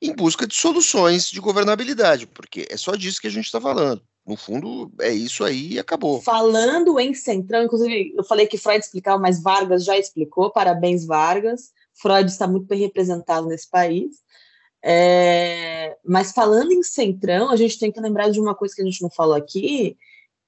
em 0.01 0.13
busca 0.13 0.45
de 0.45 0.55
soluções 0.55 1.29
de 1.29 1.39
governabilidade, 1.39 2.27
porque 2.27 2.67
é 2.69 2.77
só 2.77 2.95
disso 2.95 3.21
que 3.21 3.27
a 3.27 3.31
gente 3.31 3.45
está 3.45 3.59
falando. 3.59 4.01
No 4.25 4.35
fundo, 4.35 4.91
é 4.99 5.11
isso 5.11 5.43
aí 5.43 5.73
e 5.73 5.79
acabou. 5.79 6.21
Falando 6.21 6.99
em 6.99 7.13
centrão, 7.13 7.63
inclusive, 7.63 8.13
eu 8.15 8.25
falei 8.25 8.45
que 8.45 8.57
Freud 8.57 8.83
explicava, 8.83 9.17
mas 9.17 9.41
Vargas 9.41 9.85
já 9.85 9.97
explicou. 9.97 10.51
Parabéns, 10.51 11.05
Vargas. 11.05 11.71
Freud 11.93 12.29
está 12.29 12.45
muito 12.45 12.67
bem 12.67 12.79
representado 12.79 13.47
nesse 13.47 13.69
país. 13.69 14.17
É, 14.83 15.97
mas 16.05 16.33
falando 16.33 16.73
em 16.73 16.83
centrão, 16.83 17.49
a 17.49 17.55
gente 17.55 17.79
tem 17.79 17.91
que 17.91 18.01
lembrar 18.01 18.29
de 18.29 18.39
uma 18.39 18.53
coisa 18.53 18.75
que 18.75 18.81
a 18.81 18.85
gente 18.85 19.01
não 19.01 19.09
falou 19.09 19.35
aqui, 19.35 19.97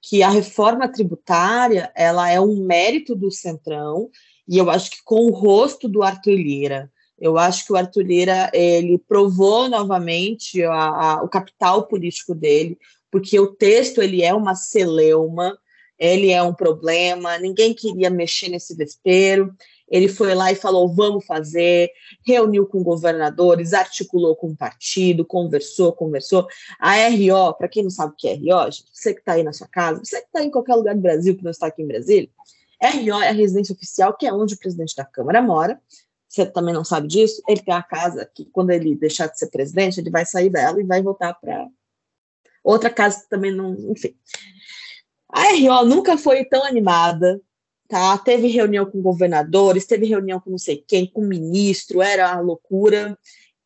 que 0.02 0.22
a 0.24 0.30
reforma 0.30 0.88
tributária 0.88 1.92
ela 1.96 2.30
é 2.30 2.40
um 2.40 2.66
mérito 2.66 3.16
do 3.16 3.32
centrão, 3.32 4.10
e 4.48 4.58
eu 4.58 4.70
acho 4.70 4.92
que 4.92 5.04
com 5.04 5.28
o 5.28 5.32
rosto 5.32 5.88
do 5.88 6.04
Arthur 6.04 6.36
Lira, 6.36 6.92
eu 7.20 7.38
acho 7.38 7.66
que 7.66 7.74
o 7.74 7.76
Arthur 7.76 8.04
Lira 8.04 8.50
ele 8.54 8.98
provou 8.98 9.68
novamente 9.68 10.64
a, 10.64 10.74
a, 10.74 11.24
o 11.24 11.30
capital 11.30 11.88
político 11.88 12.34
dele, 12.34 12.78
porque 13.12 13.40
o 13.40 13.48
texto 13.48 14.02
ele 14.02 14.24
é 14.24 14.34
uma 14.34 14.56
celeuma, 14.56 15.58
ele 15.98 16.32
é 16.32 16.42
um 16.42 16.54
problema, 16.54 17.38
ninguém 17.38 17.74
queria 17.74 18.10
mexer 18.10 18.50
nesse 18.50 18.74
vespeiro. 18.76 19.54
Ele 19.92 20.08
foi 20.08 20.36
lá 20.36 20.52
e 20.52 20.56
falou: 20.56 20.94
vamos 20.94 21.26
fazer, 21.26 21.92
reuniu 22.26 22.66
com 22.66 22.84
governadores, 22.84 23.74
articulou 23.74 24.36
com 24.36 24.52
o 24.52 24.56
partido, 24.56 25.26
conversou, 25.26 25.92
conversou. 25.92 26.48
A 26.80 26.96
RO, 27.10 27.54
para 27.58 27.68
quem 27.68 27.84
não 27.84 27.90
sabe 27.90 28.14
o 28.14 28.16
que 28.16 28.28
é 28.28 28.36
RO, 28.36 28.72
gente, 28.72 28.86
você 28.94 29.14
que 29.14 29.20
está 29.20 29.34
aí 29.34 29.44
na 29.44 29.52
sua 29.52 29.68
casa, 29.68 30.00
você 30.04 30.22
que 30.22 30.28
está 30.28 30.44
em 30.44 30.52
qualquer 30.52 30.76
lugar 30.76 30.96
do 30.96 31.02
Brasil 31.02 31.36
que 31.36 31.44
não 31.44 31.52
está 31.52 31.68
aqui 31.68 31.82
em 31.82 31.88
Brasília, 31.88 32.30
RO 32.82 33.22
é 33.22 33.30
a 33.30 33.34
residência 33.34 33.74
oficial, 33.74 34.16
que 34.16 34.26
é 34.26 34.34
onde 34.34 34.54
o 34.54 34.60
presidente 34.60 34.96
da 34.96 35.04
Câmara 35.04 35.42
mora. 35.42 35.80
Você 36.30 36.46
também 36.46 36.74
não 36.74 36.86
sabe 36.86 37.08
disso? 37.08 37.42
Ele 37.48 37.60
tem 37.60 37.74
uma 37.74 37.82
casa 37.82 38.30
que, 38.34 38.46
quando 38.46 38.70
ele 38.70 38.96
deixar 38.96 39.28
de 39.28 39.38
ser 39.40 39.48
presidente, 39.48 40.00
ele 40.00 40.12
vai 40.12 40.26
sair 40.26 40.50
dela 40.50 40.80
e 40.80 40.86
vai 40.86 41.02
voltar 41.02 41.34
para 41.34 41.68
outra 42.64 42.92
casa 42.92 43.24
que 43.24 43.30
também 43.30 43.52
não. 43.52 43.74
Enfim. 43.92 44.16
A 45.28 45.54
RO 45.54 45.86
nunca 45.86 46.18
foi 46.18 46.46
tão 46.46 46.64
animada, 46.64 47.42
tá? 47.88 48.16
Teve 48.20 48.48
reunião 48.48 48.86
com 48.86 49.02
governadores, 49.02 49.88
teve 49.88 50.06
reunião 50.06 50.40
com 50.40 50.52
não 50.52 50.58
sei 50.60 50.84
quem, 50.88 51.08
com 51.08 51.22
ministro, 51.22 52.00
era 52.00 52.32
uma 52.34 52.42
loucura. 52.42 53.18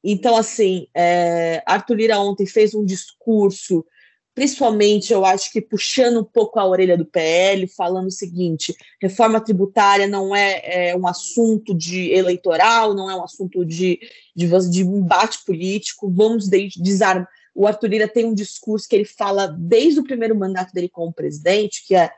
Então, 0.02 0.38
assim, 0.38 0.88
é, 0.96 1.62
Arthur 1.66 1.96
Lira 1.96 2.20
ontem 2.20 2.46
fez 2.46 2.74
um 2.74 2.86
discurso, 2.86 3.86
principalmente, 4.34 5.14
eu 5.14 5.26
acho 5.26 5.52
que 5.52 5.62
puxando 5.62 6.22
um 6.22 6.24
pouco 6.24 6.60
a 6.60 6.66
orelha 6.66 6.98
do 6.98 7.06
PL, 7.06 7.68
falando 7.68 8.08
o 8.08 8.12
seguinte: 8.12 8.76
reforma 9.02 9.40
tributária 9.40 10.08
não 10.08 10.36
é, 10.36 10.90
é 10.90 10.98
um 10.98 11.08
assunto 11.08 11.74
de 11.74 12.12
eleitoral, 12.12 12.94
não 12.94 13.10
é 13.10 13.16
um 13.16 13.24
assunto 13.24 13.64
de, 13.66 14.00
de, 14.36 14.48
de 14.70 14.82
embate 14.82 15.44
político, 15.46 16.12
vamos 16.12 16.50
desarmar 16.50 17.28
o 17.56 17.68
Arthur 17.68 17.88
Lira 17.88 18.08
tem 18.08 18.26
um 18.26 18.34
discurso 18.34 18.88
que 18.88 18.96
ele 18.96 19.06
fala 19.06 19.48
desde 19.48 20.00
o 20.00 20.04
primeiro 20.04 20.36
mandato 20.36 20.74
dele 20.74 20.90
como 20.90 21.14
presidente, 21.14 21.86
que 21.86 21.96
é 21.96 22.12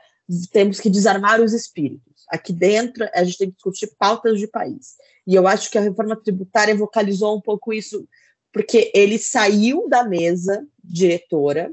temos 0.50 0.80
que 0.80 0.90
desarmar 0.90 1.40
os 1.40 1.52
espíritos. 1.52 2.24
Aqui 2.28 2.52
dentro, 2.52 3.08
a 3.14 3.22
gente 3.22 3.38
tem 3.38 3.48
que 3.48 3.54
discutir 3.54 3.94
pautas 3.98 4.40
de 4.40 4.48
país. 4.48 4.96
E 5.26 5.34
eu 5.34 5.46
acho 5.46 5.70
que 5.70 5.78
a 5.78 5.80
reforma 5.80 6.16
tributária 6.16 6.74
vocalizou 6.74 7.36
um 7.36 7.40
pouco 7.40 7.72
isso, 7.72 8.08
porque 8.52 8.90
ele 8.94 9.18
saiu 9.18 9.88
da 9.88 10.02
mesa 10.02 10.66
diretora. 10.82 11.72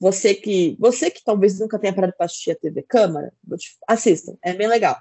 Você 0.00 0.34
que, 0.34 0.76
você 0.78 1.10
que 1.10 1.24
talvez 1.24 1.58
nunca 1.58 1.78
tenha 1.78 1.92
parado 1.92 2.14
para 2.16 2.26
assistir 2.26 2.52
a 2.52 2.56
TV 2.56 2.82
Câmara, 2.82 3.32
assistam, 3.86 4.36
é 4.42 4.52
bem 4.52 4.68
legal. 4.68 4.96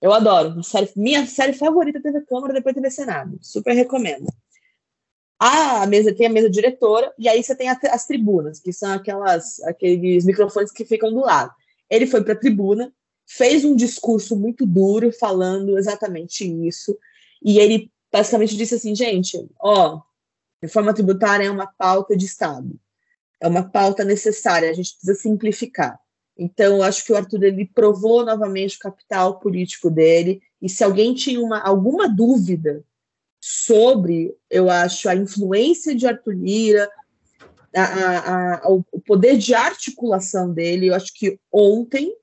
Eu 0.00 0.12
adoro. 0.12 0.62
Série, 0.62 0.90
minha 0.96 1.26
série 1.26 1.52
favorita 1.52 1.98
é 1.98 2.02
TV 2.02 2.22
Câmara, 2.22 2.54
depois 2.54 2.74
TV 2.74 2.90
Senado. 2.90 3.38
Super 3.40 3.74
recomendo 3.74 4.26
a 5.44 5.84
mesa 5.88 6.14
tem 6.14 6.28
a 6.28 6.30
mesa 6.30 6.48
diretora 6.48 7.12
e 7.18 7.28
aí 7.28 7.42
você 7.42 7.52
tem 7.56 7.68
a, 7.68 7.76
as 7.90 8.06
tribunas, 8.06 8.60
que 8.60 8.72
são 8.72 8.92
aquelas 8.92 9.60
aqueles 9.64 10.24
microfones 10.24 10.70
que 10.70 10.84
ficam 10.84 11.12
do 11.12 11.18
lado. 11.18 11.52
Ele 11.90 12.06
foi 12.06 12.22
para 12.22 12.34
a 12.34 12.38
tribuna, 12.38 12.92
fez 13.26 13.64
um 13.64 13.74
discurso 13.74 14.36
muito 14.36 14.64
duro 14.64 15.10
falando 15.12 15.76
exatamente 15.76 16.44
isso 16.44 16.96
e 17.44 17.58
ele 17.58 17.90
basicamente 18.12 18.56
disse 18.56 18.76
assim, 18.76 18.94
gente, 18.94 19.44
ó, 19.58 20.00
reforma 20.62 20.94
tributária 20.94 21.46
é 21.46 21.50
uma 21.50 21.66
pauta 21.66 22.16
de 22.16 22.24
Estado, 22.24 22.70
é 23.42 23.48
uma 23.48 23.68
pauta 23.68 24.04
necessária, 24.04 24.70
a 24.70 24.72
gente 24.72 24.92
precisa 24.92 25.14
simplificar. 25.14 25.98
Então, 26.38 26.80
acho 26.80 27.04
que 27.04 27.12
o 27.12 27.16
Arthur 27.16 27.42
ele 27.42 27.66
provou 27.74 28.24
novamente 28.24 28.76
o 28.76 28.78
capital 28.78 29.40
político 29.40 29.90
dele. 29.90 30.40
E 30.62 30.68
se 30.68 30.84
alguém 30.84 31.12
tinha 31.12 31.40
uma, 31.40 31.60
alguma 31.60 32.08
dúvida 32.08 32.84
sobre, 33.40 34.32
eu 34.48 34.70
acho, 34.70 35.08
a 35.08 35.16
influência 35.16 35.92
de 35.94 36.06
Arthur 36.06 36.34
Lira, 36.34 36.88
a, 37.74 37.82
a, 37.82 38.54
a, 38.54 38.68
o 38.70 38.84
poder 39.04 39.36
de 39.36 39.54
articulação 39.54 40.52
dele. 40.52 40.86
Eu 40.86 40.94
acho 40.94 41.12
que 41.12 41.38
ontem, 41.50 42.14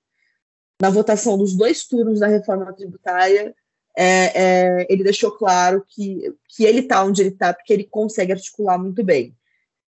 na 0.81 0.89
votação 0.89 1.37
dos 1.37 1.53
dois 1.53 1.85
turnos 1.85 2.21
da 2.21 2.27
reforma 2.27 2.71
tributária, 2.73 3.53
é, 3.97 4.05
é, 4.33 4.87
ele 4.89 5.03
deixou 5.03 5.31
claro 5.31 5.83
que, 5.85 6.33
que 6.47 6.63
ele 6.63 6.79
está 6.79 7.03
onde 7.03 7.21
ele 7.21 7.29
está, 7.31 7.53
porque 7.53 7.73
ele 7.73 7.83
consegue 7.83 8.31
articular 8.31 8.77
muito 8.77 9.03
bem. 9.03 9.35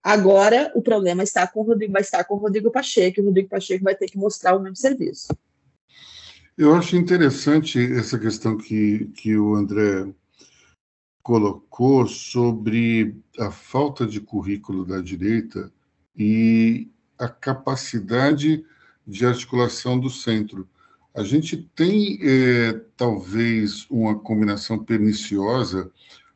Agora, 0.03 0.71
o 0.75 0.81
problema 0.81 1.23
está 1.23 1.45
com 1.47 1.61
o 1.61 1.63
Rodrigo, 1.63 1.93
vai 1.93 2.01
estar 2.01 2.23
com 2.23 2.35
o 2.35 2.37
Rodrigo 2.37 2.71
Pacheco, 2.71 3.19
e 3.19 3.21
o 3.21 3.25
Rodrigo 3.25 3.49
Pacheco 3.49 3.83
vai 3.83 3.95
ter 3.95 4.07
que 4.07 4.17
mostrar 4.17 4.55
o 4.55 4.59
mesmo 4.59 4.75
serviço. 4.75 5.27
Eu 6.57 6.75
acho 6.75 6.95
interessante 6.95 7.79
essa 7.93 8.17
questão 8.17 8.57
que, 8.57 9.05
que 9.15 9.37
o 9.37 9.55
André 9.55 10.11
colocou 11.21 12.07
sobre 12.07 13.15
a 13.39 13.51
falta 13.51 14.05
de 14.05 14.19
currículo 14.19 14.85
da 14.85 14.99
direita 15.01 15.71
e 16.15 16.89
a 17.17 17.29
capacidade 17.29 18.65
de 19.05 19.25
articulação 19.25 19.99
do 19.99 20.09
centro. 20.09 20.67
A 21.13 21.23
gente 21.23 21.57
tem, 21.75 22.19
é, 22.21 22.73
talvez, 22.97 23.85
uma 23.89 24.17
combinação 24.17 24.83
perniciosa 24.83 25.91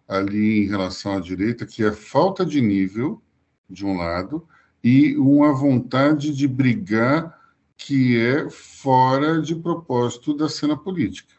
ali 0.08 0.64
em 0.64 0.68
relação 0.68 1.14
à 1.18 1.20
direita, 1.20 1.66
que 1.66 1.84
é 1.84 1.88
a 1.88 1.94
falta 1.94 2.46
de 2.46 2.62
nível, 2.62 3.22
de 3.70 3.86
um 3.86 3.98
lado, 3.98 4.48
e 4.84 5.18
uma 5.18 5.54
vontade 5.54 6.36
de 6.36 6.48
brigar 6.48 7.40
que 7.78 8.20
é 8.20 8.50
fora 8.50 9.42
de 9.42 9.56
propósito 9.56 10.36
da 10.36 10.48
cena 10.48 10.78
política. 10.78 11.34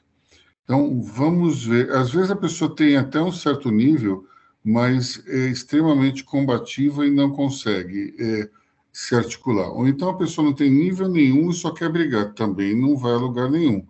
Então, 0.64 1.00
vamos 1.00 1.64
ver. 1.64 1.90
Às 1.92 2.10
vezes 2.10 2.30
a 2.30 2.36
pessoa 2.36 2.74
tem 2.74 2.96
até 2.96 3.20
um 3.20 3.30
certo 3.30 3.70
nível, 3.70 4.26
mas 4.64 5.22
é 5.28 5.48
extremamente 5.48 6.24
combativa 6.24 7.06
e 7.06 7.10
não 7.10 7.30
consegue 7.30 8.16
é, 8.18 8.50
se 8.92 9.14
articular. 9.14 9.68
Ou 9.68 9.86
então 9.86 10.08
a 10.08 10.18
pessoa 10.18 10.44
não 10.44 10.52
tem 10.52 10.68
nível 10.70 11.08
nenhum 11.08 11.50
e 11.50 11.54
só 11.54 11.70
quer 11.70 11.88
brigar, 11.88 12.34
também 12.34 12.74
não 12.74 12.96
vai 12.96 13.12
a 13.12 13.18
lugar 13.18 13.48
nenhum. 13.48 13.86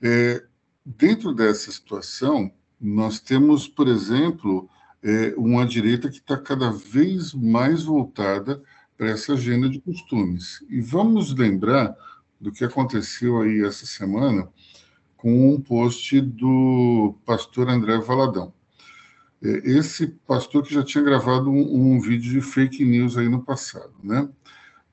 É, 0.00 0.42
dentro 0.84 1.34
dessa 1.34 1.70
situação, 1.70 2.50
nós 2.80 3.20
temos, 3.20 3.68
por 3.68 3.88
exemplo, 3.88 4.70
é, 5.06 5.32
uma 5.36 5.64
direita 5.64 6.10
que 6.10 6.16
está 6.16 6.36
cada 6.36 6.72
vez 6.72 7.32
mais 7.32 7.84
voltada 7.84 8.60
para 8.98 9.08
essa 9.08 9.34
agenda 9.34 9.68
de 9.68 9.80
costumes. 9.80 10.64
E 10.68 10.80
vamos 10.80 11.32
lembrar 11.32 11.94
do 12.40 12.50
que 12.50 12.64
aconteceu 12.64 13.40
aí 13.40 13.64
essa 13.64 13.86
semana 13.86 14.48
com 15.16 15.54
um 15.54 15.60
post 15.60 16.20
do 16.20 17.14
pastor 17.24 17.68
André 17.68 17.98
Valadão. 17.98 18.52
É, 19.40 19.70
esse 19.70 20.08
pastor 20.26 20.64
que 20.64 20.74
já 20.74 20.82
tinha 20.82 21.04
gravado 21.04 21.50
um, 21.50 21.94
um 21.94 22.00
vídeo 22.00 22.32
de 22.32 22.40
fake 22.40 22.84
news 22.84 23.16
aí 23.16 23.28
no 23.28 23.44
passado, 23.44 23.94
né? 24.02 24.28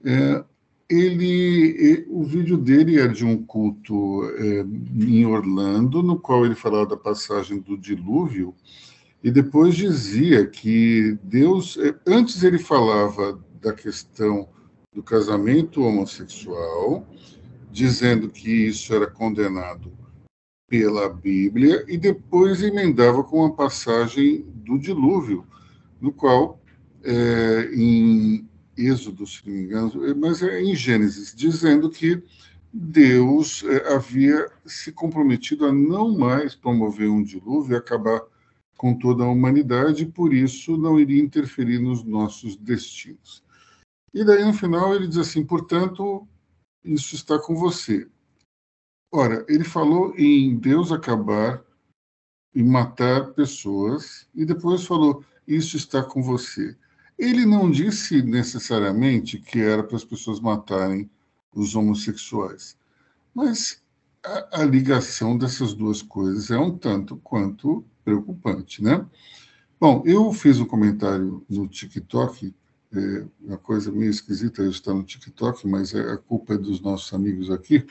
É, 0.06 0.44
ele, 0.88 2.06
o 2.08 2.24
vídeo 2.24 2.58
dele 2.58 3.00
é 3.00 3.08
de 3.08 3.26
um 3.26 3.44
culto 3.44 4.26
é, 4.38 4.62
em 4.62 5.26
Orlando, 5.26 6.04
no 6.04 6.20
qual 6.20 6.46
ele 6.46 6.54
falava 6.54 6.86
da 6.86 6.98
passagem 6.98 7.60
do 7.60 7.76
dilúvio, 7.76 8.54
e 9.24 9.32
depois 9.32 9.76
dizia 9.76 10.46
que 10.46 11.18
Deus, 11.24 11.78
é, 11.78 11.96
antes 12.06 12.44
ele 12.44 12.60
falava 12.60 13.42
da 13.62 13.72
questão 13.72 14.50
do 14.94 15.02
casamento 15.02 15.82
homossexual, 15.82 17.08
dizendo 17.72 18.30
que 18.30 18.68
isso 18.68 18.94
era 18.94 19.08
condenado 19.08 19.92
pela 20.70 21.08
Bíblia 21.08 21.86
e 21.88 21.98
depois 21.98 22.62
emendava 22.62 23.24
com 23.24 23.40
uma 23.40 23.56
passagem 23.56 24.46
do 24.54 24.78
dilúvio, 24.78 25.48
no 26.02 26.12
qual, 26.12 26.60
é, 27.02 27.70
em 27.74 28.48
Êxodo, 28.76 29.26
se 29.26 29.48
não 29.48 29.54
me 29.54 29.62
engano, 29.62 30.16
mas 30.18 30.44
é 30.44 30.62
em 30.62 30.76
Gênesis, 30.76 31.34
dizendo 31.34 31.90
que 31.90 32.22
Deus 32.74 33.64
havia 33.96 34.50
se 34.66 34.92
comprometido 34.92 35.66
a 35.66 35.72
não 35.72 36.18
mais 36.18 36.56
promover 36.56 37.08
um 37.08 37.24
dilúvio 37.24 37.76
e 37.76 37.78
acabar 37.78 38.20
com 38.78 38.98
toda 38.98 39.24
a 39.24 39.30
humanidade, 39.30 40.06
por 40.06 40.34
isso 40.34 40.78
não 40.78 41.00
iria 41.00 41.22
interferir 41.22 41.80
nos 41.80 42.04
nossos 42.04 42.56
destinos. 42.56 43.44
E 44.14 44.24
daí, 44.24 44.44
no 44.44 44.54
final, 44.54 44.94
ele 44.94 45.08
diz 45.08 45.18
assim: 45.18 45.44
portanto, 45.44 46.28
isso 46.84 47.16
está 47.16 47.40
com 47.40 47.56
você. 47.56 48.08
Ora, 49.12 49.46
ele 49.48 49.64
falou 49.64 50.14
em 50.18 50.58
Deus 50.58 50.92
acabar 50.92 51.64
e 52.54 52.64
matar 52.64 53.34
pessoas, 53.34 54.28
e 54.34 54.46
depois 54.46 54.86
falou: 54.86 55.24
Isso 55.48 55.78
está 55.78 56.04
com 56.04 56.22
você. 56.22 56.76
Ele 57.18 57.46
não 57.46 57.70
disse 57.70 58.22
necessariamente 58.22 59.40
que 59.40 59.60
era 59.60 59.84
para 59.84 59.96
as 59.96 60.04
pessoas 60.04 60.40
matarem 60.40 61.10
os 61.56 61.76
homossexuais, 61.76 62.78
mas 63.34 63.82
a, 64.24 64.62
a 64.62 64.66
ligação 64.66 65.38
dessas 65.38 65.74
duas 65.74 66.02
coisas 66.02 66.50
é 66.50 66.58
um 66.58 66.76
tanto 66.76 67.18
quanto 67.18 67.86
preocupante, 68.04 68.84
né? 68.84 69.06
Bom, 69.80 70.04
eu 70.06 70.32
fiz 70.32 70.60
um 70.60 70.66
comentário 70.66 71.46
no 71.50 71.68
TikTok, 71.68 72.54
é 72.94 73.26
uma 73.42 73.58
coisa 73.58 73.92
meio 73.92 74.12
esquisita 74.12 74.62
eu 74.62 74.70
estar 74.70 74.94
no 74.94 75.04
TikTok, 75.04 75.68
mas 75.68 75.94
é, 75.94 76.12
a 76.12 76.18
culpa 76.18 76.54
é 76.54 76.58
dos 76.58 76.80
nossos 76.80 77.12
amigos 77.14 77.50
aqui. 77.50 77.86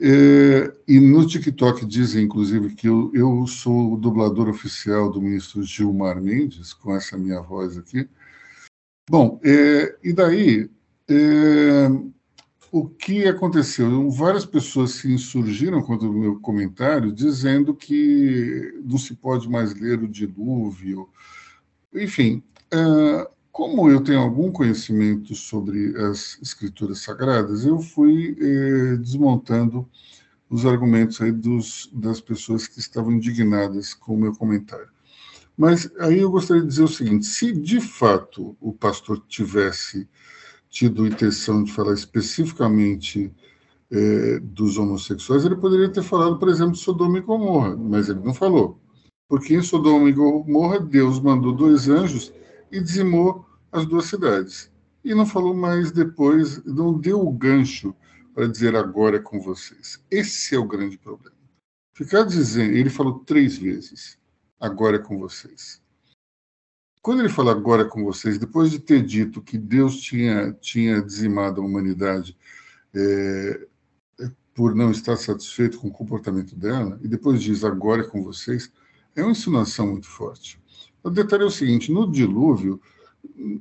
É, 0.00 0.72
e 0.88 0.98
no 0.98 1.26
TikTok 1.26 1.84
dizem, 1.84 2.24
inclusive, 2.24 2.74
que 2.74 2.88
eu, 2.88 3.10
eu 3.12 3.46
sou 3.46 3.92
o 3.92 3.96
dublador 3.98 4.48
oficial 4.48 5.10
do 5.10 5.20
ministro 5.20 5.62
Gilmar 5.62 6.20
Mendes, 6.22 6.72
com 6.72 6.94
essa 6.94 7.18
minha 7.18 7.42
voz 7.42 7.76
aqui. 7.76 8.08
Bom, 9.10 9.38
é, 9.44 9.98
e 10.02 10.12
daí, 10.14 10.70
é, 11.06 11.88
o 12.72 12.88
que 12.88 13.26
aconteceu? 13.26 14.10
Várias 14.10 14.46
pessoas 14.46 14.92
se 14.92 15.12
insurgiram 15.12 15.82
contra 15.82 16.08
o 16.08 16.12
meu 16.12 16.38
comentário, 16.40 17.12
dizendo 17.12 17.74
que 17.74 18.80
não 18.84 18.98
se 18.98 19.14
pode 19.14 19.48
mais 19.48 19.74
ler 19.74 20.02
o 20.02 20.08
dilúvio. 20.08 21.08
Enfim, 21.92 22.42
uh, 22.72 23.28
como 23.50 23.90
eu 23.90 24.00
tenho 24.02 24.20
algum 24.20 24.52
conhecimento 24.52 25.34
sobre 25.34 25.96
as 25.98 26.38
escrituras 26.40 27.00
sagradas, 27.00 27.66
eu 27.66 27.80
fui 27.80 28.36
eh, 28.40 28.96
desmontando 28.96 29.88
os 30.48 30.64
argumentos 30.64 31.20
aí 31.20 31.32
dos, 31.32 31.90
das 31.92 32.20
pessoas 32.20 32.66
que 32.66 32.78
estavam 32.78 33.12
indignadas 33.12 33.92
com 33.92 34.14
o 34.14 34.18
meu 34.18 34.32
comentário. 34.34 34.88
Mas 35.56 35.90
aí 35.98 36.20
eu 36.20 36.30
gostaria 36.30 36.62
de 36.62 36.68
dizer 36.68 36.84
o 36.84 36.88
seguinte: 36.88 37.26
se 37.26 37.52
de 37.52 37.80
fato 37.80 38.56
o 38.60 38.72
pastor 38.72 39.22
tivesse 39.28 40.08
tido 40.70 41.06
intenção 41.06 41.64
de 41.64 41.72
falar 41.72 41.92
especificamente 41.92 43.34
eh, 43.90 44.38
dos 44.40 44.78
homossexuais, 44.78 45.44
ele 45.44 45.56
poderia 45.56 45.88
ter 45.88 46.02
falado, 46.02 46.38
por 46.38 46.48
exemplo, 46.48 46.72
de 46.72 46.78
Sodoma 46.78 47.18
e 47.18 47.20
Gomorra, 47.20 47.76
mas 47.76 48.08
ele 48.08 48.20
não 48.20 48.32
falou. 48.32 48.80
Porque 49.28 49.54
em 49.54 49.62
Sodoma 49.62 50.08
e 50.08 50.12
Gomorra, 50.12 50.78
Deus 50.78 51.20
mandou 51.20 51.52
dois 51.52 51.88
anjos 51.88 52.32
e 52.70 52.80
dizimou 52.80 53.44
as 53.72 53.84
duas 53.84 54.06
cidades. 54.06 54.70
E 55.04 55.14
não 55.14 55.26
falou 55.26 55.54
mais 55.54 55.90
depois, 55.90 56.62
não 56.64 56.98
deu 56.98 57.20
o 57.20 57.32
gancho 57.32 57.94
para 58.34 58.46
dizer 58.46 58.76
agora 58.76 59.16
é 59.16 59.20
com 59.20 59.40
vocês. 59.40 60.02
Esse 60.10 60.54
é 60.54 60.58
o 60.58 60.66
grande 60.66 60.96
problema. 60.96 61.36
Ficar 61.92 62.22
dizendo, 62.22 62.76
ele 62.76 62.90
falou 62.90 63.20
três 63.20 63.58
vezes, 63.58 64.18
agora 64.58 64.96
é 64.96 65.00
com 65.00 65.18
vocês. 65.18 65.82
Quando 67.02 67.20
ele 67.20 67.28
fala 67.28 67.52
agora 67.52 67.82
é 67.82 67.88
com 67.88 68.04
vocês, 68.04 68.38
depois 68.38 68.70
de 68.70 68.78
ter 68.78 69.02
dito 69.02 69.40
que 69.40 69.56
Deus 69.56 70.00
tinha, 70.00 70.52
tinha 70.60 71.00
dizimado 71.00 71.60
a 71.60 71.64
humanidade 71.64 72.36
é, 72.94 73.66
por 74.54 74.74
não 74.74 74.90
estar 74.90 75.16
satisfeito 75.16 75.78
com 75.78 75.88
o 75.88 75.92
comportamento 75.92 76.54
dela, 76.54 76.98
e 77.02 77.08
depois 77.08 77.42
diz 77.42 77.64
agora 77.64 78.02
é 78.02 78.06
com 78.06 78.22
vocês, 78.22 78.70
é 79.16 79.22
uma 79.22 79.32
insinuação 79.32 79.86
muito 79.86 80.06
forte. 80.06 80.60
O 81.02 81.08
detalhe 81.08 81.44
é 81.44 81.46
o 81.46 81.50
seguinte: 81.50 81.90
no 81.90 82.10
dilúvio, 82.10 82.80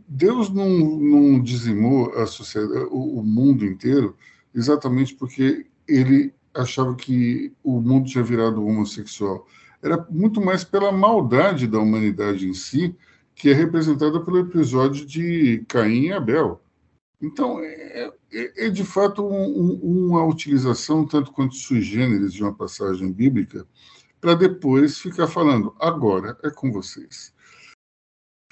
Deus 0.08 0.50
não, 0.50 0.70
não 0.70 1.42
dizimou 1.42 2.14
a 2.16 2.26
sociedade, 2.26 2.88
o, 2.92 3.20
o 3.20 3.24
mundo 3.24 3.66
inteiro 3.66 4.16
exatamente 4.54 5.16
porque 5.16 5.66
ele 5.88 6.34
achava 6.54 6.96
que 6.96 7.54
o 7.64 7.80
mundo 7.80 8.10
tinha 8.10 8.24
virado 8.24 8.66
homossexual. 8.66 9.48
Era 9.82 10.06
muito 10.10 10.42
mais 10.42 10.64
pela 10.64 10.92
maldade 10.92 11.68
da 11.68 11.80
humanidade 11.80 12.48
em 12.48 12.54
si, 12.54 12.96
que 13.40 13.50
é 13.50 13.54
representada 13.54 14.20
pelo 14.20 14.40
episódio 14.40 15.06
de 15.06 15.64
Caim 15.70 16.08
e 16.08 16.12
Abel. 16.12 16.62
Então, 17.22 17.62
é, 17.62 18.12
é, 18.34 18.66
é 18.66 18.70
de 18.70 18.84
fato 18.84 19.26
um, 19.26 19.80
um, 19.82 20.08
uma 20.08 20.26
utilização, 20.26 21.08
tanto 21.08 21.32
quanto 21.32 21.56
sui 21.56 21.82
generis, 21.82 22.34
de 22.34 22.44
uma 22.44 22.54
passagem 22.54 23.10
bíblica, 23.14 23.66
para 24.20 24.36
depois 24.36 25.00
ficar 25.00 25.26
falando, 25.28 25.74
agora 25.80 26.38
é 26.44 26.50
com 26.50 26.70
vocês. 26.70 27.34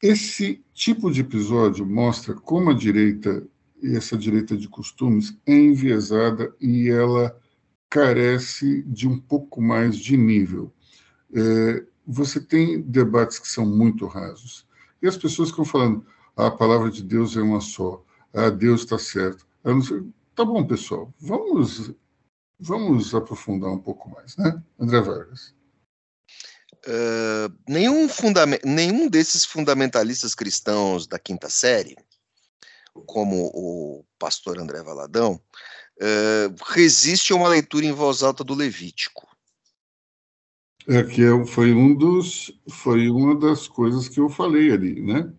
Esse 0.01 0.63
tipo 0.73 1.11
de 1.11 1.19
episódio 1.19 1.85
mostra 1.85 2.33
como 2.33 2.69
a 2.69 2.73
direita, 2.73 3.45
essa 3.83 4.17
direita 4.17 4.55
de 4.55 4.69
costumes, 4.69 5.37
é 5.45 5.53
enviesada 5.53 6.55
e 6.61 6.87
ela 6.87 7.37
carece 7.89 8.83
de 8.83 9.05
um 9.05 9.19
pouco 9.19 9.61
mais 9.61 9.97
de 9.97 10.15
nível. 10.15 10.71
É, 11.33 11.83
você 12.05 12.39
tem 12.39 12.81
debates 12.81 13.37
que 13.37 13.49
são 13.49 13.65
muito 13.65 14.05
rasos. 14.07 14.66
E 15.01 15.07
as 15.07 15.17
pessoas 15.17 15.49
ficam 15.49 15.65
falando, 15.65 16.05
ah, 16.35 16.47
a 16.47 16.51
palavra 16.51 16.89
de 16.89 17.03
Deus 17.03 17.35
é 17.35 17.41
uma 17.41 17.61
só, 17.61 18.03
ah, 18.33 18.49
Deus 18.49 18.81
está 18.81 18.97
certo. 18.97 19.45
Tá 20.35 20.45
bom, 20.45 20.65
pessoal, 20.65 21.13
vamos, 21.19 21.91
vamos 22.59 23.13
aprofundar 23.13 23.71
um 23.71 23.79
pouco 23.79 24.09
mais, 24.09 24.37
né? 24.37 24.61
André 24.79 25.01
Vargas. 25.01 25.53
Uh, 26.85 27.51
nenhum, 27.67 28.07
nenhum 28.63 29.09
desses 29.09 29.43
fundamentalistas 29.43 30.33
cristãos 30.33 31.05
da 31.05 31.19
quinta 31.19 31.49
série, 31.49 31.97
como 33.05 33.51
o 33.53 34.05
pastor 34.17 34.57
André 34.57 34.81
Valadão, 34.83 35.41
uh, 35.99 36.55
resiste 36.67 37.33
a 37.33 37.35
uma 37.35 37.49
leitura 37.49 37.85
em 37.85 37.91
voz 37.91 38.23
alta 38.23 38.43
do 38.43 38.53
Levítico. 38.53 39.26
É 40.87 41.03
que 41.03 41.21
é, 41.21 41.45
foi 41.45 41.73
um 41.73 41.93
dos, 41.93 42.51
foi 42.69 43.09
uma 43.09 43.35
das 43.35 43.67
coisas 43.67 44.07
que 44.07 44.19
eu 44.19 44.29
falei 44.29 44.71
ali, 44.71 45.01
né? 45.01 45.31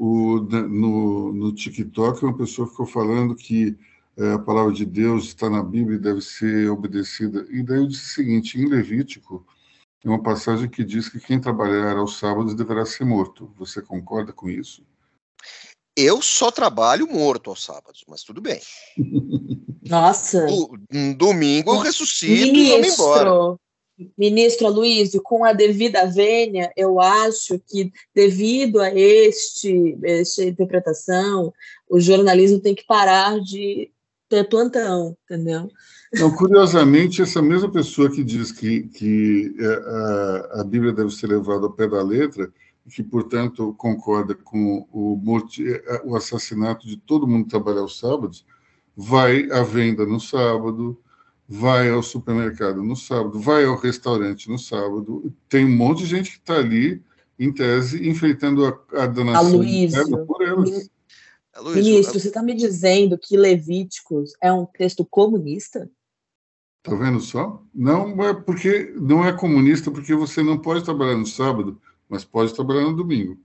O, 0.00 0.40
no, 0.40 1.32
no 1.32 1.54
TikTok, 1.54 2.24
uma 2.24 2.36
pessoa 2.36 2.66
ficou 2.66 2.86
falando 2.86 3.34
que 3.34 3.76
é, 4.16 4.32
a 4.32 4.38
palavra 4.38 4.72
de 4.72 4.86
Deus 4.86 5.24
está 5.24 5.50
na 5.50 5.62
Bíblia 5.62 5.96
e 5.96 6.00
deve 6.00 6.22
ser 6.22 6.70
obedecida. 6.70 7.46
E 7.50 7.62
daí 7.62 7.78
eu 7.78 7.86
disse 7.86 8.04
o 8.04 8.14
seguinte: 8.14 8.58
em 8.58 8.66
Levítico, 8.66 9.44
tem 10.00 10.10
uma 10.10 10.22
passagem 10.22 10.68
que 10.68 10.82
diz 10.82 11.08
que 11.08 11.20
quem 11.20 11.40
trabalhar 11.40 11.96
aos 11.98 12.18
sábados 12.18 12.54
deverá 12.54 12.86
ser 12.86 13.04
morto. 13.04 13.52
Você 13.58 13.82
concorda 13.82 14.32
com 14.32 14.48
isso? 14.48 14.82
Eu 15.96 16.22
só 16.22 16.50
trabalho 16.50 17.06
morto 17.06 17.50
aos 17.50 17.64
sábados, 17.64 18.04
mas 18.08 18.22
tudo 18.22 18.40
bem. 18.40 18.60
Nossa. 19.88 20.46
Do, 20.46 21.14
domingo 21.16 21.74
eu 21.74 21.78
ressuscito 21.80 22.52
Ministro, 22.52 22.58
e 22.58 22.80
vou 22.80 22.92
embora. 22.92 23.58
Ministro 24.18 24.66
Aloysio, 24.66 25.22
com 25.22 25.44
a 25.44 25.52
devida 25.52 26.06
vênia, 26.06 26.72
eu 26.76 27.00
acho 27.00 27.60
que, 27.60 27.92
devido 28.14 28.80
a 28.80 28.90
este, 28.92 29.96
esta 30.02 30.44
interpretação, 30.44 31.52
o 31.88 32.00
jornalismo 32.00 32.58
tem 32.58 32.74
que 32.74 32.84
parar 32.84 33.40
de 33.40 33.90
ter 34.28 34.48
plantão, 34.48 35.16
entendeu? 35.24 35.68
Não, 36.12 36.30
curiosamente, 36.34 37.22
essa 37.22 37.40
mesma 37.40 37.70
pessoa 37.70 38.10
que 38.10 38.24
diz 38.24 38.50
que, 38.50 38.84
que 38.88 39.54
é, 39.58 39.66
a, 39.66 40.60
a 40.60 40.64
Bíblia 40.64 40.92
deve 40.92 41.10
ser 41.10 41.28
levada 41.28 41.66
ao 41.66 41.72
pé 41.72 41.88
da 41.88 42.02
letra, 42.02 42.52
que, 42.88 43.02
portanto, 43.02 43.74
concorda 43.78 44.34
com 44.34 44.86
o, 44.92 45.20
é, 45.60 46.02
o 46.04 46.16
assassinato 46.16 46.86
de 46.86 46.96
todo 46.96 47.26
mundo 47.26 47.48
trabalhar 47.48 47.80
aos 47.80 47.98
sábados, 47.98 48.44
vai 48.96 49.50
à 49.50 49.62
venda 49.62 50.04
no 50.04 50.20
sábado, 50.20 50.98
vai 51.48 51.90
ao 51.90 52.02
supermercado 52.02 52.82
no 52.82 52.96
sábado, 52.96 53.38
vai 53.38 53.64
ao 53.64 53.76
restaurante 53.76 54.48
no 54.48 54.58
sábado. 54.58 55.32
Tem 55.48 55.64
um 55.64 55.76
monte 55.76 56.00
de 56.00 56.06
gente 56.06 56.30
que 56.32 56.38
está 56.38 56.56
ali, 56.56 57.02
em 57.38 57.52
tese, 57.52 58.08
enfeitando 58.08 58.64
a, 58.66 59.02
a 59.02 59.06
danação 59.06 59.60
por 60.26 60.42
elas. 60.42 60.90
Ministro, 61.74 62.18
você 62.18 62.28
está 62.28 62.42
me 62.42 62.54
dizendo 62.54 63.18
que 63.18 63.36
Levíticos 63.36 64.32
é 64.40 64.52
um 64.52 64.66
texto 64.66 65.04
comunista? 65.04 65.88
Tá 66.82 66.94
vendo 66.94 67.20
só? 67.20 67.62
Não 67.72 68.22
é 68.24 68.34
porque 68.34 68.92
não 69.00 69.24
é 69.24 69.32
comunista 69.32 69.90
porque 69.90 70.14
você 70.14 70.42
não 70.42 70.58
pode 70.58 70.84
trabalhar 70.84 71.16
no 71.16 71.26
sábado, 71.26 71.80
mas 72.08 72.24
pode 72.24 72.52
trabalhar 72.54 72.82
no 72.82 72.96
domingo. 72.96 73.38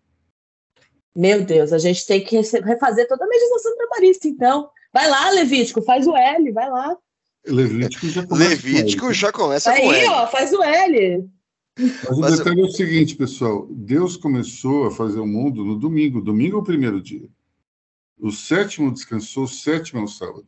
Meu 1.15 1.43
Deus, 1.43 1.71
a 1.71 1.77
gente 1.77 2.05
tem 2.05 2.23
que 2.23 2.35
refazer 2.35 3.07
toda 3.07 3.23
a 3.23 3.27
legislação 3.27 3.75
trabalhista, 3.77 4.27
então. 4.27 4.69
Vai 4.91 5.07
lá, 5.07 5.29
Levítico, 5.29 5.81
faz 5.81 6.07
o 6.07 6.15
L, 6.15 6.51
vai 6.51 6.69
lá. 6.69 6.97
Levítico 7.45 8.07
já 8.07 8.25
começa. 8.25 8.49
Levítico 8.49 9.13
já 9.13 9.31
começa 9.31 9.71
Aí, 9.71 9.81
com 9.81 9.93
L. 9.93 10.07
ó, 10.09 10.27
faz 10.27 10.51
o 10.53 10.61
L. 10.63 11.29
Mas 11.77 12.17
o 12.17 12.19
mas 12.19 12.37
detalhe 12.37 12.59
eu... 12.59 12.65
é 12.65 12.69
o 12.69 12.71
seguinte, 12.71 13.15
pessoal: 13.15 13.67
Deus 13.71 14.17
começou 14.17 14.87
a 14.87 14.91
fazer 14.91 15.19
o 15.19 15.27
mundo 15.27 15.63
no 15.63 15.77
domingo. 15.77 16.21
Domingo 16.21 16.57
é 16.57 16.59
o 16.59 16.63
primeiro 16.63 17.01
dia. 17.01 17.27
O 18.19 18.31
sétimo 18.31 18.91
descansou, 18.91 19.45
o 19.45 19.47
sétimo 19.47 20.01
é 20.01 20.03
o 20.03 20.07
sábado. 20.07 20.47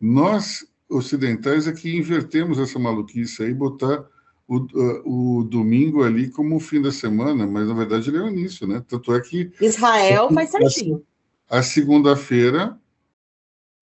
Nós 0.00 0.64
ocidentais 0.88 1.66
é 1.66 1.72
que 1.72 1.96
invertemos 1.96 2.58
essa 2.58 2.78
maluquice 2.78 3.42
aí, 3.42 3.54
botar 3.54 4.04
o, 4.46 4.58
uh, 4.58 5.38
o 5.40 5.44
domingo 5.44 6.02
ali 6.04 6.28
como 6.28 6.56
o 6.56 6.60
fim 6.60 6.80
da 6.80 6.92
semana, 6.92 7.46
mas 7.46 7.66
na 7.66 7.74
verdade 7.74 8.10
ele 8.10 8.18
é 8.18 8.22
o 8.22 8.28
início, 8.28 8.66
né? 8.66 8.84
Tanto 8.86 9.14
é 9.14 9.20
que. 9.20 9.50
Israel 9.60 10.30
faz 10.32 10.50
certinho. 10.50 11.02
A, 11.48 11.58
a 11.58 11.62
segunda-feira. 11.62 12.78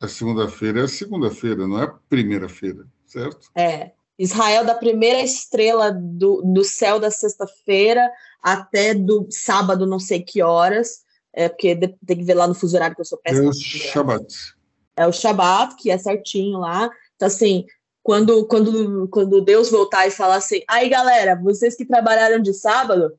A 0.01 0.09
segunda-feira 0.09 0.81
é 0.81 0.85
a 0.85 0.89
segunda-feira, 0.89 1.67
não 1.67 1.81
é 1.81 1.85
a 1.85 1.95
primeira-feira, 2.09 2.87
certo? 3.07 3.51
É. 3.55 3.93
Israel 4.19 4.65
da 4.65 4.75
primeira 4.75 5.21
estrela 5.21 5.93
do, 5.93 6.43
do 6.43 6.65
céu 6.65 6.99
da 6.99 7.11
sexta-feira 7.11 8.11
até 8.43 8.95
do 8.95 9.27
sábado, 9.31 9.87
não 9.87 9.99
sei 9.99 10.23
que 10.23 10.43
horas, 10.43 11.03
é 11.33 11.49
porque 11.49 11.77
tem 11.77 12.19
que 12.19 12.25
ver 12.25 12.35
lá 12.35 12.47
no 12.47 12.55
fuso 12.55 12.77
horário 12.77 12.95
que 12.95 13.01
eu 13.01 13.07
sou 13.07 13.19
péssima. 13.19 13.47
É 13.47 13.49
o 13.49 13.53
Shabat 13.53 14.61
é 15.01 15.07
o 15.07 15.13
Shabat, 15.13 15.77
que 15.77 15.91
é 15.91 15.97
certinho 15.97 16.59
lá. 16.59 16.91
Então, 17.17 17.27
assim, 17.27 17.65
quando, 18.03 18.47
quando, 18.47 19.09
quando 19.09 19.41
Deus 19.41 19.71
voltar 19.71 20.07
e 20.07 20.11
falar 20.11 20.37
assim, 20.37 20.63
aí 20.69 20.91
galera, 20.91 21.41
vocês 21.43 21.75
que 21.75 21.87
trabalharam 21.87 22.41
de 22.41 22.53
sábado, 22.53 23.11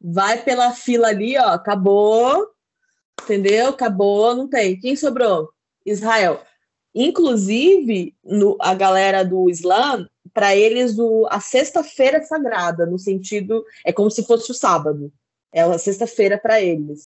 vai 0.00 0.42
pela 0.42 0.72
fila 0.72 1.08
ali, 1.08 1.36
ó, 1.36 1.48
acabou, 1.48 2.48
entendeu? 3.22 3.68
Acabou, 3.68 4.34
não 4.34 4.48
tem. 4.48 4.80
Quem 4.80 4.96
sobrou? 4.96 5.50
Israel. 5.84 6.40
Inclusive, 6.94 8.14
no, 8.24 8.56
a 8.60 8.74
galera 8.74 9.24
do 9.24 9.48
Islã, 9.48 10.08
para 10.34 10.54
eles, 10.56 10.98
o, 10.98 11.26
a 11.30 11.40
sexta-feira 11.40 12.18
é 12.18 12.22
sagrada, 12.22 12.86
no 12.86 12.98
sentido, 12.98 13.64
é 13.84 13.92
como 13.92 14.10
se 14.10 14.24
fosse 14.24 14.50
o 14.50 14.54
sábado. 14.54 15.12
É 15.52 15.62
a 15.62 15.78
sexta-feira 15.78 16.38
para 16.38 16.60
eles. 16.60 17.08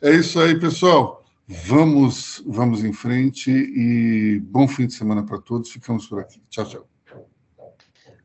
É 0.00 0.10
isso 0.10 0.38
aí, 0.40 0.58
pessoal. 0.58 1.24
Vamos, 1.46 2.42
vamos 2.46 2.84
em 2.84 2.92
frente 2.92 3.50
e 3.50 4.38
bom 4.40 4.68
fim 4.68 4.86
de 4.86 4.92
semana 4.92 5.24
para 5.24 5.38
todos. 5.38 5.70
Ficamos 5.70 6.06
por 6.06 6.20
aqui. 6.20 6.42
Tchau, 6.50 6.66
tchau. 6.66 6.88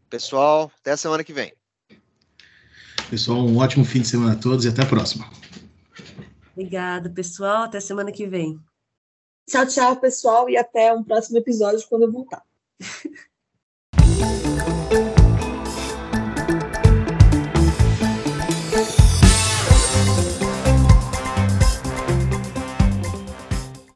Pessoal, 0.10 0.72
até 0.80 0.92
a 0.92 0.98
semana 0.98 1.24
que 1.24 1.32
vem. 1.32 1.54
Pessoal, 3.10 3.40
um 3.40 3.58
ótimo 3.58 3.86
fim 3.86 4.02
de 4.02 4.08
semana 4.08 4.34
a 4.34 4.36
todos 4.36 4.66
e 4.66 4.68
até 4.68 4.84
a 4.84 4.86
próxima. 4.86 5.30
Obrigada, 6.52 7.10
pessoal. 7.10 7.64
Até 7.64 7.80
semana 7.80 8.12
que 8.12 8.28
vem. 8.28 8.60
Tchau, 9.46 9.66
tchau, 9.68 9.96
pessoal, 9.98 10.50
e 10.50 10.58
até 10.58 10.94
um 10.94 11.04
próximo 11.04 11.38
episódio 11.38 11.86
quando 11.88 12.04
eu 12.04 12.12
voltar. 12.12 12.44